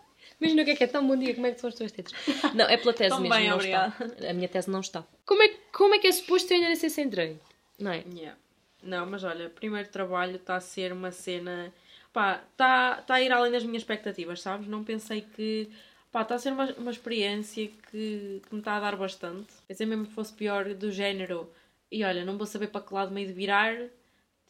Imagina 0.40 0.62
o 0.62 0.64
que 0.64 0.70
é 0.72 0.76
que 0.76 0.84
é 0.84 0.86
tão 0.86 1.06
bom 1.06 1.16
dia, 1.16 1.34
como 1.34 1.46
é 1.46 1.52
que 1.52 1.60
são 1.60 1.68
as 1.68 1.74
tuas 1.76 1.92
tetas? 1.92 2.12
Não, 2.54 2.64
é 2.66 2.76
pela 2.76 2.92
tese 2.94 3.10
Tão 3.10 3.20
mesmo, 3.20 3.34
bem, 3.36 3.48
não 3.48 3.56
obrigada. 3.56 3.94
está. 4.04 4.30
A 4.30 4.32
minha 4.32 4.48
tese 4.48 4.70
não 4.70 4.80
está. 4.80 5.04
Como 5.26 5.42
é, 5.42 5.48
como 5.72 5.94
é 5.94 5.98
que 5.98 6.06
é 6.06 6.12
suposto 6.12 6.52
eu 6.52 6.58
ainda 6.62 6.74
ser 6.76 6.88
sem 6.90 7.08
treino? 7.10 7.38
Não 7.78 7.92
é? 7.92 8.02
Yeah. 8.14 8.36
Não, 8.82 9.04
mas 9.06 9.22
olha, 9.22 9.50
primeiro 9.50 9.88
trabalho 9.90 10.36
está 10.36 10.56
a 10.56 10.60
ser 10.60 10.92
uma 10.94 11.10
cena. 11.12 11.72
Pá, 12.12 12.42
está 12.52 13.02
tá 13.02 13.14
a 13.14 13.22
ir 13.22 13.32
além 13.32 13.52
das 13.52 13.64
minhas 13.64 13.82
expectativas, 13.82 14.40
sabes? 14.42 14.66
Não 14.66 14.84
pensei 14.84 15.22
que. 15.22 15.70
Pá, 16.10 16.22
está 16.22 16.34
a 16.34 16.38
ser 16.38 16.52
uma, 16.52 16.66
uma 16.74 16.90
experiência 16.90 17.68
que, 17.90 18.42
que 18.46 18.52
me 18.54 18.60
está 18.60 18.76
a 18.76 18.80
dar 18.80 18.96
bastante. 18.96 19.52
Pensei 19.68 19.86
mesmo 19.86 20.06
que 20.06 20.12
fosse 20.14 20.32
pior 20.34 20.74
do 20.74 20.90
género. 20.90 21.52
E 21.90 22.04
olha, 22.04 22.24
não 22.24 22.36
vou 22.38 22.46
saber 22.46 22.68
para 22.68 22.80
que 22.84 22.94
lado 22.94 23.12
meio 23.12 23.28
de 23.28 23.32
virar. 23.32 23.76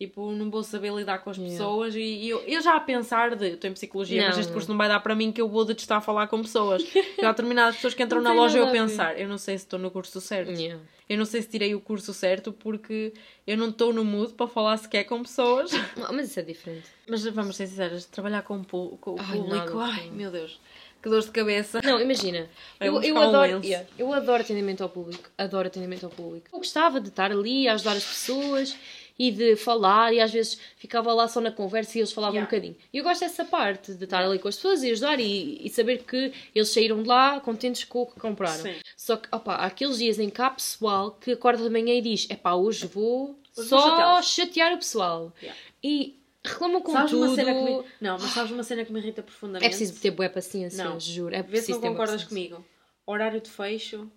Tipo, 0.00 0.32
não 0.32 0.50
vou 0.50 0.62
saber 0.64 0.90
lidar 0.94 1.18
com 1.18 1.28
as 1.28 1.36
Yeah. 1.36 1.58
pessoas. 1.58 1.94
E, 1.94 2.00
e 2.00 2.30
eu, 2.30 2.40
eu 2.46 2.62
já 2.62 2.74
a 2.74 2.80
pensar 2.80 3.36
de. 3.36 3.48
Eu 3.48 3.54
estou 3.56 3.68
em 3.68 3.74
psicologia, 3.74 4.22
mas 4.22 4.30
Não, 4.36 4.40
este 4.40 4.48
não. 4.48 4.54
curso 4.54 4.70
não 4.70 4.78
vai 4.78 4.88
dar 4.88 4.98
para 5.00 5.14
mim 5.14 5.30
que 5.30 5.42
eu 5.42 5.46
vou 5.46 5.62
detestar 5.62 5.98
a 5.98 6.00
falar 6.00 6.26
com 6.26 6.40
pessoas. 6.40 6.82
Já 7.20 7.28
há 7.28 7.32
determinadas 7.32 7.74
pessoas 7.76 7.92
que 7.92 8.02
entram 8.02 8.22
na 8.22 8.32
loja 8.32 8.56
e 8.56 8.60
eu 8.62 8.66
a 8.66 8.70
pensar, 8.70 9.20
eu 9.20 9.28
não 9.28 9.36
sei 9.36 9.58
se 9.58 9.64
estou 9.66 9.78
no 9.78 9.90
curso 9.90 10.18
certo. 10.18 10.52
Yeah. 10.52 10.80
Eu 11.06 11.18
não 11.18 11.26
sei 11.26 11.42
se 11.42 11.48
tirei 11.48 11.74
o 11.74 11.80
curso 11.80 12.14
certo 12.14 12.50
porque 12.50 13.12
eu 13.46 13.58
não 13.58 13.68
estou 13.68 13.92
no 13.92 14.02
mood 14.02 14.32
para 14.32 14.46
falar 14.46 14.78
sequer 14.78 15.04
com 15.04 15.22
pessoas. 15.22 15.70
Não, 15.94 16.12
Mas 16.14 16.30
isso 16.30 16.40
é 16.40 16.42
diferente. 16.44 16.88
Mas 17.06 17.22
vamos 17.26 17.56
ser 17.56 17.66
sinceras, 17.66 18.06
trabalhar 18.06 18.40
com, 18.40 18.64
com 18.64 18.96
o 19.10 19.16
Ai, 19.18 19.36
público, 19.36 19.76
nada, 19.76 19.92
ai 19.92 20.10
meu 20.10 20.30
Deus, 20.30 20.58
que 21.02 21.10
dor 21.10 21.20
de 21.20 21.30
cabeça. 21.30 21.80
Não, 21.84 22.00
imagina. 22.00 22.48
Eu, 22.80 23.02
eu, 23.02 23.14
um 23.16 23.18
adoro, 23.20 23.60
yeah, 23.62 23.86
eu 23.98 24.10
adoro 24.14 24.40
atendimento 24.42 24.82
ao 24.82 24.88
público. 24.88 25.28
Adoro 25.36 25.66
atendimento 25.66 26.04
ao 26.04 26.10
público. 26.10 26.46
Eu 26.52 26.58
gostava 26.58 26.98
de 27.00 27.08
estar 27.08 27.30
ali 27.32 27.68
a 27.68 27.74
ajudar 27.74 27.92
as 27.96 28.04
pessoas 28.04 28.76
e 29.22 29.30
de 29.30 29.54
falar 29.54 30.14
e 30.14 30.20
às 30.20 30.32
vezes 30.32 30.58
ficava 30.76 31.12
lá 31.12 31.28
só 31.28 31.42
na 31.42 31.52
conversa 31.52 31.98
e 31.98 32.00
eles 32.00 32.10
falavam 32.10 32.36
Yeah. 32.36 32.46
um 32.46 32.50
bocadinho. 32.50 32.76
E 32.90 32.96
eu 32.96 33.04
gosto 33.04 33.20
dessa 33.20 33.44
parte, 33.44 33.92
de 33.92 34.04
estar 34.04 34.24
ali 34.24 34.38
com 34.38 34.48
as 34.48 34.56
pessoas 34.56 34.82
e 34.82 34.90
ajudar 34.92 35.20
e, 35.20 35.60
e 35.62 35.68
saber 35.68 36.04
que 36.04 36.32
eles 36.54 36.70
saíram 36.70 37.02
de 37.02 37.08
lá 37.08 37.38
contentes 37.40 37.84
com 37.84 38.00
o 38.02 38.06
que 38.06 38.18
compraram. 38.18 38.62
Sim. 38.62 38.74
Só 38.96 39.16
que, 39.18 39.28
opa, 39.30 39.56
há 39.56 39.66
aqueles 39.66 39.98
dias 39.98 40.18
em 40.18 40.30
que 40.30 40.40
há 40.40 40.48
pessoal 40.48 41.10
que 41.10 41.32
acorda 41.32 41.62
de 41.62 41.68
manhã 41.68 41.92
e 41.92 42.00
diz: 42.00 42.26
epá, 42.30 42.54
hoje 42.54 42.86
vou 42.86 43.36
Hoje 43.54 43.68
vou 43.68 43.78
só 43.78 43.90
chateá-los." 43.90 44.26
chatear 44.26 44.72
o 44.72 44.78
pessoal. 44.78 45.32
Yeah. 45.42 45.60
E 45.84 46.18
reclamam 46.42 46.80
com 46.80 46.92
Sabes 46.92 47.10
tudo. 47.10 47.26
uma 47.26 47.34
cena 47.34 47.52
que 47.52 47.60
me... 47.62 47.84
Não, 48.00 48.18
mas 48.18 48.30
sabes 48.30 48.50
uma 48.52 48.62
cena 48.62 48.84
que 48.86 48.92
me 48.92 49.00
irrita 49.00 49.22
profundamente? 49.22 49.66
É 49.66 49.68
preciso 49.68 50.00
ter 50.00 50.12
boa 50.12 50.30
paciência, 50.30 50.82
Não. 50.82 50.98
juro. 50.98 51.34
É 51.34 51.42
Vê 51.42 51.58
se 51.58 51.64
preciso 51.64 51.80
não 51.80 51.88
concordas 51.90 52.24
comigo. 52.24 52.64
Horário 53.06 53.38
de 53.40 53.50
fecho, 53.50 54.10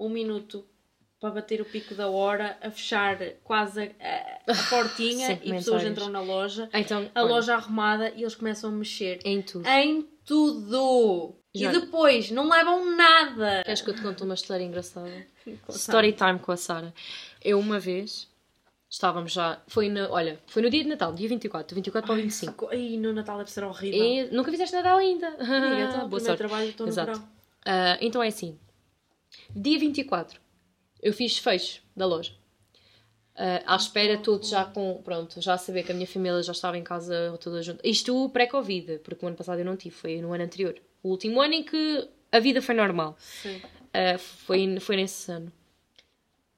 um 0.00 0.08
minuto 0.08 0.64
para 1.30 1.40
bater 1.40 1.60
o 1.60 1.64
pico 1.64 1.94
da 1.94 2.08
hora, 2.08 2.56
a 2.62 2.70
fechar 2.70 3.18
quase 3.42 3.80
a, 3.82 3.84
a- 3.84 4.52
a 4.52 4.70
portinha 4.70 5.38
e 5.42 5.50
pessoas 5.52 5.82
entram 5.84 6.08
na 6.08 6.20
loja, 6.20 6.68
Então, 6.72 7.10
a 7.14 7.22
olha, 7.22 7.30
loja 7.30 7.54
arrumada 7.54 8.10
e 8.14 8.22
eles 8.22 8.34
começam 8.34 8.70
a 8.70 8.72
mexer 8.72 9.20
em 9.24 9.42
tudo. 9.42 9.66
em 9.66 10.06
tudo. 10.24 11.34
Já. 11.54 11.72
E 11.72 11.80
depois 11.80 12.30
não 12.30 12.48
levam 12.48 12.96
nada. 12.96 13.62
Queres 13.64 13.80
que 13.80 13.90
eu 13.90 13.94
te 13.94 14.02
conte 14.02 14.22
uma 14.22 14.34
história 14.34 14.62
engraçada? 14.64 15.10
Story 15.70 16.12
time 16.12 16.38
com 16.38 16.52
a 16.52 16.56
Sara. 16.56 16.92
Eu 17.42 17.58
uma 17.58 17.78
vez 17.78 18.28
estávamos 18.90 19.32
já. 19.32 19.60
Foi 19.66 19.88
no, 19.88 20.10
olha, 20.12 20.38
foi 20.46 20.62
no 20.62 20.68
dia 20.70 20.82
de 20.82 20.88
Natal, 20.88 21.12
dia 21.14 21.28
24, 21.28 21.68
do 21.68 21.74
24 21.76 22.06
para 22.06 22.14
o 22.18 22.22
25. 22.22 22.68
Ai, 22.70 22.96
no 22.98 23.12
Natal 23.12 23.38
deve 23.38 23.50
ser 23.50 23.64
horrível. 23.64 24.02
E 24.02 24.24
nunca 24.34 24.50
fizeste 24.50 24.74
Natal 24.76 24.98
ainda. 24.98 25.30
Boa 26.08 26.20
sorte. 26.20 26.38
trabalho 26.38 26.68
estou 26.68 26.86
no 26.86 26.92
Exato. 26.92 27.22
Ah, 27.64 27.96
então 28.00 28.22
é 28.22 28.28
assim. 28.28 28.58
Dia 29.54 29.78
24, 29.78 30.38
eu 31.02 31.12
fiz 31.12 31.38
fecho 31.38 31.82
da 31.94 32.06
loja. 32.06 32.32
Ah, 33.34 33.74
à 33.74 33.76
espera, 33.76 34.16
todos 34.18 34.48
já 34.48 34.64
com. 34.64 35.00
Pronto, 35.04 35.40
já 35.40 35.54
a 35.54 35.58
saber 35.58 35.82
que 35.82 35.92
a 35.92 35.94
minha 35.94 36.06
família 36.06 36.42
já 36.42 36.52
estava 36.52 36.78
em 36.78 36.82
casa 36.82 37.36
toda 37.40 37.62
junta. 37.62 37.86
Isto 37.86 38.28
pré-Covid, 38.30 39.00
porque 39.04 39.24
o 39.24 39.28
ano 39.28 39.36
passado 39.36 39.58
eu 39.58 39.64
não 39.64 39.76
tive, 39.76 39.94
foi 39.94 40.20
no 40.20 40.32
ano 40.32 40.44
anterior. 40.44 40.74
O 41.02 41.10
último 41.10 41.40
ano 41.40 41.54
em 41.54 41.62
que 41.62 42.08
a 42.32 42.38
vida 42.40 42.62
foi 42.62 42.74
normal. 42.74 43.14
Sim. 43.18 43.56
Uh, 43.58 44.18
foi, 44.18 44.80
foi 44.80 44.96
nesse 44.96 45.30
ano. 45.30 45.52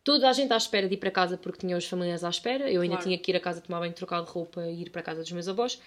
Toda 0.05 0.29
a 0.29 0.33
gente 0.33 0.53
à 0.53 0.57
espera 0.57 0.89
de 0.89 0.95
ir 0.95 0.99
para 0.99 1.11
casa 1.11 1.37
porque 1.37 1.59
tinha 1.59 1.77
os 1.77 1.85
familiares 1.85 2.25
à 2.25 2.31
espera. 2.31 2.71
Eu 2.71 2.81
ainda 2.81 2.95
Claro. 2.95 3.05
tinha 3.09 3.19
que 3.19 3.31
ir 3.31 3.37
a 3.37 3.41
casa 3.41 3.61
tomar 3.61 3.81
banho, 3.81 3.93
trocar 3.93 4.23
de 4.23 4.31
roupa 4.31 4.65
e 4.67 4.83
ir 4.83 4.91
para 4.91 5.01
a 5.01 5.05
casa 5.05 5.21
dos 5.21 5.31
meus 5.33 5.49
avós. 5.49 5.81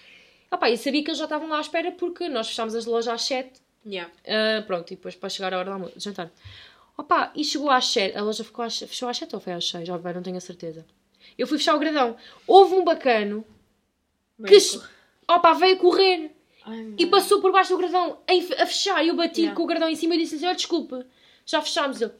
Opa, 0.51 0.69
e 0.69 0.77
sabia 0.77 1.01
que 1.03 1.09
eles 1.09 1.17
já 1.17 1.23
estavam 1.23 1.47
lá 1.49 1.57
à 1.57 1.61
espera 1.61 1.91
porque 1.93 2.27
nós 2.27 2.47
fechámos 2.49 2.75
as 2.75 2.85
lojas 2.85 3.07
às 3.07 3.21
7. 3.23 3.49
Yeah. 3.85 4.11
Uh, 4.25 4.63
pronto, 4.67 4.91
e 4.91 4.95
depois 4.95 5.15
para 5.15 5.29
chegar 5.29 5.53
a 5.53 5.57
hora 5.57 5.79
do 5.79 5.91
jantar. 5.97 6.29
Opa, 7.01 7.31
e 7.35 7.43
chegou 7.43 7.71
às 7.71 7.87
7. 7.87 8.15
A 8.15 8.21
loja 8.21 8.43
ficou 8.43 8.63
às, 8.63 8.77
fechou 8.77 9.09
às 9.09 9.17
7 9.17 9.33
ou 9.33 9.41
foi 9.41 9.53
às 9.53 9.67
6? 9.67 9.87
Já 9.87 9.97
não 9.97 10.21
tenho 10.21 10.37
a 10.37 10.41
certeza. 10.41 10.85
Eu 11.35 11.47
fui 11.47 11.57
fechar 11.57 11.75
o 11.75 11.79
gradão. 11.79 12.15
Houve 12.45 12.75
um 12.75 12.83
bacano 12.83 13.43
que 14.47 14.57
opa, 15.27 15.53
veio 15.53 15.77
correr 15.77 16.31
Ai, 16.63 16.93
e 16.99 17.07
passou 17.07 17.41
por 17.41 17.51
baixo 17.51 17.71
do 17.71 17.79
gradão 17.79 18.19
a, 18.27 18.65
fechar. 18.67 19.03
E 19.03 19.07
eu 19.07 19.15
bati 19.15 19.41
Yeah. 19.41 19.55
com 19.55 19.63
o 19.63 19.65
gradão 19.65 19.89
em 19.89 19.95
cima 19.95 20.13
e 20.13 20.19
disse 20.19 20.35
assim: 20.35 20.45
Olha, 20.45 20.55
desculpa, 20.55 21.07
já 21.43 21.59
fechámos. 21.59 22.01
Ele, 22.01 22.11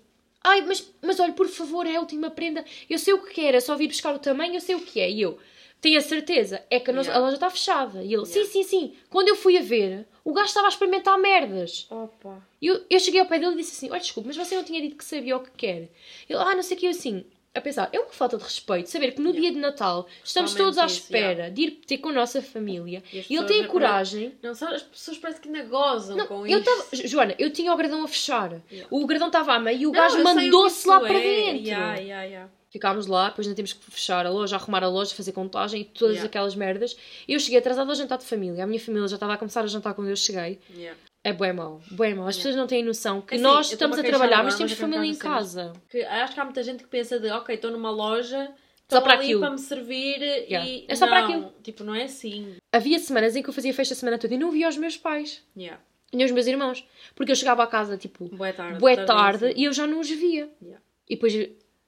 ai, 0.44 0.62
mas, 0.62 0.92
mas 1.00 1.20
olha, 1.20 1.34
por 1.34 1.48
favor, 1.48 1.86
é 1.86 1.98
a 1.98 2.00
última 2.00 2.32
prenda. 2.32 2.66
Eu 2.90 2.98
sei 2.98 3.14
o 3.14 3.22
que 3.22 3.42
é 3.42 3.60
só 3.60 3.76
vir 3.76 3.88
buscar 3.88 4.16
o 4.16 4.20
tamanho, 4.20 4.56
eu 4.56 4.62
sei 4.62 4.74
o 4.74 4.82
que 4.82 5.00
é. 5.00 5.12
E 5.12 5.22
eu, 5.22 5.38
tenho 5.82 5.98
a 5.98 6.02
certeza, 6.02 6.64
é 6.70 6.80
que 6.80 6.90
a, 6.92 6.94
Yeah. 6.94 7.16
a 7.16 7.20
loja 7.20 7.34
está 7.36 7.50
fechada. 7.50 8.04
E 8.04 8.14
ele, 8.14 8.26
sim, 8.26 8.40
Yeah. 8.40 8.52
sim, 8.54 8.64
sim. 8.64 8.94
Quando 9.10 9.28
eu 9.30 9.36
fui 9.36 9.58
a 9.58 9.62
ver, 9.62 10.08
o 10.24 10.32
gajo 10.32 10.48
estava 10.48 10.68
a 10.68 10.70
experimentar 10.70 11.18
merdas. 11.18 11.88
Opa. 11.90 12.38
E 12.62 12.68
eu, 12.68 12.86
eu 12.90 13.00
cheguei 13.00 13.20
ao 13.20 13.26
pé 13.26 13.40
dele 13.40 13.54
e 13.54 13.58
disse 13.58 13.76
assim: 13.76 13.90
Olha, 13.92 14.00
desculpa, 14.00 14.28
mas 14.28 14.38
você 14.38 14.56
não 14.56 14.64
tinha 14.64 14.80
dito 14.82 14.96
que 14.96 15.04
sabia 15.04 15.36
o 15.36 15.40
que 15.40 15.52
quer. 15.52 15.90
Ele, 16.30 16.40
ah, 16.40 16.54
não 16.56 16.62
sei 16.62 16.78
o 16.78 16.80
que, 16.80 16.86
eu 16.86 16.92
assim. 16.92 17.26
A 17.54 17.60
pensar, 17.60 17.90
é 17.92 18.00
uma 18.00 18.08
falta 18.14 18.38
de 18.38 18.44
respeito 18.46 18.90
saber 18.90 19.12
que 19.12 19.20
no 19.20 19.30
Yeah. 19.32 19.42
dia 19.42 19.52
de 19.52 19.58
Natal 19.60 20.08
estamos 20.24 20.54
todos 20.54 20.78
à 20.78 20.86
isso, 20.86 21.00
espera 21.02 21.32
yeah. 21.32 21.50
de 21.50 21.62
ir 21.64 21.72
ter 21.86 21.98
com 21.98 22.08
a 22.08 22.14
nossa 22.14 22.42
família 22.42 23.04
E 23.12 23.26
e 23.30 23.36
ele 23.36 23.46
tem 23.46 23.62
a 23.62 23.68
coragem. 23.68 24.34
Não, 24.42 24.54
sabe, 24.56 24.76
as 24.76 24.84
pessoas 24.84 25.18
parece 25.18 25.42
que 25.42 25.50
ainda 25.50 25.64
gozam 25.64 26.16
Não, 26.16 26.28
com 26.28 26.48
eu 26.48 26.60
isto. 26.60 26.64
tava, 26.64 27.08
Joana, 27.08 27.36
eu 27.38 27.52
tinha 27.52 27.74
o 27.74 27.76
gradão 27.76 28.06
a 28.06 28.08
fechar. 28.08 28.62
Yeah. 28.72 28.88
O 28.90 29.06
gradão 29.06 29.28
estava 29.28 29.52
a 29.54 29.60
meio 29.60 29.80
e 29.82 29.86
o 29.88 29.92
Não, 29.92 30.00
gajo 30.00 30.24
mandou-se 30.24 30.78
isso 30.80 30.88
lá 30.88 30.96
é. 30.96 31.00
para 31.02 31.20
dentro. 31.20 32.61
Ficámos 32.72 33.06
lá, 33.06 33.30
depois 33.30 33.46
ainda 33.46 33.56
temos 33.56 33.74
que 33.74 33.92
fechar 33.92 34.26
a 34.26 34.30
loja, 34.30 34.56
arrumar 34.56 34.82
a 34.84 34.88
loja, 34.88 35.14
fazer 35.14 35.34
contagem 35.34 35.82
e 35.82 35.84
todas 35.86 36.14
Yeah. 36.16 36.28
aquelas 36.30 36.56
merdas. 36.56 36.96
Eu 37.28 37.38
cheguei 37.40 37.60
atrasada 37.60 37.92
ao 37.92 37.96
jantar 37.96 38.18
de 38.18 38.26
família. 38.26 38.64
A 38.64 38.68
minha 38.68 38.80
família 38.80 39.08
já 39.10 39.16
estava 39.18 39.34
a 39.34 39.38
começar 39.38 39.62
a 39.62 39.68
jantar 39.68 39.94
quando 39.94 40.08
eu 40.10 40.16
cheguei. 40.16 40.58
Yeah. 40.74 40.98
É 41.24 41.34
bué 41.34 41.52
mau, 41.54 41.82
bué 41.92 42.14
mau. 42.16 42.28
As 42.28 42.38
pessoas 42.38 42.56
não 42.56 42.66
têm 42.68 42.82
noção 42.84 43.22
que 43.22 43.36
Assim, 43.36 43.44
nós 43.44 43.70
estamos 43.72 44.00
a 44.00 44.04
trabalhar, 44.04 44.42
mas 44.44 44.56
temos 44.56 44.72
família 44.72 45.06
em 45.06 45.16
casa. 45.16 45.74
Que 45.90 46.02
acho 46.02 46.34
que 46.34 46.40
há 46.40 46.46
muita 46.46 46.64
gente 46.64 46.82
que 46.84 46.90
pensa 46.90 47.20
de, 47.20 47.30
ok, 47.30 47.54
estou 47.56 47.70
numa 47.72 47.92
loja, 47.92 48.50
Só 48.90 49.02
para 49.02 49.16
aquilo. 49.16 49.42
para 49.42 49.52
me 49.52 49.60
servir 49.60 50.20
Yeah. 50.22 50.68
e... 50.68 50.86
É 50.88 50.96
só 50.96 51.06
para 51.08 51.22
Não, 51.22 51.28
aquilo. 51.28 51.54
Tipo, 51.62 51.84
não 51.84 51.94
é 51.94 52.04
assim. 52.06 52.56
Havia 52.72 52.98
semanas 53.00 53.36
em 53.36 53.44
que 53.44 53.50
eu 53.50 53.54
fazia 53.54 53.74
festa 53.74 53.94
a 53.94 53.98
semana 53.98 54.18
toda 54.18 54.34
e 54.34 54.38
não 54.38 54.50
via 54.50 54.70
os 54.70 54.78
meus 54.78 54.96
pais, 54.98 55.44
Yeah. 55.58 55.80
nem 56.14 56.26
os 56.26 56.32
meus 56.32 56.48
irmãos. 56.48 56.84
Porque 57.14 57.32
eu 57.34 57.36
chegava 57.36 57.62
a 57.64 57.68
casa, 57.68 57.98
tipo, 57.98 58.26
Boa 58.30 58.54
tarde. 58.54 58.80
bué 58.80 58.96
tarde 58.96 59.08
tardíssimo. 59.42 59.60
e 59.60 59.64
eu 59.66 59.74
já 59.74 59.86
não 59.86 60.00
os 60.00 60.10
via. 60.10 60.50
Yeah. 60.62 60.82
E 61.10 61.16
depois 61.16 61.34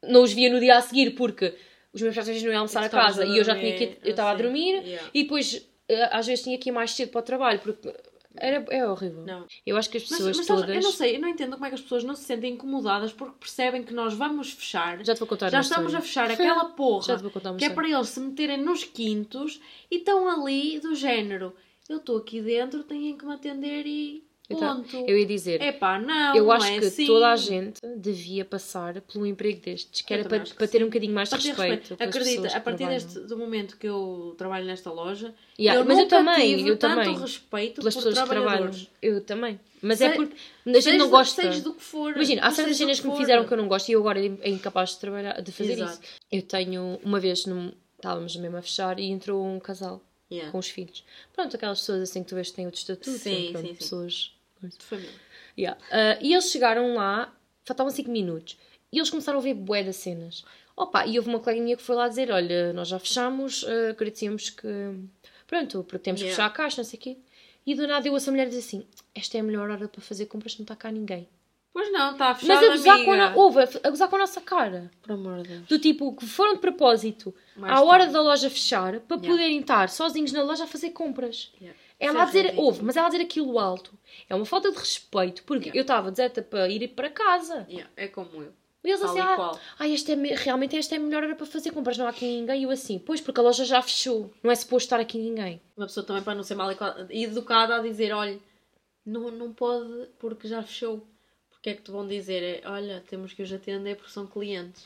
não 0.10 0.24
os 0.24 0.32
via 0.34 0.52
no 0.52 0.60
dia 0.60 0.78
a 0.78 0.82
seguir 0.82 1.12
porque 1.12 1.54
os 1.94 2.02
meus 2.02 2.13
pais 2.16 2.28
às 2.28 2.34
vezes 2.34 2.44
não 2.44 2.52
iam 2.52 2.60
almoçar 2.62 2.84
a 2.84 2.89
casa 2.89 3.26
e 3.26 3.38
eu 3.38 3.44
já 3.44 3.56
tinha 3.56 3.76
que 3.78 3.98
eu 4.04 4.12
estava 4.12 4.32
a 4.32 4.36
dormir 4.36 4.82
Yeah. 4.84 5.10
e 5.13 5.24
depois 5.24 5.68
eh, 5.88 6.10
às 6.12 6.26
vezes 6.28 6.44
tinha 6.44 6.58
que 6.58 6.70
ir 6.70 6.72
mais 6.72 6.92
cedo 6.92 7.10
para 7.10 7.20
o 7.20 7.24
trabalho 7.24 7.60
porque 7.60 7.94
era, 8.36 8.66
é 8.72 8.88
horrível. 8.88 9.24
Não. 9.28 9.46
Eu 9.63 9.78
acho 9.78 9.89
que 9.92 9.98
as 9.98 10.04
Mas, 10.10 10.18
pessoas 10.18 10.38
mas 10.38 10.46
sabes, 10.48 10.62
todas. 10.63 10.76
eu 10.76 10.82
não 10.82 10.92
sei, 10.92 11.16
eu 11.16 11.20
não 11.22 11.28
entendo 11.30 11.54
como 11.54 11.66
é 11.66 11.70
que 11.70 11.76
as 11.76 11.82
pessoas 11.82 12.04
não 12.04 12.16
se 12.16 12.24
sentem 12.24 12.54
incomodadas 12.54 13.13
porque 13.13 13.36
percebem 13.39 13.84
que 13.84 13.94
nós 13.94 14.16
vamos 14.16 14.52
fechar. 14.54 15.06
Já 15.06 15.13
te 15.13 15.20
vou 15.20 15.28
contar 15.28 15.50
Já 15.52 15.60
estamos 15.60 15.94
história. 15.94 16.00
a 16.00 16.02
fechar 16.02 16.32
aquela 16.34 16.66
porra 16.66 17.04
Já 17.06 17.18
te 17.18 17.22
vou 17.22 17.30
contar 17.30 17.52
uma 17.52 17.58
que 17.60 17.63
é 17.63 17.68
história. 17.68 17.89
para 17.89 17.98
eles 18.00 18.10
se 18.10 18.20
meterem 18.20 18.58
nos 18.58 18.84
quintos 18.84 19.62
e 19.92 19.98
estão 19.98 20.28
ali 20.28 20.80
do 20.80 20.96
género. 20.96 21.56
Eu 21.88 21.98
estou 21.98 22.18
aqui 22.18 22.42
dentro, 22.42 22.84
têm 22.84 23.16
que 23.16 23.24
me 23.26 23.34
atender 23.36 23.86
e 23.86 24.24
Então, 24.49 24.84
ponto. 24.84 25.10
Eu 25.10 25.17
ia 25.17 25.25
dizer, 25.25 25.62
É 25.62 25.71
pá, 25.71 25.97
não, 25.97 26.36
eu 26.36 26.43
não 26.43 26.51
acho 26.51 26.67
é 26.67 26.79
que 26.79 26.86
assim. 26.86 27.08
toda 27.08 27.32
a 27.32 27.36
gente 27.36 27.79
devia 27.95 28.43
passar 28.43 28.99
por 29.01 29.21
um 29.21 29.25
emprego 29.25 29.62
destes, 29.62 30.01
que 30.01 30.13
Eu 30.13 30.19
era 30.19 30.27
para, 30.29 30.39
que 30.41 30.53
para 30.53 30.67
ter 30.67 30.79
sim. 30.79 30.84
um 30.84 30.88
bocadinho 30.88 31.13
mais 31.13 31.29
de 31.29 31.36
respeito. 31.36 31.58
respeito. 31.60 31.93
Acredita, 32.03 32.41
pessoas 32.41 32.56
a 32.56 32.60
partir 32.60 32.88
deste, 32.88 33.19
do 33.21 33.38
momento 33.38 33.77
que 33.77 33.88
eu 33.88 34.36
trabalho 34.38 34.65
nesta 34.65 34.91
loja, 34.91 35.34
Yeah, 35.58 35.82
eu 35.82 35.86
mas 35.86 35.97
eu 35.97 36.08
também, 36.08 36.58
tive 36.58 36.69
eu 36.69 36.77
tanto 36.77 36.95
também. 36.95 37.17
respeito 37.17 37.75
Pelas 37.79 37.95
pessoas 37.95 38.19
que 38.19 38.25
trabalham. 38.27 38.71
Eu 39.01 39.21
também. 39.21 39.60
Mas 39.82 39.99
Se- 39.99 40.06
é 40.06 40.10
porque 40.12 40.36
a 40.65 40.79
gente 40.79 40.97
não 40.97 41.10
gosta. 41.10 41.49
do 41.62 41.73
que 41.73 41.84
for. 41.84 42.13
Imagina, 42.13 42.41
há 42.45 42.51
certas 42.51 42.75
cenas 42.77 42.99
que 42.99 43.08
me 43.08 43.15
fizeram 43.17 43.45
que 43.45 43.53
eu 43.53 43.58
não 43.58 43.67
gosto 43.67 43.89
e 43.89 43.93
eu 43.93 43.99
agora 44.01 44.19
é 44.19 44.49
incapaz 44.49 44.91
de, 44.91 44.97
trabalhar, 44.99 45.41
de 45.41 45.51
fazer 45.51 45.73
Exato. 45.73 45.91
isso. 45.93 46.01
Eu 46.32 46.41
tenho, 46.41 46.99
uma 47.03 47.19
vez, 47.19 47.45
num, 47.45 47.71
estávamos 47.95 48.36
mesmo 48.36 48.58
a 48.58 48.62
fechar 48.62 48.99
e 48.99 49.06
entrou 49.10 49.45
um 49.45 49.60
casal 49.60 50.01
Yeah. 50.32 50.51
com 50.51 50.58
os 50.58 50.67
filhos. 50.67 51.03
Pronto, 51.32 51.56
aquelas 51.56 51.79
pessoas 51.79 52.01
assim 52.01 52.23
que 52.23 52.29
tu 52.29 52.34
vês 52.36 52.49
que 52.49 52.56
têm 52.56 52.65
outro 52.65 52.79
estatuto. 52.79 53.12
Sim, 53.12 53.53
sim, 53.56 53.75
sim. 53.79 54.33
Pessoas. 54.63 54.78
De 54.78 54.84
família. 54.86 55.12
Yeah. 55.58 55.80
Ah, 55.91 56.17
e 56.21 56.34
eles 56.34 56.49
chegaram 56.52 56.93
lá, 56.95 57.34
faltavam 57.65 57.91
5 57.91 58.10
minutos, 58.10 58.58
e 58.91 58.97
eles 58.97 59.10
começaram 59.10 59.39
a 59.39 59.41
ver 59.41 59.54
bué 59.54 59.84
das 59.84 59.97
cenas. 59.97 60.43
Opa, 60.76 61.06
e 61.06 61.17
houve 61.19 61.30
uma 61.30 61.39
colega 61.39 61.62
minha 61.62 61.78
que 61.78 61.84
foi 61.84 61.95
lá 61.95 62.08
dizer: 62.08 62.32
Olha, 62.32 62.73
nós 62.73 62.88
já 62.88 62.97
fechamos, 62.99 63.63
ah, 63.67 63.89
agradecíamos 63.91 64.49
que. 64.49 64.67
Pronto, 65.47 65.84
porque 65.84 65.99
temos 65.99 66.21
que 66.21 66.28
Yeah. 66.28 66.36
fechar 66.36 66.47
a 66.47 66.49
caixa, 66.56 66.82
não 66.82 66.89
sei 66.89 66.97
o 66.97 67.02
quê. 67.02 67.17
E 67.65 67.76
do 67.76 67.88
nada 67.88 68.08
eu 68.08 68.13
ouço 68.13 68.30
a 68.30 68.32
mulher 68.32 68.47
dizer 68.47 68.60
assim: 68.60 68.86
Esta 69.13 69.38
é 69.38 69.41
a 69.41 69.43
melhor 69.43 69.69
hora 69.69 69.88
para 69.88 70.02
fazer 70.02 70.26
compras, 70.26 70.58
não 70.58 70.63
está 70.63 70.76
cá 70.76 70.91
ninguém. 70.91 71.28
Pois 71.71 71.91
não, 71.91 72.12
está 72.12 72.36
fechado, 72.36 72.60
Mas 72.62 72.69
a 72.69 72.71
gozar, 72.78 73.04
com 73.06 73.12
a, 73.13 73.30
no- 73.32 73.39
houve, 73.39 73.60
a 73.84 73.89
gozar 73.89 74.08
com 74.08 74.15
a 74.15 74.19
nossa 74.19 74.39
cara. 74.41 74.91
Por 75.02 75.12
amor 75.13 75.41
de 75.41 75.49
Deus. 75.49 75.67
Do 75.67 75.80
tipo, 75.80 76.15
que 76.15 76.26
foram 76.28 76.54
de 76.54 76.60
propósito 76.60 77.34
Mais 77.56 77.73
à 77.73 77.82
hora 77.82 77.99
tarde. 78.02 78.13
da 78.13 78.21
loja 78.21 78.47
fechar 78.49 78.99
para 78.99 79.17
Yeah. 79.17 79.28
poderem 79.28 79.60
estar 79.60 79.89
sozinhos 79.89 80.32
na 80.32 80.43
loja 80.43 80.65
a 80.65 80.67
fazer 80.67 80.91
compras. 80.91 81.52
Yeah. 81.60 81.80
Ela 82.06 82.24
a 82.24 82.26
dizer, 82.26 82.54
houve, 82.58 82.84
mas 82.84 82.96
ela 82.98 83.08
a 83.08 83.10
dizer 83.10 83.24
aquilo 83.24 83.58
alto. 83.60 83.92
É 84.30 84.36
uma 84.36 84.46
falta 84.46 84.72
de 84.72 84.78
respeito, 84.78 85.44
porque 85.44 85.66
Yeah. 85.70 85.80
eu 85.80 85.82
estava 85.82 86.12
deserta 86.12 86.42
para 86.42 86.68
ir 86.70 86.88
para 86.89 87.10
casa. 87.10 87.66
Yeah, 87.70 87.89
É 87.96 88.08
como 88.08 88.42
eu. 88.44 88.52
E 88.84 88.89
eles 88.89 89.00
Tal 89.00 89.10
assim, 89.12 89.20
ah, 89.22 89.58
ai, 89.80 89.94
esta 89.94 90.12
é, 90.12 90.16
me- 90.18 90.34
realmente 90.36 90.76
esta 90.76 90.94
é 90.94 90.98
a 90.98 91.02
melhor 91.02 91.24
hora 91.24 91.36
para 91.36 91.46
fazer 91.46 91.72
compras, 91.72 91.98
não 91.98 92.06
há 92.06 92.10
aqui 92.10 92.26
ninguém. 92.26 92.60
E 92.62 92.63
eu 92.63 92.70
assim, 92.70 93.00
pois, 93.00 93.22
porque 93.22 93.39
a 93.39 93.44
loja 93.44 93.63
já 93.63 93.82
fechou, 93.82 94.30
não 94.44 94.52
é 94.52 94.56
suposto 94.56 94.88
estar 94.88 95.00
aqui 95.00 95.18
ninguém. 95.18 95.62
Uma 95.78 95.86
pessoa 95.88 96.06
também 96.06 96.22
para 96.22 96.36
não 96.36 96.44
ser 96.44 96.56
mal 96.56 96.70
educada 97.10 97.78
a 97.78 97.80
dizer, 97.80 98.12
olha, 98.13 98.38
não, 99.06 99.32
não 99.32 99.54
pode 99.54 100.08
porque 100.20 100.48
já 100.50 100.62
fechou. 100.62 101.02
Porque 101.50 101.70
é 101.70 101.74
que 101.76 101.82
te 101.82 101.92
vão 101.92 102.06
dizer, 102.06 102.44
é, 102.44 102.62
olha, 102.70 103.02
temos 103.10 103.32
que 103.32 103.42
os 103.42 103.54
atender 103.54 103.96
porque 103.96 104.12
são 104.12 104.28
clientes. 104.28 104.84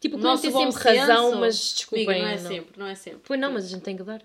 Tipo, 0.00 0.16
o 0.16 0.18
cliente 0.20 0.40
tem 0.42 0.50
sempre 0.50 0.82
razão, 0.98 1.34
mas 1.38 1.74
desculpem. 1.74 2.08
Amiga, 2.08 2.22
não 2.24 2.28
é 2.28 2.40
não. 2.40 2.48
sempre, 2.50 2.80
não 2.80 2.86
é 2.86 2.94
sempre. 2.94 3.20
Pois 3.24 3.38
não, 3.38 3.52
mas 3.52 3.66
a 3.66 3.68
gente 3.68 3.82
tem 3.82 3.94
que 3.96 4.02
dar. 4.02 4.22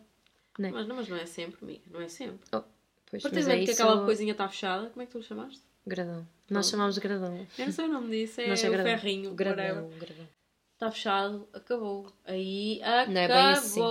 Não 0.57 0.69
é? 0.69 0.71
Mas, 0.71 0.87
não, 0.87 0.95
mas 0.95 1.07
não 1.07 1.17
é 1.17 1.25
sempre, 1.25 1.57
amiga, 1.63 1.81
não 1.91 2.01
é 2.01 2.07
sempre. 2.07 2.39
Pois, 2.49 3.23
A 3.23 3.29
partir 3.29 3.35
mas 3.35 3.47
é 3.47 3.57
que 3.57 3.63
isso, 3.63 3.71
aquela 3.83 4.03
coisinha 4.05 4.31
está 4.33 4.47
fechada, 4.49 4.89
como 4.89 5.01
é 5.01 5.05
que 5.05 5.11
tu 5.11 5.17
lhe 5.19 5.23
chamaste? 5.23 5.61
Gradão. 5.85 6.27
Nós 6.49 6.69
chamámos 6.69 6.95
de 6.95 7.01
gradão. 7.01 7.47
Eu 7.57 7.65
não 7.65 7.71
sei 7.73 7.85
o 7.85 7.87
nome 7.87 8.09
disso, 8.09 8.39
é 8.41 8.47
Nós 8.47 8.63
é 8.63 8.67
o 8.67 8.71
gradão. 8.71 8.97
ferrinho, 8.97 9.33
Gradão, 9.33 9.89
gradão. 9.97 10.27
Está 10.73 10.91
fechado, 10.91 11.47
acabou. 11.53 12.11
Aí 12.25 12.81
acabou. 12.83 13.13
Não 13.13 13.21
é 13.21 13.27
bem 13.27 13.37
assim. 13.51 13.81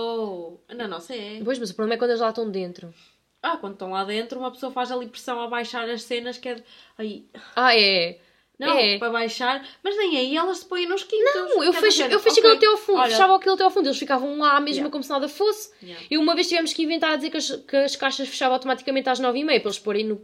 Na 0.75 0.87
nossa 0.87 1.15
é. 1.15 1.41
Pois, 1.43 1.59
mas 1.59 1.69
o 1.71 1.75
problema 1.75 1.95
é 1.95 1.97
quando 1.97 2.11
eles 2.11 2.21
lá 2.21 2.29
estão 2.29 2.49
dentro. 2.49 2.93
Ah, 3.41 3.57
quando 3.57 3.73
estão 3.73 3.91
lá 3.91 4.03
dentro, 4.03 4.39
uma 4.39 4.51
pessoa 4.51 4.71
faz 4.71 4.91
ali 4.91 5.07
pressão 5.07 5.39
a 5.41 5.47
baixar 5.47 5.87
as 5.89 6.03
cenas 6.03 6.37
que 6.37 6.47
é. 6.49 6.55
de- 6.55 6.63
Aí, 6.97 7.27
Ah, 7.55 7.75
é. 7.77 8.19
Não, 8.59 8.77
É. 8.77 8.97
para 8.97 9.11
baixar, 9.11 9.67
mas 9.83 9.95
nem 9.97 10.17
aí 10.17 10.35
elas 10.35 10.59
se 10.59 10.65
põem 10.65 10.87
nos 10.87 11.03
quintos. 11.03 11.33
Não, 11.35 11.63
eu 11.63 11.71
fecho, 11.73 12.01
eu 12.03 12.19
fecho 12.19 12.39
ok, 12.39 12.49
aquilo 12.51 12.53
até 12.53 12.65
ao 12.65 12.77
fundo, 12.77 12.99
olha, 12.99 13.11
fechava 13.11 13.35
aquilo 13.35 13.53
até 13.53 13.63
ao 13.63 13.69
fundo, 13.71 13.87
eles 13.87 13.99
ficavam 13.99 14.37
lá 14.39 14.59
mesmo 14.59 14.77
Yeah. 14.77 14.91
como 14.91 15.03
se 15.03 15.09
nada 15.09 15.27
fosse. 15.29 15.71
Yeah. 15.83 16.05
E 16.09 16.17
uma 16.17 16.33
vez 16.35 16.47
tivemos 16.47 16.73
que 16.73 16.83
inventar 16.83 17.11
a 17.13 17.15
dizer 17.17 17.29
que 17.29 17.37
as, 17.37 17.51
que 17.51 17.75
as 17.77 17.95
caixas 17.95 18.27
fechavam 18.27 18.55
automaticamente 18.55 19.09
às 19.09 19.19
9h30 19.19 19.45
para 19.45 19.69
eles 19.69 19.79
porem 19.79 20.03
no, 20.05 20.21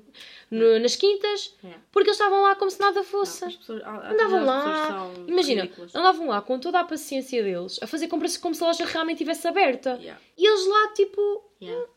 no- 0.49 0.79
nas 0.79 0.95
quintas, 0.95 1.55
Yeah. 1.63 1.81
porque 1.91 2.09
eles 2.09 2.17
estavam 2.19 2.41
lá 2.41 2.55
como 2.55 2.71
se 2.71 2.79
nada 2.79 2.99
Não, 2.99 3.03
fosse. 3.03 3.45
as 3.45 3.55
pessoas, 3.55 3.81
há- 3.83 3.87
há 3.89 4.11
Andavam 4.11 4.39
determinadas 4.39 4.89
lá, 4.89 5.11
Imagina, 5.27 5.61
ridículas. 5.63 5.95
andavam 5.95 6.27
lá 6.29 6.41
com 6.41 6.59
toda 6.59 6.79
a 6.79 6.83
paciência 6.83 7.43
deles 7.43 7.79
a 7.83 7.87
fazer 7.87 8.07
compras 8.07 8.35
como 8.37 8.55
se 8.55 8.63
a 8.63 8.67
loja 8.67 8.85
realmente 8.85 9.17
estivesse 9.17 9.47
aberta. 9.47 9.99
E 10.37 10.47
eles 10.47 10.65
lá, 10.67 10.87
tipo, 10.93 11.21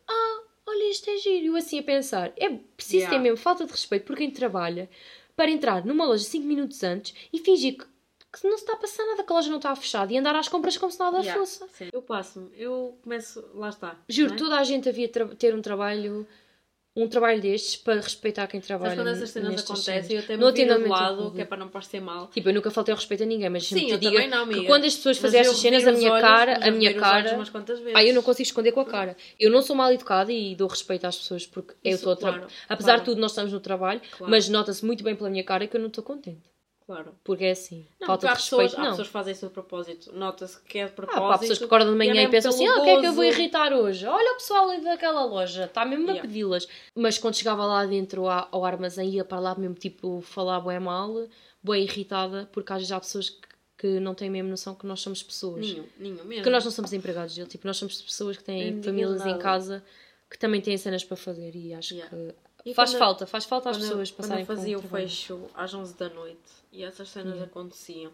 ah, 0.09 0.41
olha, 0.67 0.91
isto 0.91 1.09
é 1.09 1.17
giro. 1.17 1.45
E 1.45 1.47
eu 1.47 1.57
assim 1.57 1.79
a 1.79 1.83
pensar, 1.83 2.33
é 2.37 2.51
preciso 2.77 3.09
ter 3.09 3.19
mesmo 3.19 3.37
falta 3.39 3.65
de 3.65 3.73
respeito 3.73 4.05
por 4.05 4.17
quem 4.17 4.31
trabalha 4.31 4.89
para 5.37 5.51
entrar 5.51 5.85
numa 5.85 6.05
loja 6.07 6.25
5 6.25 6.47
minutos 6.47 6.83
antes 6.83 7.15
e 7.33 7.39
fingir 7.39 7.77
que, 7.77 7.85
que 7.85 8.45
não 8.49 8.57
se 8.57 8.65
está 8.65 8.73
a 8.73 8.77
passar 8.77 9.05
nada, 9.07 9.23
que 9.23 9.31
a 9.33 9.37
loja 9.37 9.51
não 9.51 9.59
está 9.59 9.75
fechada 9.77 10.13
e 10.13 10.17
andar 10.17 10.35
às 10.35 10.49
compras 10.49 10.77
como 10.77 10.91
se 10.91 10.99
nada 10.99 11.19
Yeah. 11.21 11.39
fosse. 11.39 11.65
Sim. 11.75 11.89
Eu 11.93 12.03
passo-me, 12.03 12.51
eu 12.55 12.99
começo, 13.03 13.45
lá 13.55 13.69
está. 13.69 13.97
Juro, 14.09 14.35
é? 14.35 14.37
toda 14.37 14.57
a 14.59 14.65
gente 14.65 14.89
havia 14.89 15.09
ter 15.09 15.55
um 15.55 15.61
trabalho, 15.63 16.27
um 16.97 17.07
trabalho 17.07 17.41
destes 17.43 17.77
para 17.77 18.01
respeitar 18.01 18.47
quem 18.47 18.59
trabalha. 18.61 18.93
Sabes 18.97 19.05
quando 19.05 19.15
essas 19.15 19.31
cenas 19.31 19.61
acontecem, 19.63 19.85
cenas. 19.85 20.11
eu 20.11 20.19
até 20.21 20.37
me 20.39 20.51
viro 20.53 20.73
ao 20.73 20.81
lado, 20.89 21.31
que 21.33 21.43
é 21.43 21.45
para 21.45 21.59
não 21.59 21.69
parecer 21.69 22.01
mal. 22.01 22.29
Tipo, 22.29 22.49
eu 22.49 22.55
nunca 22.55 22.71
faltei 22.71 22.93
ao 22.93 22.97
respeito 22.97 23.23
a 23.23 23.27
ninguém, 23.27 23.51
mas 23.51 23.67
Sim, 23.69 23.91
eu 23.91 24.01
também 24.01 24.29
não, 24.29 24.45
amiga. 24.45 24.61
que 24.61 24.67
quando 24.67 24.85
as 24.87 24.97
pessoas 24.97 25.17
Mas 25.17 25.23
fazem 25.23 25.41
eu 25.41 25.43
estas 25.43 25.59
cenas, 25.61 25.87
a 25.87 25.93
minha 25.93 26.11
olhos, 26.13 26.27
cara, 26.27 26.53
mas 26.55 26.63
a 26.63 26.69
eu 26.69 26.73
minha 26.75 26.95
cara. 26.95 27.39
Pá, 27.93 28.03
eu 28.03 28.15
não 28.15 28.23
consigo 28.23 28.47
esconder 28.47 28.73
com 28.73 28.81
a 28.81 28.85
cara. 28.87 29.17
Eu 29.39 29.51
não 29.51 29.61
sou 29.61 29.77
mal 29.77 29.93
educada 29.93 30.33
e 30.33 30.55
dou 30.57 30.69
respeito 30.69 31.07
às 31.07 31.17
pessoas 31.19 31.47
porque 31.47 31.75
eu 31.85 31.91
Isso, 31.91 31.97
estou 31.99 32.13
a 32.15 32.17
trabalhar. 32.17 32.47
claro, 32.47 32.55
Apesar 32.69 32.87
claro. 32.93 33.01
de 33.03 33.05
tudo, 33.11 33.21
nós 33.21 33.33
estamos 33.33 33.53
no 33.53 33.61
trabalho, 33.61 34.01
Claro. 34.17 34.31
mas 34.31 34.49
nota-se 34.49 34.85
muito 34.85 35.05
bem 35.05 35.15
pela 35.15 35.29
minha 35.29 35.45
cara 35.45 35.67
que 35.67 35.77
eu 35.77 35.81
não 35.81 35.89
estou 35.89 36.03
contente. 36.03 36.41
Claro. 36.87 37.15
Porque 37.25 37.45
é 37.45 37.51
assim, 37.51 37.85
Não, 38.01 38.07
falta 38.07 38.29
há 38.29 38.35
de 38.35 38.37
respeito, 38.37 38.61
pessoas, 38.63 38.75
há 38.75 38.83
não. 38.85 38.91
pessoas 38.91 39.07
que 39.09 39.13
fazem 39.13 39.33
isso 39.33 39.47
de 39.49 39.53
propósito. 39.53 40.13
Nota-se 40.15 40.61
que 40.63 40.79
é 40.79 40.85
de 40.85 40.93
Ah, 40.93 40.95
propósito. 40.95 41.21
pá, 41.29 41.35
há 41.35 41.39
pessoas 41.39 41.59
que 41.59 41.65
acordam 41.65 41.91
de 41.91 41.99
manhã 41.99 42.15
é 42.15 42.23
e 42.25 42.29
pensam 42.29 42.51
assim: 42.53 42.67
ah, 42.69 42.79
o 42.79 42.85
que 42.85 42.91
é 42.91 43.01
que 43.01 43.07
eu 43.07 43.13
vou 43.13 43.25
irritar 43.25 43.73
hoje? 43.73 44.07
Olha 44.07 44.33
o 44.33 44.37
pessoal 44.37 44.71
ali 44.71 44.85
daquela 44.85 45.25
loja, 45.25 45.65
está 45.65 45.85
mesmo 45.85 46.05
a 46.05 46.13
Yeah. 46.13 46.23
pedi-las. 46.29 46.69
Mas 46.95 47.19
quando 47.19 47.35
chegava 47.35 47.65
lá 47.67 47.85
dentro 47.85 48.29
ao, 48.29 48.49
ao 48.53 48.65
armazém, 48.65 49.11
ia 49.11 49.25
para 49.25 49.41
lá 49.41 49.55
mesmo 49.57 49.75
tipo 49.75 50.21
falar 50.21 50.61
bem 50.61 50.79
mal, 50.79 51.27
bem 51.61 51.83
irritada, 51.83 52.49
porque 52.53 52.73
às 52.73 52.79
vezes 52.79 52.93
há 52.93 53.01
pessoas 53.01 53.31
que, 53.31 53.49
que 53.79 53.99
não 53.99 54.15
têm 54.15 54.31
mesmo 54.31 54.49
noção 54.51 54.75
que 54.77 54.87
nós 54.87 55.01
somos 55.01 55.25
pessoas. 55.25 55.67
Nenhum, 55.67 55.85
nenhum 55.99 56.25
mesmo. 56.25 56.45
Que 56.45 56.51
nós 56.51 56.65
não 56.65 56.71
somos 56.71 56.93
empregados 56.93 57.35
dele, 57.35 57.49
tipo, 57.49 57.67
nós 57.67 57.77
somos 57.79 58.01
pessoas 58.01 58.37
que 58.37 58.45
têm 58.45 58.81
famílias 58.81 59.27
em 59.27 59.37
casa 59.39 59.83
que 60.31 60.39
também 60.39 60.61
têm 60.61 60.77
cenas 60.79 61.05
para 61.05 61.17
fazer 61.17 61.51
e 61.57 61.75
acho 61.75 61.95
Yeah. 61.95 62.17
que 62.17 62.35
E 62.67 62.75
Faz 62.75 62.91
quando- 62.91 62.99
falta, 62.99 63.27
faz 63.27 63.45
falta 63.45 63.71
às 63.71 63.77
quando 63.77 63.85
eu- 63.85 63.89
pessoas 63.91 64.11
quando 64.11 64.17
passarem 64.19 64.43
eu 64.43 64.47
fazia 64.47 64.77
o 64.77 64.81
trabalho. 64.81 65.09
fecho 65.09 65.41
às 65.55 65.73
11 65.73 65.97
da 65.97 66.09
noite 66.11 66.41
e 66.73 66.83
essas 66.83 67.09
cenas 67.09 67.29
Yeah. 67.35 67.45
aconteciam. 67.51 68.11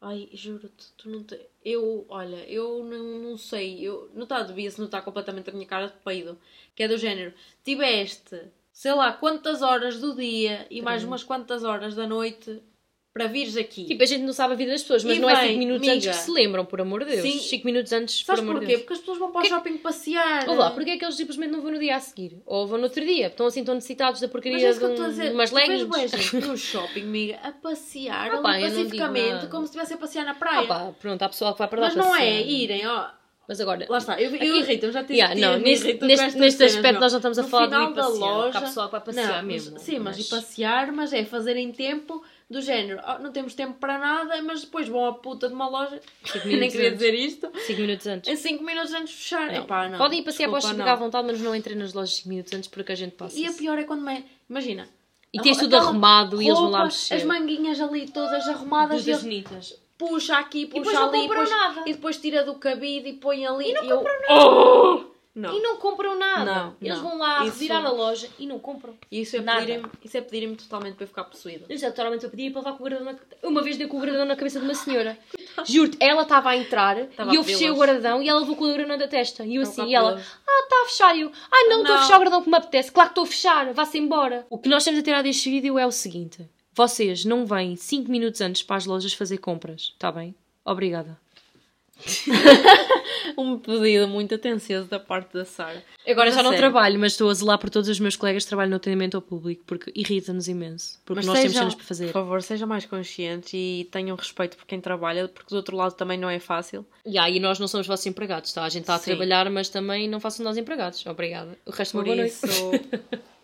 Ai, 0.00 0.30
juro-te, 0.32 0.92
tu 0.96 1.10
não 1.10 1.22
te... 1.24 1.38
Eu, 1.62 2.06
olha, 2.08 2.36
eu 2.48 2.82
não, 2.84 3.18
não 3.18 3.36
sei, 3.36 3.80
eu 3.82 4.08
não 4.14 4.22
está 4.22 4.42
devia-se 4.42 4.80
notar 4.80 5.02
completamente 5.04 5.50
a 5.50 5.52
minha 5.52 5.66
cara 5.66 5.88
de 5.88 5.92
peido, 6.04 6.38
que 6.74 6.82
é 6.84 6.88
do 6.88 6.96
género, 6.96 7.34
tiveste, 7.62 8.40
sei 8.72 8.94
lá, 8.94 9.12
quantas 9.12 9.60
horas 9.60 9.98
do 10.00 10.14
dia 10.14 10.66
e 10.70 10.80
mais 10.80 11.04
umas 11.04 11.22
quantas 11.24 11.64
horas 11.64 11.94
da 11.96 12.06
noite 12.06 12.62
para 13.12 13.26
vires 13.26 13.56
aqui. 13.56 13.84
Tipo, 13.86 14.02
a 14.02 14.06
gente 14.06 14.22
não 14.22 14.32
sabe 14.32 14.52
a 14.54 14.56
vida 14.56 14.70
das 14.70 14.82
pessoas, 14.82 15.02
mas 15.02 15.16
E 15.16 15.20
não 15.20 15.28
é 15.28 15.34
bem, 15.40 15.48
5 15.48 15.58
minutos 15.58 15.88
antes 15.88 16.06
amiga. 16.06 16.12
que 16.12 16.24
se 16.24 16.30
lembram, 16.30 16.64
por 16.64 16.80
amor 16.80 17.04
de 17.04 17.10
Deus. 17.16 17.22
Sim. 17.22 17.38
5 17.40 17.66
minutos 17.66 17.92
antes, 17.92 18.24
Sabes 18.24 18.40
por 18.40 18.48
amor 18.48 18.52
porquê? 18.60 18.66
de 18.66 18.72
Deus. 18.72 18.80
Porque 18.82 18.92
as 18.92 18.98
pessoas 19.00 19.18
vão 19.18 19.32
para 19.32 19.40
o 19.40 19.42
Que- 19.42 19.48
shopping 19.48 19.76
passear. 19.78 20.48
Ou 20.48 20.54
lá, 20.54 20.70
porque 20.70 20.90
é 20.90 20.96
que 20.96 21.04
eles 21.04 21.16
simplesmente 21.16 21.50
não 21.50 21.60
vão 21.60 21.72
no 21.72 21.78
dia 21.80 21.96
a 21.96 22.00
seguir? 22.00 22.40
Ou 22.46 22.68
vão 22.68 22.78
no 22.78 22.84
outro 22.84 23.04
dia? 23.04 23.26
Estão 23.26 23.46
assim 23.46 23.64
tão 23.64 23.74
necessitados 23.74 24.20
da 24.20 24.28
porcaria 24.28 24.58
Mas 24.58 24.64
é 24.64 24.72
de, 24.88 24.94
que 24.94 25.00
um- 25.02 25.08
dizer. 25.08 25.28
de 25.28 25.34
umas 25.34 25.50
leggings. 25.50 26.10
gente 26.10 26.36
no 26.46 26.56
shopping, 26.56 27.02
amiga, 27.02 27.38
a 27.42 27.50
passear 27.50 28.30
Ah 28.34 28.40
pá, 28.42 28.58
não 28.58 28.68
pacificamente, 28.68 29.46
como 29.48 29.62
se 29.66 29.70
estivesse 29.70 29.94
a 29.94 29.96
passear 29.96 30.24
na 30.24 30.34
praia. 30.34 30.60
Ah 30.60 30.66
pá, 30.66 30.92
pronto, 31.00 31.20
há 31.22 31.28
pessoal 31.28 31.52
que 31.52 31.58
vai 31.58 31.68
para 31.68 31.80
lá 31.80 31.86
Mas 31.88 31.96
não 31.96 32.14
é 32.14 32.40
irem, 32.42 32.86
ó. 32.86 33.08
Mas 33.48 33.60
agora, 33.60 33.84
Lá 33.88 33.98
está, 33.98 34.20
eu, 34.22 34.30
eu 34.36 34.56
irrito, 34.58 34.92
já 34.92 35.02
tive 35.02 35.14
Yeah, 35.18 35.34
não, 35.34 35.58
neste, 35.58 35.94
neste, 36.04 36.62
aspecto 36.62 36.92
meu. 36.92 37.00
nós 37.00 37.12
não 37.12 37.18
estamos 37.18 37.36
a 37.36 37.42
No 37.42 37.48
falar 37.48 37.66
de 37.66 37.72
final 37.74 37.90
ir 37.90 37.94
da 37.94 38.02
passear. 38.04 38.20
loja- 38.20 38.58
Há 38.58 38.60
pessoal 38.60 38.86
que 38.86 38.92
vai 38.92 39.00
passear 39.00 39.26
Não, 39.26 39.34
mas- 39.36 39.44
mesmo. 39.46 39.78
Sim, 39.80 39.98
mas, 39.98 40.18
ir 40.20 40.24
passear, 40.30 40.92
mas 40.92 41.12
é 41.12 41.24
fazer 41.24 41.56
em 41.56 41.72
tempo 41.72 42.22
do 42.50 42.60
género. 42.60 43.00
"Oh, 43.06 43.22
não 43.22 43.30
temos 43.32 43.54
tempo 43.54 43.74
para 43.78 43.96
nada, 43.98 44.42
mas 44.42 44.62
depois 44.62 44.88
vão 44.88 45.06
à 45.06 45.12
puta 45.14 45.46
de 45.48 45.54
uma 45.54 45.68
loja. 45.68 46.00
Nem 46.44 46.68
queria 46.70 46.88
antes. 46.88 46.98
dizer 46.98 47.14
isto. 47.14 47.50
5 47.66 47.80
minutos 47.80 48.06
antes. 48.06 48.28
Em 48.30 48.36
5 48.36 48.64
minutos 48.64 48.92
antes 48.92 49.10
de 49.14 49.16
fechar. 49.22 49.46
Não. 49.52 49.62
Epá, 49.62 49.88
não. 49.88 49.98
Podem 49.98 50.18
ir 50.20 50.24
passear 50.24 50.50
para 50.50 50.72
não. 50.74 50.86
à 50.88 50.94
vontade, 50.96 51.26
mas 51.28 51.40
não 51.40 51.54
entrem 51.54 51.76
nas 51.76 51.92
lojas 51.94 52.16
5 52.16 52.28
minutos 52.28 52.52
antes 52.52 52.68
porque 52.68 52.92
a 52.92 52.94
gente 52.96 53.12
passa. 53.14 53.38
E 53.38 53.46
a 53.46 53.52
pior 53.52 53.78
é 53.78 53.84
quando. 53.84 54.02
me- 54.02 54.24
Imagina. 54.48 54.88
E 55.32 55.40
tens 55.40 55.58
tudo 55.58 55.76
arrumado 55.76 56.42
e 56.42 56.46
eles 56.46 56.58
vão 56.58 56.70
lá 56.70 56.78
roupa, 56.80 56.92
mexer. 56.92 57.14
As 57.14 57.22
manguinhas 57.22 57.80
ali 57.80 58.10
todas 58.10 58.48
arrumadas 58.48 59.06
e 59.06 59.12
Todas 59.12 59.24
eles 59.26 59.80
puxa 59.96 60.36
aqui, 60.38 60.66
puxa 60.66 60.90
não 60.92 61.08
ali. 61.08 61.18
compram 61.20 61.44
depois- 61.44 61.50
nada. 61.50 61.82
E 61.88 61.92
depois 61.92 62.16
tira 62.16 62.42
do 62.42 62.54
cabide 62.56 63.10
e 63.10 63.12
põe 63.12 63.46
ali. 63.46 63.70
E 63.70 63.74
não 63.74 63.84
eu... 63.84 63.98
compram 63.98 64.14
Oh! 64.30 65.04
Não. 65.34 65.56
E 65.56 65.62
não 65.62 65.76
compram 65.76 66.18
nada. 66.18 66.44
Não, 66.44 66.76
Eles 66.82 66.98
não. 66.98 67.10
vão 67.10 67.18
lá 67.18 67.44
Isso- 67.44 67.52
revirar 67.54 67.82
na 67.82 67.90
loja 67.92 68.28
e 68.38 68.46
não 68.46 68.58
compram. 68.58 68.94
Isso 69.10 69.36
é 69.36 69.40
pedirem-me 69.40 69.88
isso 70.04 70.16
é 70.16 70.20
pedirem 70.20 70.54
totalmente 70.56 70.94
para 70.96 71.04
eu 71.04 71.08
ficar 71.08 71.24
possuída. 71.24 71.66
Eu 71.68 71.78
já 71.78 71.88
totalmente 71.90 72.26
a 72.26 72.28
pedir 72.28 72.50
para 72.50 72.62
levar 72.62 72.72
com 72.76 72.82
o 72.84 72.86
guardadão 72.88 73.12
na... 73.12 73.48
Uma 73.48 73.62
vez 73.62 73.76
dei 73.76 73.86
com 73.86 73.96
o 73.96 74.00
guardadão 74.00 74.24
na 74.26 74.34
cabeça 74.34 74.58
de 74.58 74.64
uma 74.64 74.74
senhora. 74.74 75.16
Juro-te, 75.64 75.96
ela 76.00 76.22
estava 76.22 76.50
a 76.50 76.56
entrar 76.56 76.98
Estava 76.98 77.32
e 77.32 77.36
eu 77.36 77.44
fechei 77.44 77.70
o 77.70 77.76
guardadão 77.76 78.20
e 78.22 78.28
ela 78.28 78.40
levou 78.40 78.56
com 78.56 78.64
o 78.64 78.68
guardadão 78.68 78.98
da 78.98 79.06
testa. 79.06 79.44
E 79.44 79.54
eu 79.54 79.62
assim, 79.62 79.86
e 79.86 79.94
ela, 79.94 80.20
ah, 80.48 80.62
está 80.64 80.82
a 80.82 80.86
fechar. 80.86 81.16
E 81.16 81.20
eu, 81.20 81.32
ai 81.50 81.64
não, 81.68 81.82
estou 81.82 81.94
a 81.96 82.00
fechar 82.02 82.14
o 82.14 82.18
guardadão 82.18 82.42
que 82.42 82.50
me 82.50 82.56
apetece. 82.56 82.90
Claro 82.92 83.08
que 83.10 83.12
estou 83.12 83.24
a 83.24 83.26
fechar, 83.28 83.72
vá-se 83.72 83.98
embora. 83.98 84.46
O 84.50 84.58
que 84.58 84.68
nós 84.68 84.82
temos 84.84 84.98
a 84.98 85.02
tirar 85.02 85.22
deste 85.22 85.48
vídeo 85.48 85.78
é 85.78 85.86
o 85.86 85.92
seguinte: 85.92 86.48
vocês 86.74 87.24
não 87.24 87.46
vêm 87.46 87.76
5 87.76 88.10
minutos 88.10 88.40
antes 88.40 88.62
para 88.62 88.76
as 88.76 88.86
lojas 88.86 89.12
fazer 89.12 89.38
compras, 89.38 89.92
está 89.92 90.10
bem? 90.10 90.34
Obrigada. 90.64 91.18
Um 93.36 93.58
pedido 93.58 94.08
muito 94.08 94.34
atencioso 94.34 94.88
da 94.88 94.98
parte 94.98 95.34
da 95.34 95.44
Sara. 95.44 95.82
Agora 96.06 96.26
Mas 96.26 96.34
já 96.34 96.42
não 96.42 96.50
sério. 96.50 96.70
trabalho, 96.70 96.98
mas 96.98 97.12
estou 97.12 97.30
a 97.30 97.34
zelar 97.34 97.58
por 97.58 97.70
todos 97.70 97.88
os 97.88 98.00
meus 98.00 98.16
colegas 98.16 98.44
que 98.44 98.48
trabalham 98.48 98.70
no 98.70 98.76
atendimento 98.76 99.16
ao 99.16 99.22
público 99.22 99.62
porque 99.66 99.92
irrita-nos 99.94 100.48
imenso. 100.48 100.98
Porque 101.04 101.18
Mas 101.18 101.26
nós 101.26 101.38
temos 101.38 101.56
cenas 101.56 101.74
para 101.74 101.84
fazer. 101.84 102.06
Por 102.06 102.12
favor, 102.12 102.42
sejam 102.42 102.66
mais 102.68 102.86
conscientes 102.86 103.50
e 103.54 103.88
tenham 103.90 104.16
respeito 104.16 104.56
por 104.56 104.66
quem 104.66 104.80
trabalha, 104.80 105.28
porque 105.28 105.50
do 105.50 105.56
outro 105.56 105.76
lado 105.76 105.94
também 105.94 106.18
não 106.18 106.28
é 106.30 106.38
fácil. 106.38 106.84
Yeah, 107.06 107.30
e 107.30 107.38
nós 107.40 107.58
não 107.58 107.68
somos 107.68 107.86
vossos 107.86 108.06
empregados, 108.06 108.52
tá? 108.52 108.64
A 108.64 108.68
gente 108.68 108.82
está 108.82 108.94
a 108.94 108.98
Sim. 108.98 109.10
trabalhar, 109.10 109.48
mas 109.50 109.68
também 109.68 110.08
não 110.08 110.20
façam 110.20 110.44
nós 110.44 110.56
empregados. 110.56 111.04
Obrigada. 111.06 111.56
O 111.66 111.70
resto 111.70 111.92
Por 111.92 111.98
uma 112.06 112.14
boa 112.14 112.26
isso, 112.26 112.46
noite. 112.46 112.88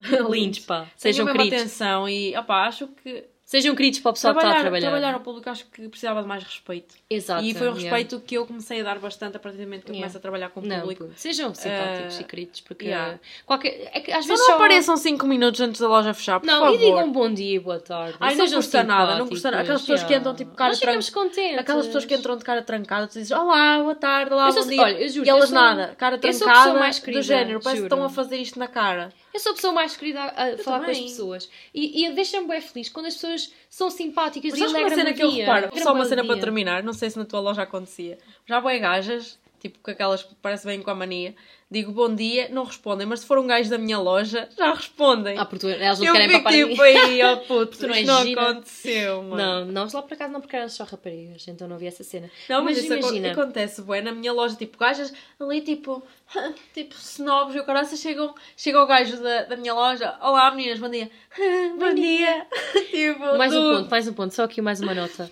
Lindos, 0.30 0.58
pá. 0.60 0.86
sejam 0.96 1.26
queridos. 1.26 1.58
atenção 1.60 2.08
e, 2.08 2.36
opá, 2.36 2.66
acho 2.66 2.86
que 3.02 3.24
Sejam 3.48 3.76
queridos 3.76 4.00
para 4.00 4.10
o 4.10 4.12
pessoal 4.12 4.34
que 4.34 4.40
está 4.40 4.48
a 4.50 4.54
trabalhar, 4.54 4.62
trabalhar. 4.80 4.90
trabalhar 4.90 5.14
ao 5.14 5.20
público 5.20 5.48
acho 5.48 5.66
que 5.66 5.88
precisava 5.88 6.20
de 6.20 6.26
mais 6.26 6.42
respeito. 6.42 6.96
Exato. 7.08 7.44
e 7.44 7.54
foi 7.54 7.68
um 7.68 7.76
yeah. 7.76 7.96
respeito 7.96 8.20
que 8.26 8.34
eu 8.36 8.44
comecei 8.44 8.80
a 8.80 8.82
dar 8.82 8.98
bastante 8.98 9.36
a 9.36 9.38
partir 9.38 9.58
do 9.58 9.62
momento 9.62 9.84
que 9.84 9.90
eu 9.92 9.94
Yeah. 9.94 10.04
começo 10.08 10.18
a 10.18 10.20
trabalhar 10.20 10.48
com 10.50 10.58
o 10.58 10.66
Não, 10.66 10.80
público. 10.80 11.08
sejam 11.14 11.54
simpáticos 11.54 12.18
Eh, 12.18 12.22
e 12.22 12.24
queridos, 12.24 12.60
porque 12.62 12.86
yeah. 12.86 13.20
qualquer... 13.46 13.88
é 13.94 14.00
que 14.00 14.10
às 14.10 14.24
Só 14.24 14.30
vezes 14.30 14.40
não 14.40 14.46
só... 14.46 14.54
apareçam 14.56 14.96
5 14.96 15.24
minutos 15.28 15.60
antes 15.60 15.80
da 15.80 15.86
loja 15.86 16.12
fechar, 16.12 16.40
por 16.40 16.46
Não, 16.46 16.58
favor. 16.58 16.74
e 16.74 16.78
digam 16.78 17.12
bom 17.12 17.32
dia 17.32 17.54
e 17.54 17.58
boa 17.60 17.78
tarde. 17.78 18.16
Ai, 18.18 18.34
não 18.34 18.50
custa 18.50 18.82
nada, 18.82 19.16
não 19.16 19.28
custa 19.28 19.50
nada. 19.52 19.62
Aquelas 19.62 19.80
pessoas 19.82 20.00
que 20.02 20.06
yeah. 20.12 20.18
entram, 20.20 20.34
tipo, 20.34 20.56
cara 20.56 20.70
Nós 20.70 20.80
ficamos 20.80 21.06
tran- 21.10 21.22
contentes. 21.22 21.58
Aquelas 21.58 21.86
pessoas 21.86 22.04
que 22.04 22.14
entram 22.16 22.36
de 22.36 22.44
cara 22.44 22.62
trancada, 22.62 23.06
tu 23.06 23.12
dizes 23.12 23.30
olá, 23.30 23.78
boa 23.80 23.94
tarde, 23.94 24.32
olá, 24.32 24.48
Eu 24.48 24.52
sou- 24.54 24.62
bom 24.64 24.68
dia. 24.70 24.82
olha, 24.82 25.00
eu 25.00 25.08
juro, 25.08 25.24
e 25.24 25.30
elas 25.30 25.42
eu 25.42 25.46
sou- 25.50 25.54
nada, 25.54 25.94
cara 25.96 26.18
trancada, 26.18 26.74
mais 26.74 26.98
querida, 26.98 27.20
do 27.20 27.24
género, 27.24 27.60
parece 27.62 27.82
que 27.82 27.86
estão 27.86 28.02
a 28.04 28.08
fazer 28.08 28.38
isto 28.38 28.58
na 28.58 28.66
cara. 28.66 29.12
Eu 29.36 29.40
sou 29.40 29.52
a 29.52 29.54
pessoa 29.54 29.72
mais 29.74 29.94
querida 29.94 30.18
a, 30.22 30.44
a 30.54 30.58
falar 30.58 30.78
com 30.78 30.90
as 30.90 30.96
também. 30.96 31.10
pessoas. 31.10 31.50
E, 31.74 32.06
e 32.06 32.12
deixa-me 32.14 32.48
bem 32.48 32.58
feliz 32.58 32.88
quando 32.88 33.04
as 33.04 33.14
pessoas 33.14 33.52
são 33.68 33.90
simpáticas 33.90 34.52
Mas 34.52 34.60
e 34.60 34.64
alegram-me 34.64 35.12
que 35.12 35.22
eu 35.22 35.30
reparo? 35.30 35.70
Só 35.78 35.92
uma 35.92 36.06
cena 36.06 36.24
para 36.24 36.40
terminar, 36.40 36.82
não 36.82 36.94
sei 36.94 37.10
se 37.10 37.18
na 37.18 37.26
tua 37.26 37.40
loja 37.40 37.60
acontecia. 37.60 38.16
Já 38.46 38.62
boi 38.62 38.78
gajas, 38.78 39.38
tipo 39.58 39.78
com 39.82 39.90
aquelas 39.90 40.22
que 40.22 40.34
parece 40.36 40.66
bem 40.66 40.80
com 40.82 40.90
a 40.90 40.94
mania, 40.94 41.34
digo 41.70 41.90
bom 41.92 42.14
dia, 42.14 42.48
não 42.50 42.64
respondem, 42.64 43.06
mas 43.06 43.20
se 43.20 43.26
for 43.26 43.38
um 43.38 43.46
gajo 43.46 43.68
da 43.70 43.78
minha 43.78 43.98
loja, 43.98 44.48
já 44.56 44.72
respondem. 44.72 45.38
Ah, 45.38 45.44
porque 45.44 45.66
elas 45.66 45.98
não 45.98 46.06
eu 46.06 46.12
querem 46.12 46.30
papar 46.30 46.52
tipo 46.52 46.82
aí, 46.82 47.22
ó 47.22 47.36
puto, 47.36 47.78
Tu 47.78 47.86
não 47.86 47.94
és 47.94 48.06
não 48.06 48.24
aconteceu, 48.40 49.22
mano. 49.22 49.36
Não, 49.36 49.72
nós 49.72 49.92
lá 49.92 50.02
por 50.02 50.14
acaso 50.14 50.32
não, 50.32 50.40
porque 50.40 50.56
eram 50.56 50.68
só 50.68 50.84
raparigas, 50.84 51.46
então 51.48 51.66
não 51.66 51.78
vi 51.78 51.86
essa 51.86 52.04
cena. 52.04 52.30
Não, 52.48 52.62
mas, 52.62 52.78
isso 52.78 52.92
aco- 52.92 53.00
imagina, 53.02 53.32
acontece, 53.32 53.82
bué, 53.82 54.00
na 54.00 54.12
minha 54.12 54.32
loja, 54.32 54.54
tipo, 54.56 54.78
gajas 54.78 55.12
ali, 55.40 55.60
tipo, 55.60 56.02
tipo, 56.74 56.94
snobs 56.94 57.54
e 57.56 57.58
o 57.60 57.64
caraça, 57.64 57.96
chegam, 57.96 58.34
chega 58.56 58.80
o 58.82 58.86
gajo 58.86 59.20
da, 59.22 59.42
da 59.44 59.56
minha 59.56 59.74
loja, 59.74 60.16
olá 60.22 60.50
meninas, 60.52 60.78
bom 60.78 60.88
dia, 60.88 61.10
bom 61.78 61.94
dia, 61.94 62.46
tipo, 62.90 63.36
mais 63.36 63.52
um 63.54 63.62
ponto, 63.76 63.90
mais 63.90 64.08
um 64.08 64.12
ponto, 64.12 64.34
só 64.34 64.44
aqui 64.44 64.60
mais 64.62 64.80
uma 64.80 64.94
nota. 64.94 65.30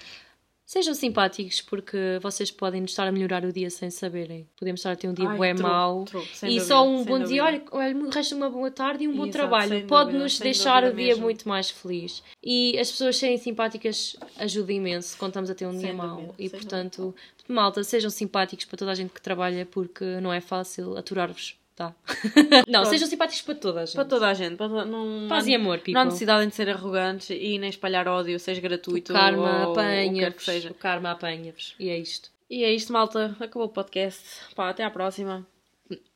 Sejam 0.67 0.95
simpáticos 0.95 1.61
porque 1.61 2.19
vocês 2.23 2.51
podem 2.51 2.81
nos 2.81 2.93
estar 2.93 3.07
a 3.07 3.13
melhorar 3.13 3.45
o 3.45 3.53
dia 3.53 3.69
sem 3.69 3.91
saberem. 3.91 4.49
Podemos 4.57 4.81
estar 4.81 4.93
a 4.93 4.97
ter 4.97 5.09
um 5.09 5.13
dia 5.13 5.29
Ai, 5.29 5.37
bué 5.37 5.53
true, 5.53 5.63
mau 5.63 6.05
true, 6.05 6.23
e 6.25 6.47
dúvida, 6.47 6.65
só 6.65 6.89
um 6.89 7.05
bom 7.05 7.19
dia, 7.23 7.43
dúvida. 7.45 7.45
olha, 7.45 7.63
olha, 7.71 7.97
o 7.97 8.09
resto 8.11 8.31
de 8.31 8.35
uma 8.37 8.49
boa 8.49 8.71
tarde 8.71 9.05
e 9.05 9.09
um 9.09 9.13
bom 9.15 9.25
Exato, 9.25 9.33
trabalho. 9.39 9.69
sem 9.69 9.87
Pode-nos 9.87 10.33
dúvida, 10.33 10.45
deixar 10.45 10.83
o 10.83 10.87
dúvida 10.87 11.03
dia 11.03 11.09
mesmo. 11.13 11.23
muito 11.25 11.47
mais 11.47 11.69
feliz. 11.71 12.23
E 12.43 12.79
as 12.79 12.91
pessoas 12.91 13.17
serem 13.19 13.37
simpáticas 13.37 14.17
ajuda 14.39 14.73
imenso 14.73 15.19
quando 15.19 15.33
estamos 15.33 15.51
a 15.51 15.55
ter 15.55 15.67
um 15.67 15.73
dia 15.73 15.89
Sem 15.89 15.93
mau. 15.93 16.17
dúvida, 16.17 16.35
E 16.39 16.49
portanto, 16.49 17.15
malta, 17.47 17.85
sejam 17.85 18.09
simpáticos 18.09 18.65
para 18.65 18.79
toda 18.79 18.91
a 18.91 18.95
gente 18.95 19.13
que 19.13 19.21
trabalha 19.21 19.67
porque 19.67 20.19
não 20.23 20.33
é 20.33 20.41
fácil 20.41 20.97
aturar-vos. 20.97 21.57
Tá? 21.77 21.93
não, 22.69 22.83
Pronto. 22.83 22.89
sejam 22.91 23.09
simpáticos 23.09 23.43
para 23.43 23.55
toda 23.57 23.81
a 23.81 23.85
gente. 23.85 23.95
Para 23.97 24.05
toda 24.05 24.29
a 24.29 24.35
gente, 24.35 24.57
para 24.57 24.69
toda, 24.69 24.85
não, 24.85 25.27
Paz 25.29 25.47
e 25.49 25.55
amor, 25.55 25.79
people. 25.79 25.95
Não 25.95 26.03
há 26.03 26.05
necessidade 26.05 26.47
de 26.49 26.55
ser 26.55 26.69
arrogantes 26.69 27.31
e 27.31 27.59
nem 27.59 27.69
espalhar 27.69 28.07
ódio, 28.07 28.39
seja 28.39 28.61
gratuito 28.61 29.13
O 29.13 29.17
karma 29.17 29.69
o 29.69 29.73
apanha-vos. 29.73 30.45
seja. 30.45 30.71
O 30.71 30.75
karma 30.75 31.11
apanha-vos. 31.11 31.75
E 31.81 31.89
é 31.91 31.99
isto. 31.99 32.31
E 32.49 32.63
é 32.63 32.73
isto, 32.73 32.93
malta. 32.93 33.37
Acabou 33.41 33.65
o 33.65 33.69
podcast. 33.69 34.23
Pá, 34.55 34.69
até 34.71 34.85
à 34.85 34.91
próxima. 34.91 35.45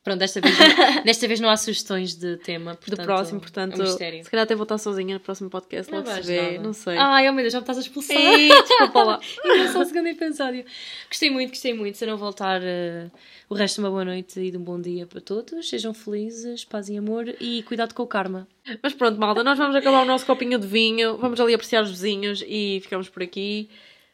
Pronto, 0.03 0.21
desta 0.21 0.41
vez, 0.41 0.55
desta 1.05 1.29
vez 1.29 1.39
não 1.41 1.51
há 1.51 1.57
sugestões 1.57 2.15
de 2.15 2.39
tema. 2.39 2.73
Do 2.73 2.79
Portanto, 2.79 3.05
próximo, 3.05 3.41
portanto, 3.41 3.75
É 3.75 3.77
um 3.77 3.83
mistério. 3.87 4.25
se 4.25 4.31
calhar 4.31 4.45
até 4.45 4.55
vou 4.55 4.63
estar 4.63 4.79
sozinha 4.79 5.15
no 5.15 5.21
próximo 5.21 5.51
podcast. 5.51 5.93
Não 5.93 5.99
Logo 5.99 6.11
se 6.11 6.23
vê, 6.23 6.53
nada. 6.53 6.63
não 6.63 6.73
sei. 6.73 6.97
Ai, 6.97 7.29
oh 7.29 7.33
meu 7.35 7.43
Deus, 7.43 7.53
já 7.53 7.59
me 7.59 7.63
estás 7.65 7.77
a 7.77 7.81
expulsar. 7.83 8.17
Ei, 8.17 8.49
desculpa 8.49 9.03
lá. 9.03 9.21
E 9.45 9.59
não 9.59 9.73
só 9.73 9.83
o 9.83 9.85
segundo 9.85 10.07
episódio. 10.09 10.65
Gostei 11.11 11.29
muito, 11.31 11.51
gostei 11.51 11.75
muito. 11.75 11.99
Se 11.99 12.07
não 12.07 12.17
voltar, 12.17 12.63
eh, 12.63 13.11
o 13.51 13.55
resto 13.55 13.75
de 13.75 13.81
uma 13.83 13.91
boa 13.91 14.05
noite 14.07 14.41
e 14.41 14.51
de 14.51 14.57
um 14.57 14.63
bom 14.63 14.81
dia 14.81 15.07
para 15.07 15.21
todos. 15.21 15.69
Sejam 15.69 15.93
felizes, 15.93 16.65
paz 16.65 16.89
e 16.89 16.97
amor 16.97 17.29
e 17.39 17.63
cuidado 17.65 17.93
com 17.95 18.03
o 18.03 18.07
karma. 18.07 18.49
Mas 18.83 18.95
pronto, 18.95 19.21
malta, 19.21 19.45
nós 19.45 19.59
vamos 19.59 19.77
acabar 19.77 20.03
o 20.03 20.07
nosso 20.07 20.25
copinho 20.25 20.59
de 20.59 20.67
vinho, 20.67 21.19
vamos 21.19 21.39
ali 21.41 21.53
apreciar 21.53 21.83
os 21.83 21.91
vizinhos 21.91 22.43
e 22.47 22.81
ficamos 22.83 23.11
por 23.11 23.23
aqui. 23.23 23.69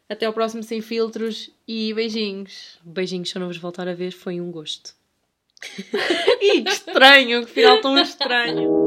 Até 0.09 0.26
ao 0.26 0.32
próximo 0.32 0.62
Sem 0.64 0.80
Filtros 0.80 1.50
e 1.66 1.94
beijinhos. 1.94 2.78
Beijinhos, 2.84 3.30
se 3.30 3.36
eu 3.36 3.40
não 3.40 3.46
vos 3.46 3.57
voltar 3.57 3.86
a 3.88 3.94
ver, 3.94 4.11
foi 4.11 4.40
um 4.40 4.50
gosto. 4.50 4.92
Estranho, 6.68 7.46
que 7.46 7.52
final 7.52 7.80
tão 7.80 7.98
estranho. 7.98 8.84